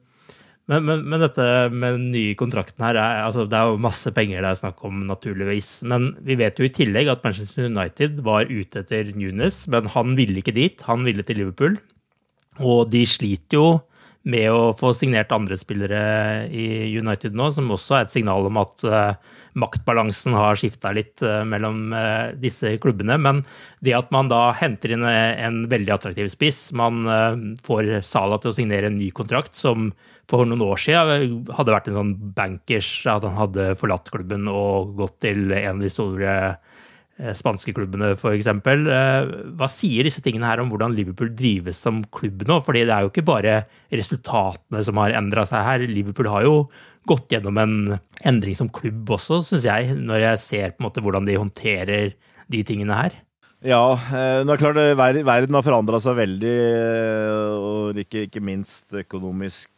men, 0.72 0.82
men, 0.88 1.04
men, 1.06 1.22
dette 1.22 1.46
med 1.70 2.00
den 2.00 2.06
nye 2.14 2.38
kontrakten 2.38 2.82
her, 2.82 2.98
er, 2.98 3.24
altså, 3.28 3.46
det 3.50 3.58
er 3.58 3.70
jo 3.70 3.82
masse 3.86 4.10
penger 4.16 4.42
det 4.42 4.50
er 4.50 4.62
snakk 4.64 4.82
om, 4.88 5.04
naturligvis. 5.10 5.72
Men 5.86 6.14
vi 6.26 6.38
vet 6.40 6.58
jo 6.58 6.66
i 6.66 6.74
tillegg 6.74 7.12
at 7.12 7.26
Manchester 7.26 7.70
United 7.70 8.24
var 8.26 8.50
ute 8.50 8.82
etter 8.82 9.12
Nunes, 9.14 9.64
men 9.70 9.92
han 9.94 10.16
ville 10.18 10.42
ikke 10.42 10.56
dit. 10.58 10.82
Han 10.90 11.06
ville 11.06 11.26
til 11.26 11.44
Liverpool. 11.44 11.78
Og 12.66 12.90
de 12.90 13.04
sliter 13.06 13.60
jo 13.60 13.68
med 14.26 14.50
å 14.50 14.74
få 14.74 14.90
signert 14.98 15.34
andre 15.36 15.58
spillere 15.60 16.00
i 16.50 16.90
United 16.98 17.36
nå, 17.38 17.52
som 17.54 17.70
også 17.74 17.98
er 17.98 18.06
et 18.06 18.14
signal 18.14 18.48
om 18.50 18.58
at 18.58 18.86
uh, 18.90 19.36
maktbalansen 19.62 20.34
har 20.34 20.58
skifta 20.58 20.92
litt 20.98 21.22
uh, 21.22 21.44
mellom 21.46 21.94
uh, 21.94 22.34
disse 22.42 22.74
klubbene. 22.82 23.20
Men 23.22 23.44
det 23.86 23.94
at 23.98 24.10
man 24.16 24.32
da 24.32 24.50
henter 24.58 24.96
inn 24.96 25.06
en 25.06 25.62
veldig 25.70 25.94
attraktiv 25.94 26.32
spiss, 26.34 26.72
man 26.74 27.06
får 27.66 28.00
Sala 28.06 28.40
til 28.42 28.50
å 28.50 28.58
signere 28.58 28.90
en 28.90 28.98
ny 28.98 29.12
kontrakt 29.14 29.54
som 29.60 29.92
for 30.30 30.48
noen 30.48 30.64
år 30.66 30.82
siden 30.82 31.46
hadde 31.54 31.76
vært 31.76 31.92
en 31.92 32.00
sånn 32.00 32.16
bankers, 32.38 32.90
at 33.06 33.28
han 33.28 33.38
hadde 33.38 33.76
forlatt 33.78 34.10
klubben 34.10 34.50
og 34.50 34.96
gått 34.98 35.20
til 35.28 35.54
en 35.54 35.78
av 35.78 35.86
de 35.86 35.94
store 35.94 36.34
Eh, 36.34 36.56
spanskeklubbene 37.16 38.12
f.eks. 38.18 38.50
Eh, 38.52 39.30
hva 39.56 39.70
sier 39.72 40.08
disse 40.08 40.24
tingene 40.24 40.50
her 40.50 40.60
om 40.60 40.72
hvordan 40.72 40.96
Liverpool 40.98 41.32
drives 41.32 41.80
som 41.80 42.02
klubb 42.16 42.44
nå? 42.48 42.60
Fordi 42.66 42.84
det 42.84 42.92
er 42.92 43.06
jo 43.06 43.12
ikke 43.14 43.28
bare 43.28 43.62
resultatene 43.94 44.84
som 44.84 45.00
har 45.00 45.16
endra 45.16 45.46
seg 45.48 45.64
her. 45.64 45.86
Liverpool 45.88 46.28
har 46.32 46.44
jo 46.48 46.58
gått 47.08 47.32
gjennom 47.32 47.60
en 47.62 47.76
endring 48.28 48.58
som 48.58 48.72
klubb 48.74 49.14
også, 49.16 49.40
syns 49.48 49.68
jeg, 49.70 49.96
når 50.02 50.30
jeg 50.30 50.44
ser 50.44 50.74
på 50.74 50.84
en 50.84 50.90
måte 50.90 51.06
hvordan 51.06 51.30
de 51.30 51.40
håndterer 51.40 52.16
de 52.52 52.66
tingene 52.68 53.00
her. 53.00 53.16
Ja, 53.66 53.96
eh, 53.96 54.44
det 54.44 54.52
er 54.52 54.62
klart 54.62 54.82
verden 55.00 55.56
har 55.56 55.66
forandra 55.66 56.02
seg 56.04 56.20
veldig, 56.20 56.56
og 57.56 58.02
ikke, 58.04 58.28
ikke 58.28 58.44
minst 58.44 58.92
økonomisk, 58.92 59.72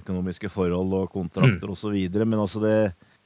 økonomiske 0.00 0.48
forhold 0.50 1.02
og 1.02 1.12
kontrakter 1.12 1.68
mm. 1.68 1.74
osv. 1.76 1.98
Men 2.24 2.40
altså 2.40 2.64
det 2.64 2.78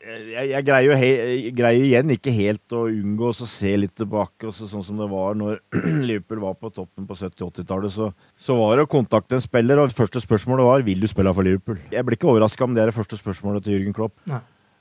jeg, 0.09 0.45
jeg 0.53 0.65
greier 0.65 0.87
jo 0.89 0.97
he, 0.99 1.09
greier 1.57 1.85
igjen 1.85 2.13
ikke 2.15 2.33
helt 2.33 2.75
å 2.77 2.85
unngå 2.89 3.31
å 3.31 3.49
se 3.49 3.73
litt 3.81 3.95
tilbake. 3.99 4.49
Også 4.49 4.69
sånn 4.71 4.85
som 4.87 5.01
det 5.01 5.09
var 5.11 5.37
når 5.39 5.59
Liverpool 6.09 6.41
var 6.43 6.57
på 6.59 6.71
toppen 6.73 7.09
på 7.09 7.17
70-80-tallet. 7.19 7.95
Så, 7.95 8.11
så, 8.39 8.57
var 8.59 8.77
det 8.79 8.87
å 8.87 8.93
kontakte 8.93 9.37
en 9.39 9.45
spiller, 9.45 9.81
og 9.81 9.91
det 9.91 9.99
første 9.99 10.23
spørsmålet 10.25 10.69
var 10.69 10.87
vil 10.87 11.03
du 11.05 11.09
spille 11.11 11.35
for 11.37 11.47
Liverpool. 11.47 11.81
Jeg 11.93 12.07
blir 12.07 12.19
ikke 12.19 12.31
overraska 12.33 12.67
om 12.67 12.77
det 12.77 12.85
er 12.85 12.93
det 12.93 12.97
første 12.97 13.19
spørsmålet 13.21 13.67
til 13.67 13.77
Jürgen 13.77 13.97
Klopp. 13.97 14.17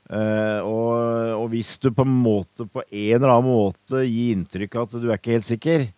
Uh, 0.07 0.63
og, 0.63 0.91
og, 1.35 1.49
hvis 1.51 1.73
du 1.83 1.89
på 1.91 2.05
en 2.07 2.13
måte 2.23 2.63
på 2.71 2.79
en 2.85 3.17
eller 3.17 3.33
annen 3.33 3.49
måte 3.49 4.05
gir 4.05 4.37
inntrykk 4.37 4.77
av 4.77 4.85
at 4.85 5.01
du 5.03 5.09
er 5.09 5.19
ikke 5.19 5.33
helt 5.35 5.47
sikker, 5.47 5.89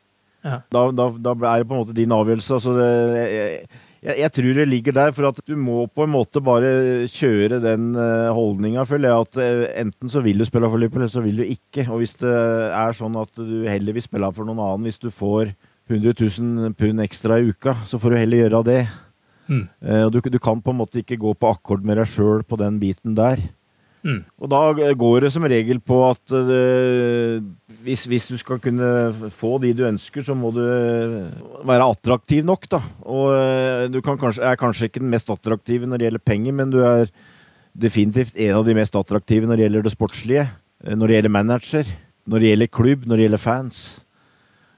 ja. 0.42 0.62
da, 0.74 0.88
da, 0.96 1.12
da, 1.14 1.36
er 1.52 1.62
det 1.62 1.70
på 1.70 1.76
en 1.76 1.84
måte 1.84 1.98
din 1.98 2.16
avgjørelse. 2.16 2.58
Altså 2.58 2.74
det, 2.80 2.90
jeg, 3.36 3.86
jeg, 4.00 4.16
jeg, 4.22 4.32
tror 4.36 4.54
det 4.56 4.68
ligger 4.70 4.96
der, 4.96 5.12
for 5.16 5.28
at 5.30 5.42
du 5.44 5.56
må 5.60 5.82
på 5.92 6.06
en 6.06 6.14
måte 6.14 6.42
bare 6.44 6.70
kjøre 7.12 7.60
den 7.64 7.92
uh, 7.98 8.30
holdninga, 8.36 8.86
føler 8.88 9.12
jeg. 9.12 9.26
At 9.28 9.40
uh, 9.42 9.66
enten 9.84 10.12
så 10.12 10.24
vil 10.24 10.40
du 10.40 10.48
spille 10.48 10.70
for 10.72 10.80
Liverpool, 10.80 11.04
eller 11.04 11.14
så 11.14 11.24
vil 11.26 11.42
du 11.42 11.46
ikke. 11.46 11.86
Og 11.90 12.04
hvis 12.04 12.16
det 12.22 12.32
er 12.32 12.96
sånn 12.96 13.18
at 13.20 13.34
du 13.36 13.68
heller 13.68 13.98
vil 13.98 14.06
spille 14.06 14.32
for 14.36 14.48
noen 14.48 14.64
annen 14.64 14.88
hvis 14.88 15.02
du 15.04 15.10
får 15.12 15.52
100 15.90 16.16
000 16.16 16.74
pund 16.80 17.04
ekstra 17.04 17.40
i 17.42 17.52
uka, 17.52 17.80
så 17.90 18.00
får 18.00 18.14
du 18.14 18.20
heller 18.22 18.44
gjøre 18.46 18.66
det. 18.70 18.82
Mm. 19.50 19.64
Uh, 19.84 20.06
du, 20.14 20.22
du, 20.22 20.40
kan 20.40 20.62
på 20.64 20.72
en 20.72 20.80
måte 20.80 21.02
ikke 21.04 21.20
gå 21.20 21.36
på 21.36 21.52
akkord 21.52 21.84
med 21.84 22.00
deg 22.00 22.08
sjøl 22.08 22.46
på 22.48 22.60
den 22.62 22.80
biten 22.80 23.18
der. 23.20 23.42
Mm. 24.06 24.22
Og 24.40 24.52
da 24.52 24.92
går 24.96 25.26
det 25.26 25.32
som 25.34 25.46
regel 25.50 25.82
på 25.84 25.98
at 26.08 26.32
uh, 26.32 27.40
hvis, 27.84 28.06
hvis, 28.08 28.30
du 28.32 28.38
skal 28.40 28.62
kunne 28.64 28.88
få 29.36 29.58
de 29.64 29.74
du 29.76 29.84
ønsker, 29.88 30.24
så 30.24 30.36
må 30.38 30.54
du 30.56 30.62
være 31.68 31.90
attraktiv 31.90 32.48
nok, 32.48 32.68
da. 32.72 32.82
Og 33.04 33.34
uh, 33.36 33.88
du 33.92 34.00
kanskje, 34.06 34.44
er 34.46 34.60
kanskje 34.60 34.90
ikke 34.90 35.04
den 35.04 35.12
mest 35.12 35.32
attraktive 35.32 35.90
når 35.90 36.00
det 36.00 36.10
gjelder 36.10 36.28
penger, 36.32 36.56
men 36.62 36.72
du 36.74 36.80
er 36.84 37.12
definitivt 37.80 38.40
en 38.40 38.60
av 38.60 38.68
de 38.68 38.76
mest 38.78 38.96
attraktive 38.96 39.48
når 39.48 39.60
det 39.60 39.68
gjelder 39.68 39.88
det 39.88 39.96
sportslige. 39.96 40.46
Når 40.80 41.08
det 41.08 41.18
gjelder 41.18 41.36
manager, 41.36 41.90
når 42.30 42.40
det 42.40 42.54
gjelder 42.54 42.72
klubb, 42.72 43.04
når 43.04 43.20
det 43.20 43.26
gjelder 43.28 43.44
fans. 43.44 43.80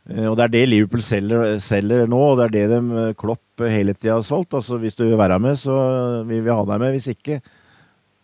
Og 0.10 0.34
det 0.38 0.44
er 0.44 0.54
det 0.56 0.62
Liverpool 0.66 1.04
selger, 1.06 1.60
selger 1.62 2.08
nå, 2.10 2.20
og 2.32 2.40
det 2.40 2.48
er 2.48 2.54
det 2.56 2.70
de 2.74 3.04
Klopp 3.20 3.62
hele 3.62 3.94
tida 3.94 4.18
har 4.18 4.26
solgt. 4.26 4.56
Altså, 4.58 4.80
hvis 4.82 4.98
du 4.98 5.06
vil 5.06 5.20
være 5.20 5.38
med, 5.40 5.60
så 5.62 5.76
vil 6.28 6.42
vi 6.42 6.50
ha 6.50 6.64
deg 6.66 6.82
med. 6.82 6.96
Hvis 6.96 7.12
ikke, 7.14 7.38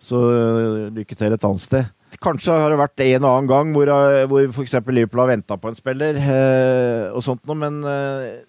så 0.02 0.24
eh, 0.32 0.82
lykke 0.95 1.18
til 1.18 1.34
et 1.34 1.48
annet 1.48 1.64
sted. 1.64 1.93
Kanskje 2.24 2.56
har 2.56 2.72
det 2.72 2.80
vært 2.80 3.04
en 3.04 3.26
og 3.26 3.32
annen 3.32 3.50
gang 3.50 3.72
hvor, 3.76 3.89
eh, 3.91 4.26
hvor 4.30 4.45
f.eks. 4.50 4.78
Liverpool 4.88 5.26
har 5.26 5.34
venta 5.34 5.58
på 5.60 5.72
en 5.72 5.78
spiller, 5.78 6.18
eh, 6.18 7.08
og 7.12 7.24
sånt 7.26 7.43
noe, 7.50 7.58
men 7.60 7.82
eh, 7.88 8.45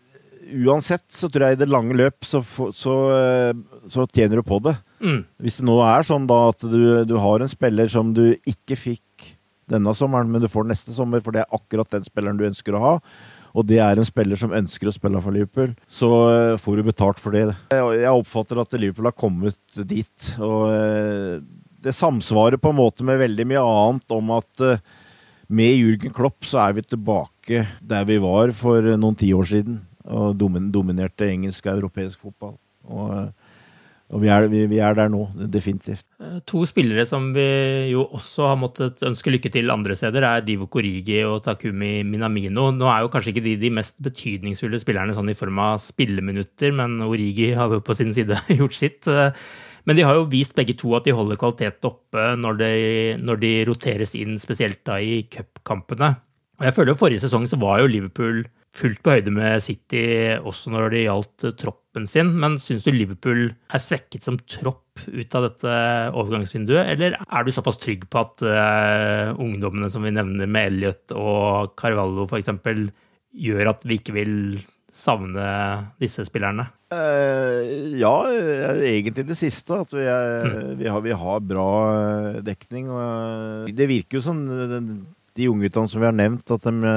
uansett 0.64 1.04
så 1.12 1.28
tror 1.28 1.48
jeg 1.48 1.58
i 1.58 1.60
det 1.60 1.70
lange 1.70 1.96
løp 1.96 2.24
så, 2.26 2.40
så, 2.74 2.94
eh, 3.14 3.52
så 3.90 4.06
tjener 4.06 4.40
du 4.40 4.46
på 4.46 4.60
det. 4.64 4.76
Mm. 5.02 5.20
Hvis 5.42 5.60
det 5.60 5.66
nå 5.68 5.78
er 5.84 6.06
sånn 6.06 6.28
da 6.30 6.38
at 6.52 6.64
du, 6.64 6.80
du, 7.08 7.16
har 7.20 7.44
en 7.44 7.50
spiller 7.50 7.90
som 7.92 8.14
du 8.16 8.30
ikke 8.48 8.78
fikk 8.78 9.28
denne 9.68 9.92
sommeren, 9.96 10.30
men 10.32 10.40
du 10.40 10.48
får 10.48 10.64
neste 10.68 10.94
sommer, 10.96 11.20
for 11.24 11.34
det 11.34 11.42
er 11.42 11.56
akkurat 11.58 11.90
den 11.92 12.06
spilleren 12.06 12.38
du 12.40 12.46
ønsker 12.48 12.76
å 12.76 12.84
ha, 12.84 12.94
og 13.56 13.66
det 13.68 13.78
er 13.82 13.98
en 13.98 14.06
spiller 14.06 14.38
som 14.38 14.54
ønsker 14.54 14.90
å 14.90 14.94
spille 14.94 15.22
for 15.24 15.34
Liverpool, 15.34 15.72
så 15.88 16.10
eh, 16.32 16.58
får 16.60 16.78
du 16.78 16.88
betalt 16.88 17.22
for 17.22 17.34
det. 17.34 17.46
Jeg 17.72 18.12
oppfatter 18.12 18.60
at 18.60 18.76
Liverpool 18.78 19.08
har 19.10 19.16
kommet 19.16 19.80
dit. 19.88 20.30
og 20.36 20.68
eh, 20.74 21.38
det 21.78 21.94
samsvarer 21.94 22.58
på 22.60 22.72
en 22.72 22.80
måte 22.80 23.06
med 23.06 23.20
veldig 23.20 23.46
mye 23.48 23.64
annet 23.64 24.14
om 24.16 24.32
at 24.36 24.64
eh, 24.64 24.80
med 25.48 25.78
Jürgen 25.78 26.12
Klopp 26.12 26.44
så 26.44 26.60
er 26.66 26.74
vi 26.76 26.84
tilbake 26.84 27.64
der 27.80 28.08
vi 28.08 28.18
var 28.20 28.52
for 28.56 28.84
noen 29.00 29.16
tiår 29.16 29.46
siden. 29.48 29.78
Og 30.08 30.36
dominerte 30.36 31.28
engelsk 31.28 31.66
og 31.66 31.78
europeisk 31.78 32.20
fotball. 32.24 32.56
Og 32.88 33.30
og 34.08 34.22
vi 34.22 34.30
er, 34.32 34.46
vi, 34.48 34.62
vi 34.70 34.78
er, 34.80 34.94
der 34.96 35.10
nå, 35.12 35.26
definitivt. 35.52 36.06
Eh, 36.22 36.38
to 36.48 36.62
spillere 36.68 37.04
som 37.08 37.26
vi 37.34 37.44
jo 37.90 38.06
også 38.16 38.46
har 38.48 38.58
måttet 38.60 39.02
ønske 39.04 39.32
lykke 39.34 39.52
til 39.52 39.68
andre 39.74 39.96
steder, 39.98 40.24
er 40.24 40.44
Divo 40.46 40.64
Korigi 40.72 41.18
og 41.28 41.42
Takumi 41.44 41.98
Minamino. 42.08 42.70
Nå 42.72 42.88
er 42.88 43.04
jo 43.04 43.10
kanskje 43.12 43.34
ikke 43.34 43.44
de 43.44 43.56
de 43.60 43.72
mest 43.76 43.98
betydningsfulle 44.04 44.80
spillerne 44.80 45.16
sånn 45.16 45.28
i 45.28 45.36
form 45.36 45.60
av 45.60 45.82
spilleminutter, 45.84 46.72
men 46.80 46.96
Origi 47.04 47.50
har 47.58 47.74
jo 47.76 47.82
på 47.84 47.96
sin 47.98 48.14
side 48.16 48.40
gjort 48.60 48.78
sitt. 48.78 49.04
Eh, 49.12 49.28
men 49.88 49.96
de 49.96 50.04
har 50.08 50.16
jo 50.16 50.28
vist 50.32 50.56
begge 50.56 50.76
to 50.80 50.94
at 50.96 51.04
de 51.04 51.16
holder 51.16 51.40
kvaliteten 51.40 51.88
oppe 51.88 52.30
når 52.40 52.58
de, 52.62 52.72
når 53.20 53.44
de 53.44 53.52
roteres 53.68 54.16
inn, 54.16 54.40
spesielt 54.40 54.80
da 54.88 54.96
i 55.00 55.20
cupkampene. 55.32 56.14
Og 56.58 56.66
jeg 56.66 56.74
føler 56.76 56.92
jo 56.94 57.00
Forrige 57.00 57.22
sesong 57.26 57.44
så 57.48 57.60
var 57.60 57.82
jo 57.82 57.92
Liverpool 57.92 58.42
fullt 58.78 59.00
på 59.02 59.16
høyde 59.16 59.32
med 59.34 59.62
City 59.64 60.04
også 60.38 60.72
når 60.72 60.94
det 60.94 61.04
gjaldt 61.04 61.48
troppen 61.60 62.06
sin. 62.10 62.32
Men 62.40 62.56
syns 62.62 62.86
du 62.86 62.92
Liverpool 62.94 63.48
er 63.50 63.82
svekket 63.82 64.26
som 64.26 64.38
tropp 64.48 64.84
ut 65.06 65.36
av 65.38 65.44
dette 65.46 65.74
overgangsvinduet, 66.18 66.94
eller 66.94 67.18
er 67.22 67.44
du 67.46 67.52
såpass 67.54 67.78
trygg 67.78 68.08
på 68.10 68.22
at 68.24 68.42
uh, 68.42 69.36
ungdommene 69.38 69.90
som 69.94 70.02
vi 70.02 70.14
nevner 70.14 70.50
med 70.50 70.72
Elliot 70.72 71.14
og 71.14 71.76
Carvalho 71.78 72.26
f.eks., 72.26 72.50
gjør 73.38 73.70
at 73.70 73.86
vi 73.86 74.00
ikke 74.00 74.16
vil 74.16 74.34
savne 74.98 75.44
disse 76.00 76.24
spillerne? 76.26 76.66
Uh, 76.90 77.94
ja, 78.00 78.14
egentlig 78.80 79.26
det 79.28 79.36
siste. 79.38 79.82
At 79.84 79.92
vi, 79.94 80.06
er, 80.08 80.48
mm. 80.48 80.72
vi, 80.80 80.88
har, 80.88 81.04
vi 81.04 81.14
har, 81.20 81.44
bra 81.44 81.68
eh, 81.92 82.40
dekning. 82.46 82.88
Og 82.90 83.70
det 83.76 83.88
virker 83.90 84.18
jo 84.18 84.24
som 84.24 84.42
de 85.38 85.48
ungguttene 85.52 85.90
som 85.90 86.02
vi 86.02 86.08
har 86.08 86.16
nevnt, 86.16 86.50
at 86.56 86.66
de 86.66 86.96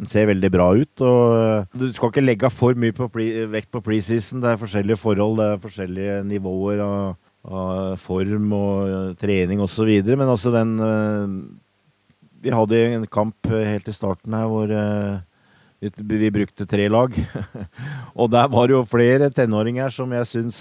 den 0.00 0.08
ser 0.08 0.30
veldig 0.30 0.48
bra 0.52 0.70
ut. 0.72 1.02
og 1.04 1.22
eh, 1.36 1.64
Du 1.76 1.90
skal 1.92 2.12
ikke 2.12 2.24
legge 2.24 2.50
for 2.52 2.78
mye 2.78 2.96
på 2.96 3.10
vekt 3.52 3.68
på 3.72 3.82
preseason. 3.84 4.40
Det 4.40 4.54
er 4.54 4.60
forskjellige 4.60 5.00
forhold, 5.00 5.40
det 5.40 5.48
er 5.48 5.64
forskjellige 5.64 6.20
nivåer 6.30 6.80
av, 6.80 7.16
av 7.44 7.98
form 8.00 8.52
og 8.56 8.76
uh, 8.88 9.10
trening 9.20 9.60
osv. 9.60 9.90
Men 10.08 10.28
altså 10.28 10.52
den 10.54 10.78
uh, 10.80 11.26
Vi 12.40 12.52
hadde 12.54 12.78
en 12.94 13.04
kamp 13.12 13.50
helt 13.52 13.88
i 13.88 13.92
starten 13.92 14.32
her 14.32 14.48
hvor 14.48 14.72
vi, 15.80 16.30
brukte 16.32 16.64
tre 16.68 16.86
lag. 16.92 17.12
og 18.20 18.30
der 18.32 18.48
var 18.52 18.68
det 18.68 18.74
jo 18.74 18.80
flere 18.88 19.28
tenåringer 19.32 19.92
som 19.92 20.12
jeg 20.16 20.28
syns 20.28 20.60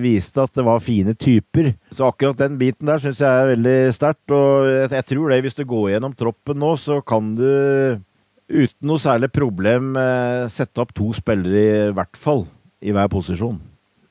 viste 0.00 0.40
at 0.40 0.52
det 0.56 0.64
var 0.64 0.80
fine 0.80 1.12
typer. 1.12 1.74
Så 1.92 2.08
akkurat 2.08 2.40
den 2.40 2.56
biten 2.60 2.88
der 2.88 3.04
syns 3.04 3.20
jeg 3.20 3.28
er 3.28 3.52
veldig 3.52 3.76
sterkt. 3.96 4.32
Og 4.32 4.72
jeg 4.96 5.04
tror 5.12 5.28
det, 5.28 5.42
hvis 5.44 5.60
du 5.60 5.64
går 5.68 5.90
gjennom 5.92 6.16
troppen 6.16 6.60
nå, 6.60 6.72
så 6.80 7.02
kan 7.04 7.34
du 7.36 8.00
uten 8.52 8.88
noe 8.88 9.00
særlig 9.00 9.30
problem 9.34 9.96
eh, 9.98 10.46
sette 10.52 10.82
opp 10.82 10.92
to 10.96 11.10
spillere 11.16 11.90
i 11.90 11.96
hvert 11.96 12.18
fall 12.18 12.44
i 12.82 12.94
hver 12.94 13.10
posisjon. 13.12 13.58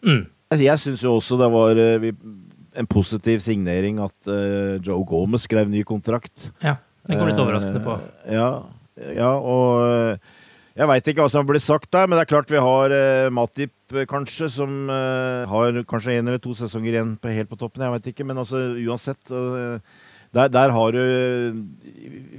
Mm. 0.05 0.23
Jeg 0.59 0.81
syns 0.81 1.03
jo 1.05 1.15
også 1.19 1.37
det 1.39 1.49
var 1.53 1.79
eh, 1.79 2.11
en 2.81 2.87
positiv 2.89 3.41
signering 3.43 3.99
at 3.99 4.31
uh, 4.31 4.77
Joe 4.79 5.03
Gomez 5.07 5.43
skrev 5.43 5.67
ny 5.71 5.83
kontrakt. 5.87 6.47
Ja, 6.63 6.77
den 7.07 7.19
kom 7.19 7.27
litt 7.27 7.41
overraskende 7.41 7.81
på. 7.83 7.97
Ja, 8.31 8.51
ja, 9.15 9.33
og 9.35 10.17
Jeg 10.71 10.87
veit 10.87 11.07
ikke 11.11 11.25
hva 11.25 11.31
som 11.31 11.43
blir 11.47 11.59
sagt 11.59 11.89
der, 11.91 12.07
men 12.07 12.15
det 12.15 12.23
er 12.23 12.29
klart 12.31 12.51
vi 12.51 12.61
har 12.63 12.93
Matip, 13.35 13.73
kanskje, 14.07 14.47
som 14.47 14.87
har 14.87 15.81
kanskje 15.83 16.15
én 16.15 16.23
eller 16.23 16.39
to 16.39 16.55
sesonger 16.55 16.95
igjen 16.95 17.17
på, 17.19 17.27
helt 17.35 17.51
på 17.51 17.59
toppen. 17.59 17.83
Jeg 17.83 17.91
veit 17.97 18.07
ikke, 18.13 18.27
men 18.29 18.39
altså 18.39 18.61
uansett. 18.79 19.19
Der, 20.31 20.47
der, 20.47 20.71
har 20.71 20.95
du 20.95 21.01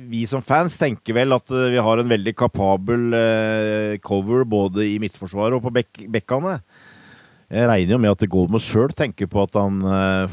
Vi 0.09 0.23
som 0.29 0.45
fans 0.45 0.79
tenker 0.81 1.17
vel 1.17 1.35
at 1.37 1.51
vi 1.53 1.77
har 1.77 2.01
en 2.01 2.09
veldig 2.09 2.33
kapabel 2.37 3.13
cover 4.05 4.47
både 4.49 4.87
i 4.89 4.97
midtforsvaret 5.03 5.59
og 5.59 5.67
på 5.67 5.75
bek 5.77 6.07
bekkene. 6.13 6.59
Jeg 7.53 7.69
regner 7.69 7.93
jo 7.93 8.01
med 8.01 8.15
at 8.15 8.25
Goldman 8.33 8.65
sjøl 8.65 8.95
tenker 8.97 9.29
på 9.29 9.43
at 9.45 9.59
han 9.61 9.77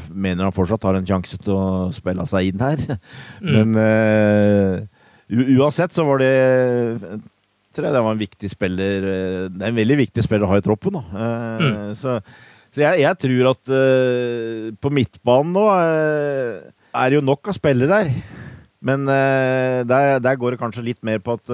mener 0.08 0.46
han 0.46 0.56
fortsatt 0.56 0.86
har 0.88 0.96
en 0.96 1.08
sjanse 1.08 1.36
til 1.36 1.52
å 1.52 1.90
spille 1.92 2.24
seg 2.28 2.48
inn 2.48 2.64
her. 2.64 2.80
Mm. 3.44 3.68
Men 3.76 4.88
uansett 5.60 5.92
så 5.92 6.04
var 6.08 6.24
det 6.24 6.32
tror 7.74 7.86
jeg 7.86 7.94
det 7.94 8.02
var 8.04 8.16
en 8.16 8.24
viktig 8.24 8.50
spiller 8.50 9.06
eh, 9.10 9.44
Det 9.52 9.64
er 9.64 9.72
en 9.72 9.78
veldig 9.78 9.98
viktig 10.04 10.24
spiller 10.26 10.46
å 10.46 10.52
ha 10.52 10.60
i 10.60 10.64
troppen. 10.64 10.98
Da. 10.98 11.02
Eh, 11.10 11.62
mm. 11.62 11.94
Så, 11.98 12.18
så 12.74 12.84
jeg, 12.84 13.02
jeg, 13.04 13.20
tror 13.24 13.50
at 13.52 13.72
uh, 13.74 14.68
på 14.78 14.92
midtbanen 14.94 15.56
nå 15.56 15.64
uh, 15.66 16.79
er 16.94 17.10
det 17.10 17.18
jo 17.18 17.24
nok 17.24 17.50
av 17.50 17.56
spillere 17.56 17.90
der. 17.90 18.12
Men 18.80 19.04
uh, 19.08 19.82
der, 19.84 20.18
der, 20.24 20.38
går 20.40 20.54
det 20.54 20.60
kanskje 20.62 20.86
litt 20.86 21.02
mer 21.04 21.20
på 21.24 21.36
at 21.36 21.52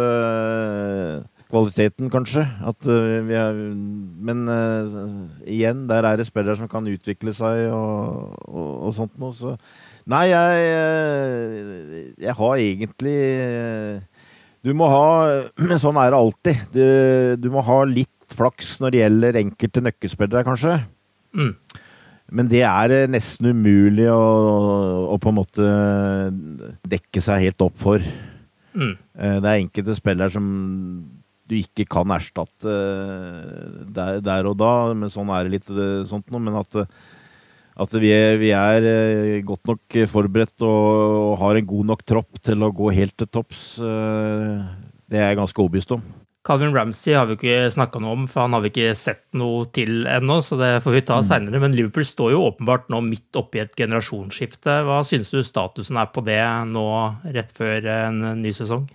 Kvaliteten, 1.47 2.09
kanskje. 2.11 2.43
At, 2.67 2.89
er, 2.91 3.55
men 3.55 4.41
igjen, 5.47 5.85
der 5.87 6.09
er 6.09 6.19
det 6.19 6.27
spillere 6.27 6.59
som 6.59 6.67
kan 6.67 6.89
utvikle 6.91 7.31
seg 7.37 7.69
og, 7.71 8.33
og, 8.51 8.73
og 8.89 8.97
sånt 8.97 9.15
noe. 9.23 9.31
Så 9.31 9.55
nei, 10.11 10.25
jeg, 10.33 12.11
jeg 12.27 12.35
har 12.41 12.65
egentlig 12.65 13.15
du 14.67 14.73
må 14.75 14.89
ha 14.91 15.07
Men 15.61 15.79
sånn 15.85 15.99
er 16.03 16.11
det 16.11 16.19
alltid. 16.19 16.63
Du, 16.75 16.85
du 17.39 17.49
må 17.55 17.63
ha 17.67 17.81
litt 17.87 18.11
flaks 18.37 18.77
når 18.83 18.93
det 18.93 19.03
gjelder 19.05 19.41
enkelte 19.43 19.83
nøkkelspillere, 19.87 20.47
kanskje. 20.47 20.81
Mm. 21.37 21.53
Men 22.35 22.49
det 22.51 22.63
er 22.67 22.95
eh, 22.95 23.11
nesten 23.11 23.53
umulig 23.55 24.09
å, 24.11 24.23
å, 25.13 25.19
på 25.23 25.31
en 25.31 25.39
måte 25.39 25.67
dekke 26.89 27.23
seg 27.23 27.45
helt 27.47 27.63
opp 27.63 27.77
for. 27.79 28.03
Mm. 28.75 28.97
Eh, 28.97 29.37
det 29.43 29.51
er 29.51 29.61
enkelte 29.61 29.97
spillere 29.99 30.35
som 30.35 30.49
du 31.47 31.55
ikke 31.61 31.87
kan 31.87 32.11
erstatte 32.11 32.73
eh, 32.73 33.85
der, 33.95 34.19
der, 34.25 34.51
og 34.51 34.59
da, 34.59 34.73
men 34.99 35.13
sånn 35.13 35.31
er 35.31 35.47
det 35.47 35.59
litt 35.59 35.71
sånt 36.11 36.33
noe. 36.33 36.43
Men 36.43 36.59
at 36.63 36.83
at 37.77 37.93
vi 38.01 38.09
er, 38.09 38.39
vi 38.41 38.55
er, 38.57 38.85
godt 39.45 39.69
nok 39.69 39.97
forberedt 40.09 40.63
og 40.65 41.35
har 41.43 41.59
en 41.59 41.67
god 41.69 41.91
nok 41.91 42.07
tropp 42.09 42.39
til 42.41 42.65
å 42.65 42.71
gå 42.73 42.89
helt 42.97 43.13
til 43.21 43.29
topps. 43.29 43.67
Det 43.77 45.19
er 45.21 45.29
jeg 45.29 45.37
ganske 45.37 45.61
overbevist 45.61 45.93
om. 45.93 46.01
Calvin 46.47 46.75
Ramsey 46.75 47.17
har 47.17 47.27
vi 47.27 47.35
ikke 47.35 47.71
snakka 47.75 47.99
noe 48.03 48.15
om, 48.15 48.27
for 48.31 48.45
han 48.45 48.55
har 48.55 48.63
vi 48.63 48.71
ikke 48.71 48.93
sett 48.99 49.25
noe 49.35 49.65
til 49.75 50.07
ennå, 50.07 50.39
så 50.45 50.59
det 50.61 50.69
får 50.85 50.95
vi 50.95 51.03
ta 51.09 51.17
mm. 51.19 51.27
seinere. 51.27 51.63
Men 51.65 51.75
Liverpool 51.75 52.07
står 52.07 52.35
jo 52.37 52.45
åpenbart 52.53 52.87
nå 52.93 53.01
midt 53.09 53.39
oppi 53.41 53.65
et 53.65 53.75
generasjonsskifte. 53.79 54.79
Hva 54.87 55.01
synes 55.09 55.33
du 55.35 55.41
statusen 55.43 55.99
er 55.99 56.13
på 56.15 56.23
det 56.27 56.39
nå 56.71 56.87
rett 57.35 57.51
før 57.57 57.91
en 57.97 58.23
ny 58.45 58.55
sesong? 58.55 58.87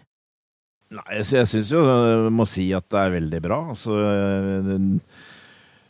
Nei, 0.91 1.06
jeg 1.20 1.47
syns 1.47 1.70
jo 1.72 1.84
jeg 1.88 2.32
må 2.36 2.47
si 2.47 2.70
at 2.76 2.88
det 2.91 3.04
er 3.04 3.14
veldig 3.18 3.43
bra. 3.43 3.60
Altså, 3.76 3.99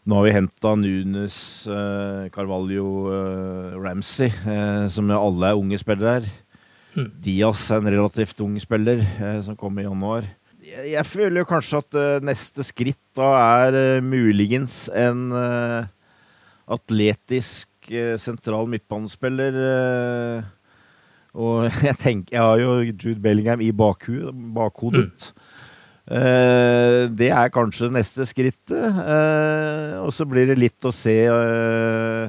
nå 0.01 0.17
har 0.17 0.27
vi 0.27 0.35
henta 0.35 0.75
Nunes, 0.77 1.39
uh, 1.69 2.25
Carvalho, 2.33 2.89
uh, 3.09 3.79
Ramsey, 3.81 4.33
som 4.93 5.13
alle 5.13 5.53
er 5.53 5.61
unge 5.61 5.81
spillere 5.81 6.19
her. 6.19 6.29
Mm. 6.97 7.09
Diaz 7.23 7.69
er 7.69 7.81
en 7.81 7.93
relativt 7.93 8.41
ung 8.43 8.57
spiller 8.59 9.05
som 9.45 9.55
kom 9.57 9.77
i 9.79 9.85
januar. 9.85 10.25
Jeg, 10.71 11.03
føler 11.05 11.41
jo 11.41 11.49
kanskje 11.49 11.81
at 11.81 12.23
neste 12.23 12.63
skritt 12.63 13.01
da 13.17 13.27
er 13.67 13.99
muligens 14.05 14.85
en 14.95 15.33
atletisk 16.71 17.91
sentral 18.21 18.69
midtbanespiller. 18.71 19.57
og 21.33 21.67
jeg 21.89 21.97
tenker 21.99 22.37
Jeg 22.37 22.41
har 22.41 22.61
jo 22.61 22.77
Jude 22.87 23.19
Bellingham 23.19 23.61
i 23.61 23.71
bakhodet. 23.75 25.33
Uh, 26.11 27.07
det 27.15 27.29
er 27.31 27.51
kanskje 27.53 27.87
det 27.87 27.95
neste 28.01 28.25
skrittet. 28.27 28.71
Uh, 28.75 30.01
og 30.03 30.09
så 30.11 30.25
blir 30.27 30.49
det 30.49 30.57
litt 30.59 30.87
å 30.87 30.91
se 30.91 31.13
uh, 31.31 32.27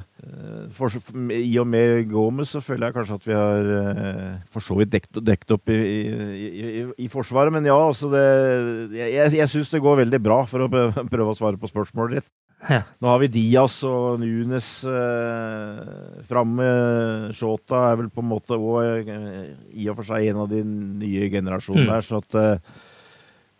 I 1.34 1.54
og 1.58 1.66
med 1.66 2.04
Gomez 2.12 2.52
så 2.54 2.62
føler 2.62 2.88
jeg 2.88 2.96
kanskje 2.98 3.16
at 3.18 3.26
vi 3.26 3.34
har 3.34 3.72
for 4.52 4.62
så 4.62 4.76
vidt 4.78 4.92
dekt, 4.92 5.18
dekt 5.26 5.50
opp 5.56 5.72
i, 5.72 5.80
i, 5.80 6.52
i, 6.52 6.84
i, 6.94 7.08
Forsvaret. 7.10 7.54
Men 7.54 7.66
ja, 7.66 7.74
altså 7.74 8.12
det, 8.12 8.22
jeg, 8.94 9.32
jeg, 9.34 9.50
syns 9.50 9.74
det 9.74 9.82
går 9.82 10.04
veldig 10.04 10.22
bra, 10.22 10.44
for 10.46 10.68
å 10.68 10.70
prøve 11.16 11.32
å 11.32 11.38
svare 11.38 11.58
på 11.58 11.72
spørsmålet 11.72 12.20
ditt. 12.20 12.30
Ja. 12.62 12.84
Nå 13.02 13.10
har 13.10 13.18
vi 13.18 13.32
Diaz 13.34 13.80
og 13.88 14.20
Nunes 14.22 14.68
eh, 14.86 15.80
framme. 16.28 16.68
Shota 17.34 17.88
er 17.88 17.98
vel 17.98 18.12
på 18.14 18.22
en 18.22 18.30
måte 18.30 18.54
òg 18.54 19.10
i 19.10 19.88
og 19.90 19.98
for 19.98 20.06
seg 20.06 20.30
en 20.30 20.44
av 20.44 20.52
de 20.52 20.62
nye 20.62 21.26
generasjonene 21.32 21.88
mm. 21.88 21.90
der. 21.90 22.06
så 22.06 22.22
at 22.22 22.91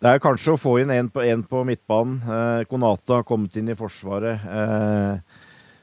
det 0.02 0.10
er 0.10 0.22
kanskje 0.22 0.56
å 0.56 0.58
få 0.58 0.80
inn 0.82 0.90
en 0.90 1.08
på, 1.12 1.22
en 1.22 1.46
på 1.46 1.62
midtbanen. 1.66 2.18
Eh, 2.26 2.66
Konata 2.70 3.20
har 3.20 3.26
kommet 3.26 3.54
inn 3.60 3.70
i 3.70 3.78
Forsvaret. 3.78 4.42
Eh, 4.50 5.42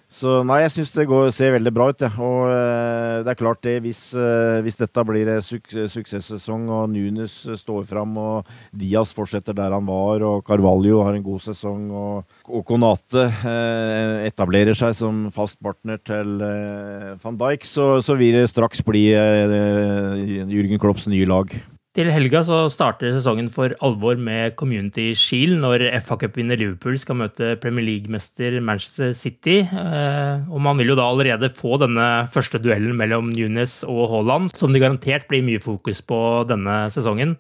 så 0.09 0.39
nei, 0.41 0.63
jeg 0.63 0.72
syns 0.74 0.91
det 0.95 1.05
går, 1.05 1.28
ser 1.32 1.53
veldig 1.53 1.72
bra 1.72 1.86
ut. 1.93 2.01
Ja. 2.01 2.09
Og 2.26 2.49
eh, 2.49 3.22
det 3.24 3.32
er 3.32 3.39
klart 3.39 3.61
det, 3.63 3.78
hvis, 3.86 4.01
eh, 4.17 4.57
hvis 4.65 4.82
dette 4.82 5.05
blir 5.05 5.30
en 5.30 5.45
suk 5.45 5.70
suksesssesong 5.70 6.65
og 6.74 6.89
Nunes 6.91 7.38
står 7.61 7.86
fram 7.88 8.17
og 8.20 8.49
Diaz 8.76 9.13
fortsetter 9.15 9.55
der 9.55 9.78
han 9.78 9.86
var 9.88 10.26
og 10.26 10.43
Carvalho 10.49 11.03
har 11.05 11.15
en 11.15 11.24
god 11.24 11.45
sesong 11.45 11.88
og, 11.93 12.39
og 12.49 12.65
Konate 12.67 13.28
eh, 13.30 14.28
etablerer 14.28 14.76
seg 14.76 14.97
som 14.97 15.28
fast 15.32 15.61
partner 15.61 16.01
til 16.01 16.41
eh, 16.41 17.15
van 17.22 17.38
Dijk, 17.39 17.70
så, 17.70 17.91
så 18.03 18.17
vil 18.20 18.41
det 18.41 18.49
straks 18.49 18.82
bli 18.84 19.11
Jürgen 19.13 20.82
Klopps 20.82 21.07
nye 21.07 21.30
lag. 21.30 21.53
Til 21.98 22.06
helga 22.14 22.44
så 22.46 22.58
starter 22.70 23.10
sesongen 23.10 23.48
for 23.50 23.74
alvor 23.82 24.20
med 24.22 24.54
Community 24.60 25.08
Shield 25.18 25.56
når 25.64 25.88
FA 26.06 26.20
Cup-vinner 26.22 26.60
Liverpool 26.62 27.00
skal 27.02 27.18
møte 27.18 27.56
Premier 27.64 27.82
League-mester 27.88 28.60
Manchester 28.62 29.10
City. 29.18 29.64
Eh, 29.66 30.44
og 30.54 30.62
man 30.62 30.78
vil 30.78 30.92
jo 30.92 30.98
da 31.00 31.08
allerede 31.10 31.50
få 31.50 31.80
denne 31.82 32.28
første 32.30 32.62
duellen 32.62 32.94
mellom 33.00 33.32
Nunes 33.34 33.80
og 33.90 34.04
Haaland, 34.12 34.54
som 34.54 34.70
det 34.70 34.84
garantert 34.84 35.26
blir 35.32 35.42
mye 35.48 35.64
fokus 35.64 36.04
på 36.06 36.20
denne 36.52 36.84
sesongen. 36.94 37.40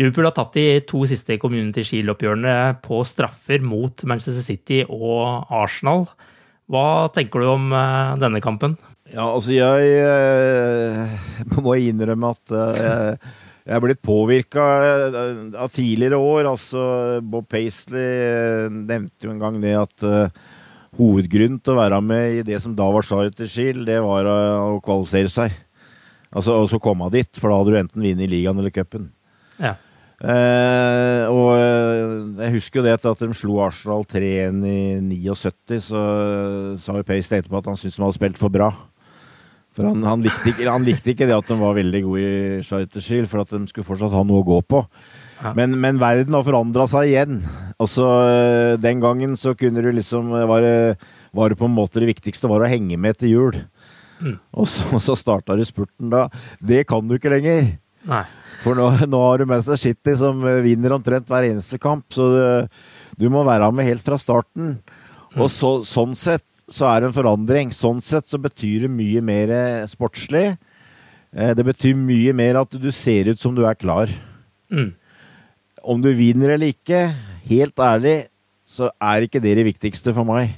Liverpool 0.00 0.30
har 0.30 0.36
tatt 0.38 0.56
de 0.56 0.66
to 0.88 1.04
siste 1.12 1.36
Community 1.36 1.84
Shield-oppgjørene 1.84 2.56
på 2.88 3.02
straffer 3.04 3.60
mot 3.60 4.06
Manchester 4.08 4.48
City 4.48 4.80
og 4.88 5.44
Arsenal. 5.52 6.08
Hva 6.72 7.12
tenker 7.12 7.44
du 7.44 7.52
om 7.52 7.68
eh, 7.76 8.16
denne 8.24 8.40
kampen? 8.40 8.80
Ja, 9.12 9.28
altså 9.28 9.52
jeg, 9.52 9.92
jeg 9.92 11.06
eh, 11.44 11.56
må 11.68 11.76
innrømme 11.76 12.32
at 12.32 12.58
jeg 12.80 13.40
jeg 13.62 13.76
er 13.76 13.82
blitt 13.84 14.02
påvirka 14.02 14.64
eh, 14.82 15.18
av 15.54 15.70
tidligere 15.70 16.18
år. 16.18 16.48
Altså, 16.50 16.82
Bob 17.22 17.46
Paisley 17.50 18.02
eh, 18.02 18.66
nevnte 18.72 19.28
jo 19.28 19.34
en 19.34 19.42
gang 19.42 19.60
det 19.62 19.76
at 19.78 20.06
uh, 20.06 20.42
hovedgrunnen 20.98 21.60
til 21.62 21.76
å 21.76 21.78
være 21.78 22.00
med 22.04 22.40
i 22.40 22.42
det 22.46 22.58
som 22.64 22.74
da 22.78 22.88
var 22.90 23.06
Charter 23.06 23.50
Shield, 23.50 23.86
det 23.86 24.00
var 24.02 24.26
uh, 24.26 24.74
å 24.74 24.82
kvalifisere 24.82 25.30
seg. 25.30 25.54
Altså, 26.32 26.58
å 26.64 26.82
komme 26.82 27.10
dit, 27.14 27.30
for 27.38 27.52
da 27.52 27.60
hadde 27.60 27.74
du 27.74 27.78
enten 27.78 28.02
vunnet 28.02 28.32
ligaen 28.32 28.58
eller 28.58 28.74
cupen. 28.74 29.12
Ja. 29.62 29.76
Uh, 30.22 31.26
og 31.30 31.48
jeg 32.38 32.54
husker 32.56 32.80
jo 32.80 32.86
det 32.86 32.98
at 32.98 33.22
de 33.22 33.34
slo 33.34 33.56
Arsenal 33.62 34.04
3-1 34.10 34.62
i 34.66 34.78
79, 35.06 35.78
så 35.86 36.02
sa 36.82 36.98
jo 36.98 37.06
Paisley 37.06 37.42
etterpå 37.42 37.62
at 37.62 37.70
han 37.70 37.78
syntes 37.78 37.98
de 37.98 38.06
hadde 38.08 38.18
spilt 38.18 38.42
for 38.42 38.54
bra. 38.54 38.72
For 39.72 39.88
han, 39.88 40.02
han, 40.04 40.20
likte 40.20 40.50
ikke, 40.52 40.68
han, 40.68 40.84
likte 40.84 41.12
ikke, 41.14 41.26
det 41.28 41.36
at 41.36 41.48
de 41.48 41.56
var 41.56 41.76
veldig 41.78 42.02
gode 42.04 42.22
i 42.22 42.62
Scheiterskill, 42.66 43.28
for 43.30 43.40
at 43.40 43.54
de 43.54 43.62
skulle 43.70 43.88
fortsatt 43.88 44.12
ha 44.12 44.24
noe 44.28 44.42
å 44.42 44.46
gå 44.46 44.58
på. 44.68 44.82
Ja. 45.42 45.54
Men, 45.58 45.78
men, 45.80 45.98
verden 46.00 46.36
har 46.36 46.44
forandra 46.46 46.86
seg 46.90 47.08
igjen. 47.08 47.40
Altså, 47.82 48.06
Den 48.82 49.00
gangen 49.02 49.34
så 49.40 49.56
kunne 49.58 49.82
du 49.82 49.88
liksom 49.96 50.30
var 50.30 50.62
det, 50.62 50.76
var 51.34 51.50
det, 51.50 51.58
på 51.58 51.66
en 51.66 51.74
måte 51.74 52.02
det 52.02 52.12
viktigste 52.12 52.50
var 52.52 52.62
å 52.62 52.70
henge 52.70 53.00
med 53.00 53.18
til 53.18 53.32
jul. 53.32 53.58
Mm. 54.20 54.36
Og 54.60 54.68
så, 54.70 54.86
så 55.08 55.16
starta 55.18 55.56
du 55.58 55.64
spurten 55.66 56.12
da. 56.12 56.28
Det 56.60 56.84
kan 56.90 57.08
du 57.08 57.16
ikke 57.16 57.32
lenger. 57.32 57.74
Nei. 58.08 58.24
For 58.62 58.78
nå, 58.78 58.92
nå 59.10 59.24
har 59.24 59.40
du 59.40 59.48
Manchester 59.48 59.80
City 59.80 60.14
som 60.20 60.44
vinner 60.62 60.94
omtrent 60.94 61.32
hver 61.32 61.48
eneste 61.48 61.80
kamp. 61.82 62.06
Så 62.14 62.28
du, 62.28 62.44
du 63.18 63.26
må 63.32 63.42
være 63.48 63.72
med 63.74 63.88
helt 63.88 64.04
fra 64.04 64.20
starten. 64.20 64.76
Mm. 65.32 65.40
Og 65.40 65.48
så, 65.50 65.78
sånn 65.88 66.12
sett 66.18 66.46
så 66.70 66.88
er 66.88 67.00
det 67.02 67.10
en 67.10 67.16
forandring. 67.16 67.72
Sånn 67.74 68.02
sett 68.04 68.28
så 68.30 68.40
betyr 68.40 68.86
det 68.86 68.92
mye 68.92 69.22
mer 69.24 69.52
sportslig. 69.90 70.52
Eh, 71.32 71.52
det 71.56 71.64
betyr 71.66 71.98
mye 71.98 72.34
mer 72.36 72.60
at 72.62 72.76
du 72.76 72.90
ser 72.94 73.32
ut 73.32 73.40
som 73.40 73.54
du 73.56 73.64
er 73.66 73.78
klar. 73.78 74.12
Mm. 74.72 74.92
Om 75.82 76.02
du 76.04 76.12
vinner 76.14 76.54
eller 76.54 76.72
ikke, 76.74 77.08
helt 77.48 77.82
ærlig, 77.82 78.16
så 78.68 78.90
er 79.02 79.26
ikke 79.26 79.42
det 79.42 79.56
det 79.58 79.68
viktigste 79.68 80.14
for 80.16 80.28
meg. 80.28 80.54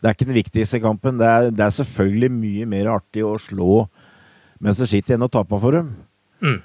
Det 0.00 0.08
er 0.08 0.16
ikke 0.16 0.28
den 0.28 0.38
viktigste 0.38 0.80
kampen. 0.82 1.20
Det 1.20 1.26
er, 1.26 1.50
det 1.50 1.64
er 1.64 1.76
selvfølgelig 1.78 2.32
mye 2.32 2.66
mer 2.68 2.90
artig 2.98 3.24
å 3.24 3.36
slå 3.40 3.86
Manchester 4.60 4.90
City 4.90 5.14
enn 5.16 5.24
å 5.24 5.32
tape 5.32 5.60
for 5.60 5.76
dem. 5.76 5.94
Mm. 6.44 6.58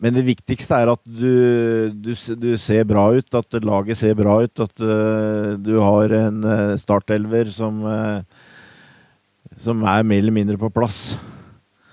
Men 0.00 0.16
det 0.16 0.24
viktigste 0.24 0.78
er 0.80 0.90
at 0.94 1.02
du, 1.04 1.92
du, 1.92 2.12
du, 2.16 2.50
ser 2.60 2.86
bra 2.88 3.10
ut, 3.12 3.36
at 3.36 3.58
laget 3.60 3.98
ser 4.00 4.16
bra 4.16 4.38
ut. 4.40 4.62
At 4.64 4.80
uh, 4.80 5.58
du 5.60 5.74
har 5.82 6.14
en 6.16 6.38
uh, 6.46 6.78
startelver 6.80 7.50
som, 7.52 7.82
uh, 7.84 8.22
som 9.60 9.84
er 9.84 10.06
mer 10.08 10.24
eller 10.24 10.36
mindre 10.40 10.56
på 10.60 10.72
plass. 10.72 11.18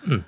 Mm. 0.07 0.21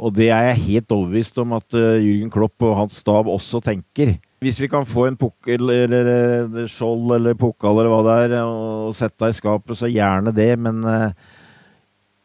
og 0.00 0.14
det 0.16 0.30
er 0.32 0.46
jeg 0.46 0.60
helt 0.64 0.92
overbevist 0.94 1.36
om 1.42 1.50
at 1.52 1.74
Jürgen 1.76 2.30
Klopp 2.32 2.64
og 2.64 2.78
hans 2.78 2.94
stab 3.02 3.28
også 3.28 3.60
tenker. 3.60 4.14
Hvis 4.40 4.62
vi 4.62 4.70
kan 4.72 4.86
få 4.88 5.04
en 5.04 5.18
pukkel 5.20 5.68
eller 5.74 6.64
skjold 6.72 7.12
eller 7.18 7.36
pokal 7.36 7.82
eller 7.82 7.92
hva 7.92 7.98
det 8.06 8.14
er, 8.22 8.36
og 8.48 8.96
sette 8.96 9.26
deg 9.26 9.34
i 9.34 9.36
skapet, 9.36 9.76
så 9.76 9.90
gjerne 9.92 10.32
det. 10.32 10.48
Men 10.56 10.80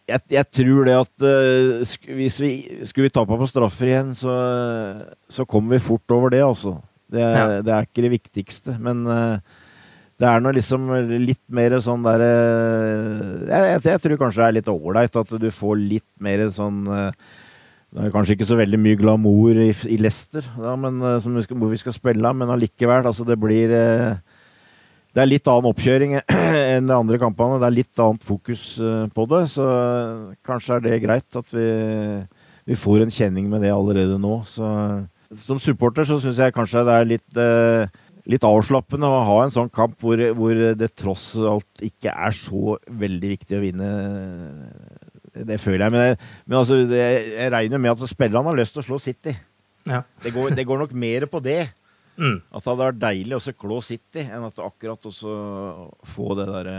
jeg, 0.10 0.24
jeg, 0.36 0.48
tror 0.60 0.88
det 0.88 0.96
at 0.98 1.26
uh, 1.26 1.94
hvis 2.18 2.40
vi 2.42 2.52
skulle 2.88 3.08
vi 3.08 3.14
tape 3.14 3.38
på 3.40 3.50
straffer 3.50 3.92
igjen, 3.92 4.14
så, 4.18 4.34
så 5.32 5.46
kommer 5.50 5.78
vi 5.78 5.86
fort 5.86 6.16
over 6.16 6.34
det, 6.34 6.44
altså. 6.46 6.78
Det, 7.14 7.22
ja. 7.22 7.62
det 7.62 7.74
er 7.74 7.86
ikke 7.86 8.06
det 8.06 8.16
viktigste. 8.16 8.76
Men 8.84 9.06
uh, 9.08 9.38
det 10.20 10.30
er 10.30 10.44
nå 10.44 10.54
liksom 10.56 10.92
litt 11.24 11.44
mer 11.54 11.78
sånn 11.84 12.04
derre 12.06 12.34
uh, 12.34 13.48
jeg, 13.48 13.80
jeg, 13.88 14.04
tror 14.04 14.20
kanskje 14.26 14.44
det 14.44 14.50
er 14.50 14.58
litt 14.60 14.74
ålreit 14.74 15.24
at 15.24 15.34
du 15.42 15.50
får 15.54 15.80
litt 15.80 16.12
mer 16.24 16.46
sånn 16.54 16.86
det 17.94 18.08
er 18.08 18.14
kanskje 18.14 18.36
ikke 18.38 18.48
så 18.50 18.58
veldig 18.58 18.78
mye 18.82 18.98
glamour 18.98 19.58
i, 19.62 19.70
i 19.94 20.00
Leicester, 20.02 20.46
da, 20.58 20.72
men, 20.80 20.98
som 21.22 21.36
vi 21.38 21.44
skal, 21.46 21.60
hvor 21.62 21.70
vi 21.70 21.78
skal 21.78 21.94
spille, 21.94 22.32
men 22.34 22.50
allikevel. 22.50 23.06
Altså 23.06 23.22
det 23.28 23.38
blir 23.38 23.70
det 25.14 25.22
er 25.22 25.30
litt 25.30 25.50
annen 25.50 25.70
oppkjøring 25.70 26.16
enn 26.76 26.88
de 26.90 26.96
andre 26.96 27.20
kampene. 27.22 27.60
Det 27.62 27.68
er 27.68 27.76
litt 27.76 28.02
annet 28.02 28.24
fokus 28.26 28.64
eh, 28.82 29.04
på 29.14 29.26
det. 29.30 29.44
Så 29.54 29.66
kanskje 30.46 30.78
er 30.78 30.88
det 30.88 31.04
greit 31.04 31.38
at 31.38 31.54
vi, 31.54 31.68
vi 32.70 32.78
får 32.80 33.04
en 33.04 33.14
kjenning 33.14 33.52
med 33.52 33.62
det 33.66 33.74
allerede 33.74 34.18
nå. 34.22 34.40
Så, 34.50 34.66
som 35.46 35.62
supporter 35.62 36.08
så 36.10 36.18
syns 36.22 36.42
jeg 36.42 36.56
kanskje 36.56 36.86
det 36.88 36.96
er 36.98 37.12
litt, 37.12 37.30
eh, 37.38 37.86
litt 38.34 38.48
avslappende 38.48 39.06
å 39.06 39.22
ha 39.30 39.38
en 39.44 39.54
sånn 39.54 39.70
kamp 39.74 40.00
hvor, 40.02 40.22
hvor, 40.40 40.66
det 40.82 40.94
tross 40.98 41.34
alt 41.38 41.86
ikke 41.86 42.14
er 42.14 42.34
så 42.38 42.80
veldig 42.90 43.34
viktig 43.36 43.60
å 43.60 43.64
vinne. 43.68 43.94
Det 45.34 45.62
føler 45.62 45.86
jeg. 45.86 45.94
Men, 45.94 46.08
jeg, 46.10 46.22
men 46.48 46.62
altså, 46.64 46.82
jeg 46.90 47.54
regner 47.54 47.86
med 47.86 47.94
at 47.94 48.10
spillerne 48.10 48.50
har 48.50 48.58
lyst 48.58 48.74
til 48.74 48.82
å 48.82 48.90
slå 48.90 49.02
City. 49.04 49.38
Ja. 49.86 50.02
Det, 50.24 50.34
går, 50.34 50.56
det 50.58 50.66
går 50.66 50.82
nok 50.82 50.98
mer 50.98 51.30
på 51.30 51.44
det. 51.44 51.68
Mm. 52.20 52.38
At 52.54 52.62
det 52.62 52.70
hadde 52.70 52.88
vært 52.88 53.02
deilig 53.02 53.38
å 53.38 53.56
klå 53.58 53.80
City, 53.86 54.26
enn 54.28 54.46
at 54.46 54.62
akkurat 54.62 55.10
også 55.10 55.38
få 56.14 56.36
det 56.38 56.48
derre 56.52 56.78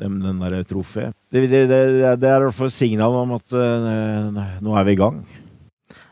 den, 0.00 0.20
den 0.20 0.42
der 0.42 0.60
trofeet. 0.68 1.16
Det, 1.32 1.46
det, 1.50 1.64
det, 1.70 1.80
det 2.20 2.28
er 2.28 2.44
i 2.44 2.46
hvert 2.46 2.58
fall 2.58 2.72
signal 2.74 3.16
om 3.22 3.34
at 3.38 3.56
uh, 3.56 4.46
nå 4.62 4.76
er 4.76 4.86
vi 4.86 4.96
i 4.96 5.00
gang. 5.00 5.24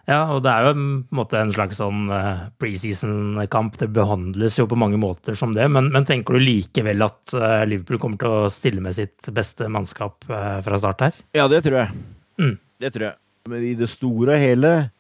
Ja, 0.05 0.35
og 0.35 0.43
det 0.45 0.53
er 0.53 0.67
jo 0.67 0.73
en, 0.75 0.89
måte, 1.17 1.39
en 1.41 1.53
slags 1.55 1.79
sånn 1.81 2.11
uh, 2.13 2.49
preseason-kamp. 2.61 3.79
Det 3.81 3.89
behandles 3.95 4.59
jo 4.59 4.67
på 4.69 4.79
mange 4.81 5.01
måter 5.01 5.37
som 5.39 5.55
det. 5.57 5.65
Men, 5.73 5.89
men 5.95 6.09
tenker 6.09 6.37
du 6.37 6.45
likevel 6.45 7.07
at 7.07 7.37
uh, 7.37 7.63
Liverpool 7.69 8.03
kommer 8.03 8.21
til 8.21 8.35
å 8.35 8.53
stille 8.53 8.85
med 8.85 8.97
sitt 8.97 9.31
beste 9.37 9.71
mannskap 9.73 10.27
fra 10.29 10.81
start 10.81 11.07
her? 11.07 11.23
Ja, 11.37 11.49
det 11.53 11.63
tror 11.65 11.85
jeg. 11.85 12.05
Mm. 12.41 12.57
Det 12.85 12.93
tror 12.97 13.11
jeg. 13.11 13.19
Men 13.49 13.65
i 13.65 13.75
det 13.77 13.89
store 13.93 14.37
og 14.37 14.41
hele 14.41 14.75
Eh, 14.77 14.94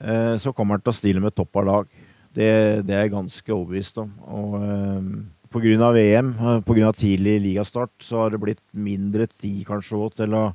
så 0.00 0.50
kommer 0.52 0.76
han 0.76 0.82
til 0.82 0.90
å 0.90 0.96
stille 0.96 1.22
med 1.22 1.34
topp 1.36 1.60
av 1.60 1.66
lag. 1.68 1.92
Det, 2.34 2.82
det, 2.82 2.94
er 2.94 3.06
jeg 3.06 3.14
ganske 3.14 3.54
overbevist 3.54 4.00
om. 4.02 4.10
Og 4.26 4.56
eh, 4.58 5.08
pga. 5.54 5.90
VM, 5.94 6.34
eh, 6.34 6.60
pga. 6.66 6.90
tidlig 6.98 7.38
ligastart, 7.44 7.94
så 8.02 8.24
har 8.24 8.34
det 8.34 8.42
blitt 8.42 8.62
mindre 8.72 9.28
tid 9.30 9.62
kanskje 9.68 10.00
òg 10.00 10.16
til 10.18 10.34
å 10.34 10.48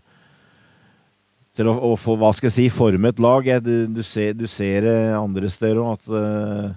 til 1.59 1.67
å, 1.67 1.73
å, 1.89 1.95
få 1.99 2.13
hva 2.15 2.29
skal 2.31 2.47
jeg 2.47 2.55
si, 2.55 2.65
forme 2.71 3.09
et 3.11 3.17
lag. 3.19 3.47
Du, 3.63 3.87
du, 3.91 4.03
ser, 4.05 4.35
du, 4.37 4.45
ser, 4.47 4.85
det 4.85 4.93
andre 5.17 5.49
steder 5.51 5.81
òg, 5.81 5.97
at 5.97 6.05
uh, 6.07 6.69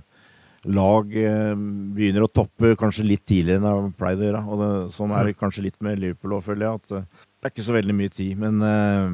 lag 0.74 1.12
uh, 1.12 1.52
begynner 1.94 2.24
å 2.24 2.30
toppe 2.32 2.72
kanskje 2.80 3.06
litt 3.06 3.22
tidligere 3.22 3.60
enn 3.60 3.68
de 3.92 4.00
pleide 4.00 4.24
å 4.24 4.26
gjøre. 4.26 4.40
Og 4.48 4.62
det, 4.62 4.70
sånn 4.96 5.14
er 5.14 5.28
det 5.28 5.36
kanskje 5.38 5.68
litt 5.68 5.78
med 5.86 6.02
Liverpool 6.02 6.34
òg, 6.34 6.42
føler 6.48 6.66
jeg. 6.66 6.82
At 6.82 6.96
uh, 6.98 7.28
det 7.38 7.46
er 7.46 7.54
ikke 7.54 7.68
så 7.68 7.76
veldig 7.76 7.96
mye 8.00 8.14
tid. 8.16 8.34
Men, 8.42 8.58
eh, 8.66 9.06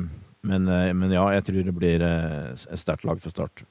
men, 0.49 1.13
ja, 1.13 1.27
jeg 1.37 1.47
tror 1.49 1.67
det 1.67 1.75
blir 1.77 2.05
eh, 2.05 2.55
et 2.57 2.81
sterkt 2.81 3.07
lag 3.09 3.21
for 3.23 3.35
Start. 3.35 3.65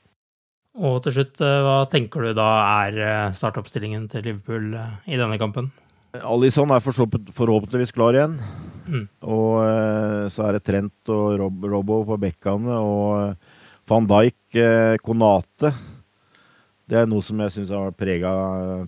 Og 0.78 1.02
til 1.06 1.16
slutt, 1.16 1.42
eh, 1.42 1.58
hva 1.66 1.82
tenker 1.90 2.28
du 2.28 2.32
da 2.38 2.48
er 2.86 3.34
startoppstillingen 3.38 4.06
til 4.12 4.28
Liverpool 4.30 4.72
i 5.10 5.20
denne 5.20 5.40
kampen? 5.42 5.72
Alison 6.18 6.72
er 6.74 6.82
forhåpentligvis 6.82 7.94
klar 7.94 8.16
igjen. 8.18 8.38
Mm. 8.88 9.04
Og 9.28 10.32
så 10.32 10.46
er 10.48 10.56
det 10.56 10.64
Trent 10.66 11.12
og 11.14 11.36
Rob 11.42 11.66
Robbo 11.68 12.00
på 12.08 12.18
bekkene. 12.22 12.78
Og 12.80 13.90
van 13.90 14.08
Dijk, 14.10 14.58
Konate. 15.04 15.74
Det 16.88 17.02
er 17.02 17.10
noe 17.12 17.22
som 17.22 17.44
jeg 17.44 17.54
syns 17.54 17.74
har 17.76 17.92
prega 18.00 18.32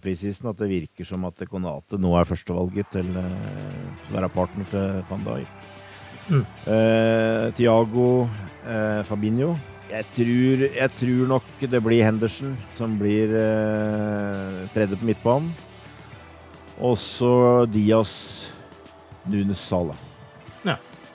prisisen. 0.02 0.50
At 0.50 0.64
det 0.64 0.72
virker 0.72 1.06
som 1.06 1.28
at 1.28 1.44
Konate 1.52 2.00
nå 2.02 2.16
er 2.18 2.30
førstevalget 2.32 2.96
til 2.96 3.12
å 3.20 3.28
være 4.16 4.32
partner 4.34 4.72
til 4.72 5.04
van 5.12 5.28
Dijk. 5.28 5.59
Mm. 6.30 6.46
Uh, 6.66 7.50
Tiago 7.58 8.08
uh, 8.66 9.02
Fabinho. 9.04 9.56
Jeg 9.90 10.06
tror, 10.14 10.66
jeg 10.70 10.92
tror, 11.00 11.24
nok 11.32 11.64
det 11.72 11.82
blir 11.82 12.06
Henderson 12.06 12.54
som 12.78 12.94
blir 13.00 13.34
uh, 13.34 14.68
tredje 14.76 15.00
på 15.00 15.10
midtbanen. 15.10 15.50
Og 16.80 16.96
så 17.02 17.66
Diaz, 17.74 18.46
Nunes 19.26 19.58
Sala. 19.58 19.98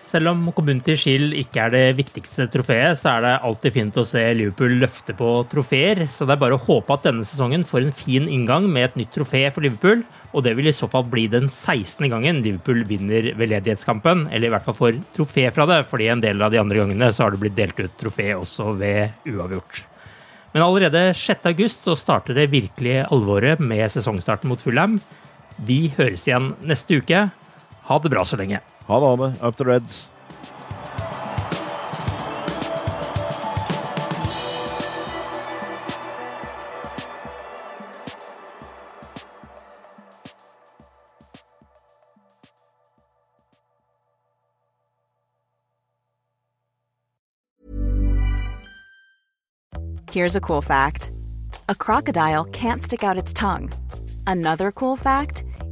Selv 0.05 0.35
om 0.35 0.43
Community 0.53 0.99
Shield 1.01 1.33
ikke 1.39 1.63
er 1.65 1.71
det 1.73 1.85
viktigste 1.97 2.45
trofeet, 2.53 2.99
så 3.01 3.15
er 3.15 3.23
det 3.25 3.31
alltid 3.49 3.73
fint 3.73 3.97
å 3.97 4.05
se 4.05 4.21
Liverpool 4.37 4.75
løfte 4.83 5.15
på 5.17 5.29
trofeer. 5.49 6.03
Så 6.13 6.27
det 6.29 6.35
er 6.35 6.43
bare 6.43 6.59
å 6.59 6.61
håpe 6.61 6.93
at 6.93 7.07
denne 7.07 7.25
sesongen 7.25 7.65
får 7.65 7.87
en 7.87 7.95
fin 7.97 8.27
inngang 8.29 8.67
med 8.69 8.91
et 8.91 8.99
nytt 9.01 9.15
trofé 9.17 9.47
for 9.55 9.65
Liverpool. 9.65 10.03
Og 10.35 10.45
det 10.45 10.53
vil 10.59 10.69
i 10.69 10.75
så 10.77 10.91
fall 10.93 11.07
bli 11.09 11.25
den 11.33 11.49
16. 11.49 12.05
gangen 12.13 12.43
Liverpool 12.45 12.83
vinner 12.91 13.31
veldedighetskampen. 13.39 14.27
Eller 14.29 14.51
i 14.51 14.53
hvert 14.53 14.67
fall 14.67 14.77
får 14.77 15.01
trofé 15.17 15.47
fra 15.57 15.65
det, 15.71 15.81
fordi 15.89 16.11
en 16.13 16.25
del 16.27 16.45
av 16.45 16.53
de 16.53 16.61
andre 16.61 16.83
gangene 16.83 17.09
så 17.09 17.25
har 17.25 17.33
det 17.33 17.41
blitt 17.47 17.57
delt 17.57 17.81
ut 17.81 17.97
trofé 18.03 18.29
også 18.37 18.75
ved 18.83 19.33
uavgjort. 19.33 19.87
Men 20.53 20.67
allerede 20.67 21.07
6. 21.17 21.49
august 21.49 21.89
så 21.89 21.97
starter 21.99 22.37
det 22.37 22.51
virkelige 22.53 23.09
alvoret 23.09 23.63
med 23.63 23.89
sesongstarten 23.91 24.53
mot 24.53 24.61
Fulham. 24.61 25.01
Vi 25.65 25.89
høres 25.97 26.29
igjen 26.29 26.53
neste 26.67 27.01
uke. 27.01 27.25
Ha 27.89 28.01
det 28.05 28.13
bra 28.13 28.29
så 28.29 28.37
lenge. 28.39 28.61
Ha 28.87 29.17
det. 29.17 29.43
Up 29.43 29.57
the 29.57 29.65
Reds. 29.65 30.11
Here's 50.15 50.37
a 50.37 50.41
cool 50.41 50.63
fact 50.63 51.11
a 51.69 51.75
crocodile 51.75 52.45
can't 52.45 52.83
stick 52.83 53.03
out 53.03 53.19
its 53.19 53.33
tongue. 53.33 53.73
Another 54.27 54.71
cool 54.71 54.97
fact 54.97 55.44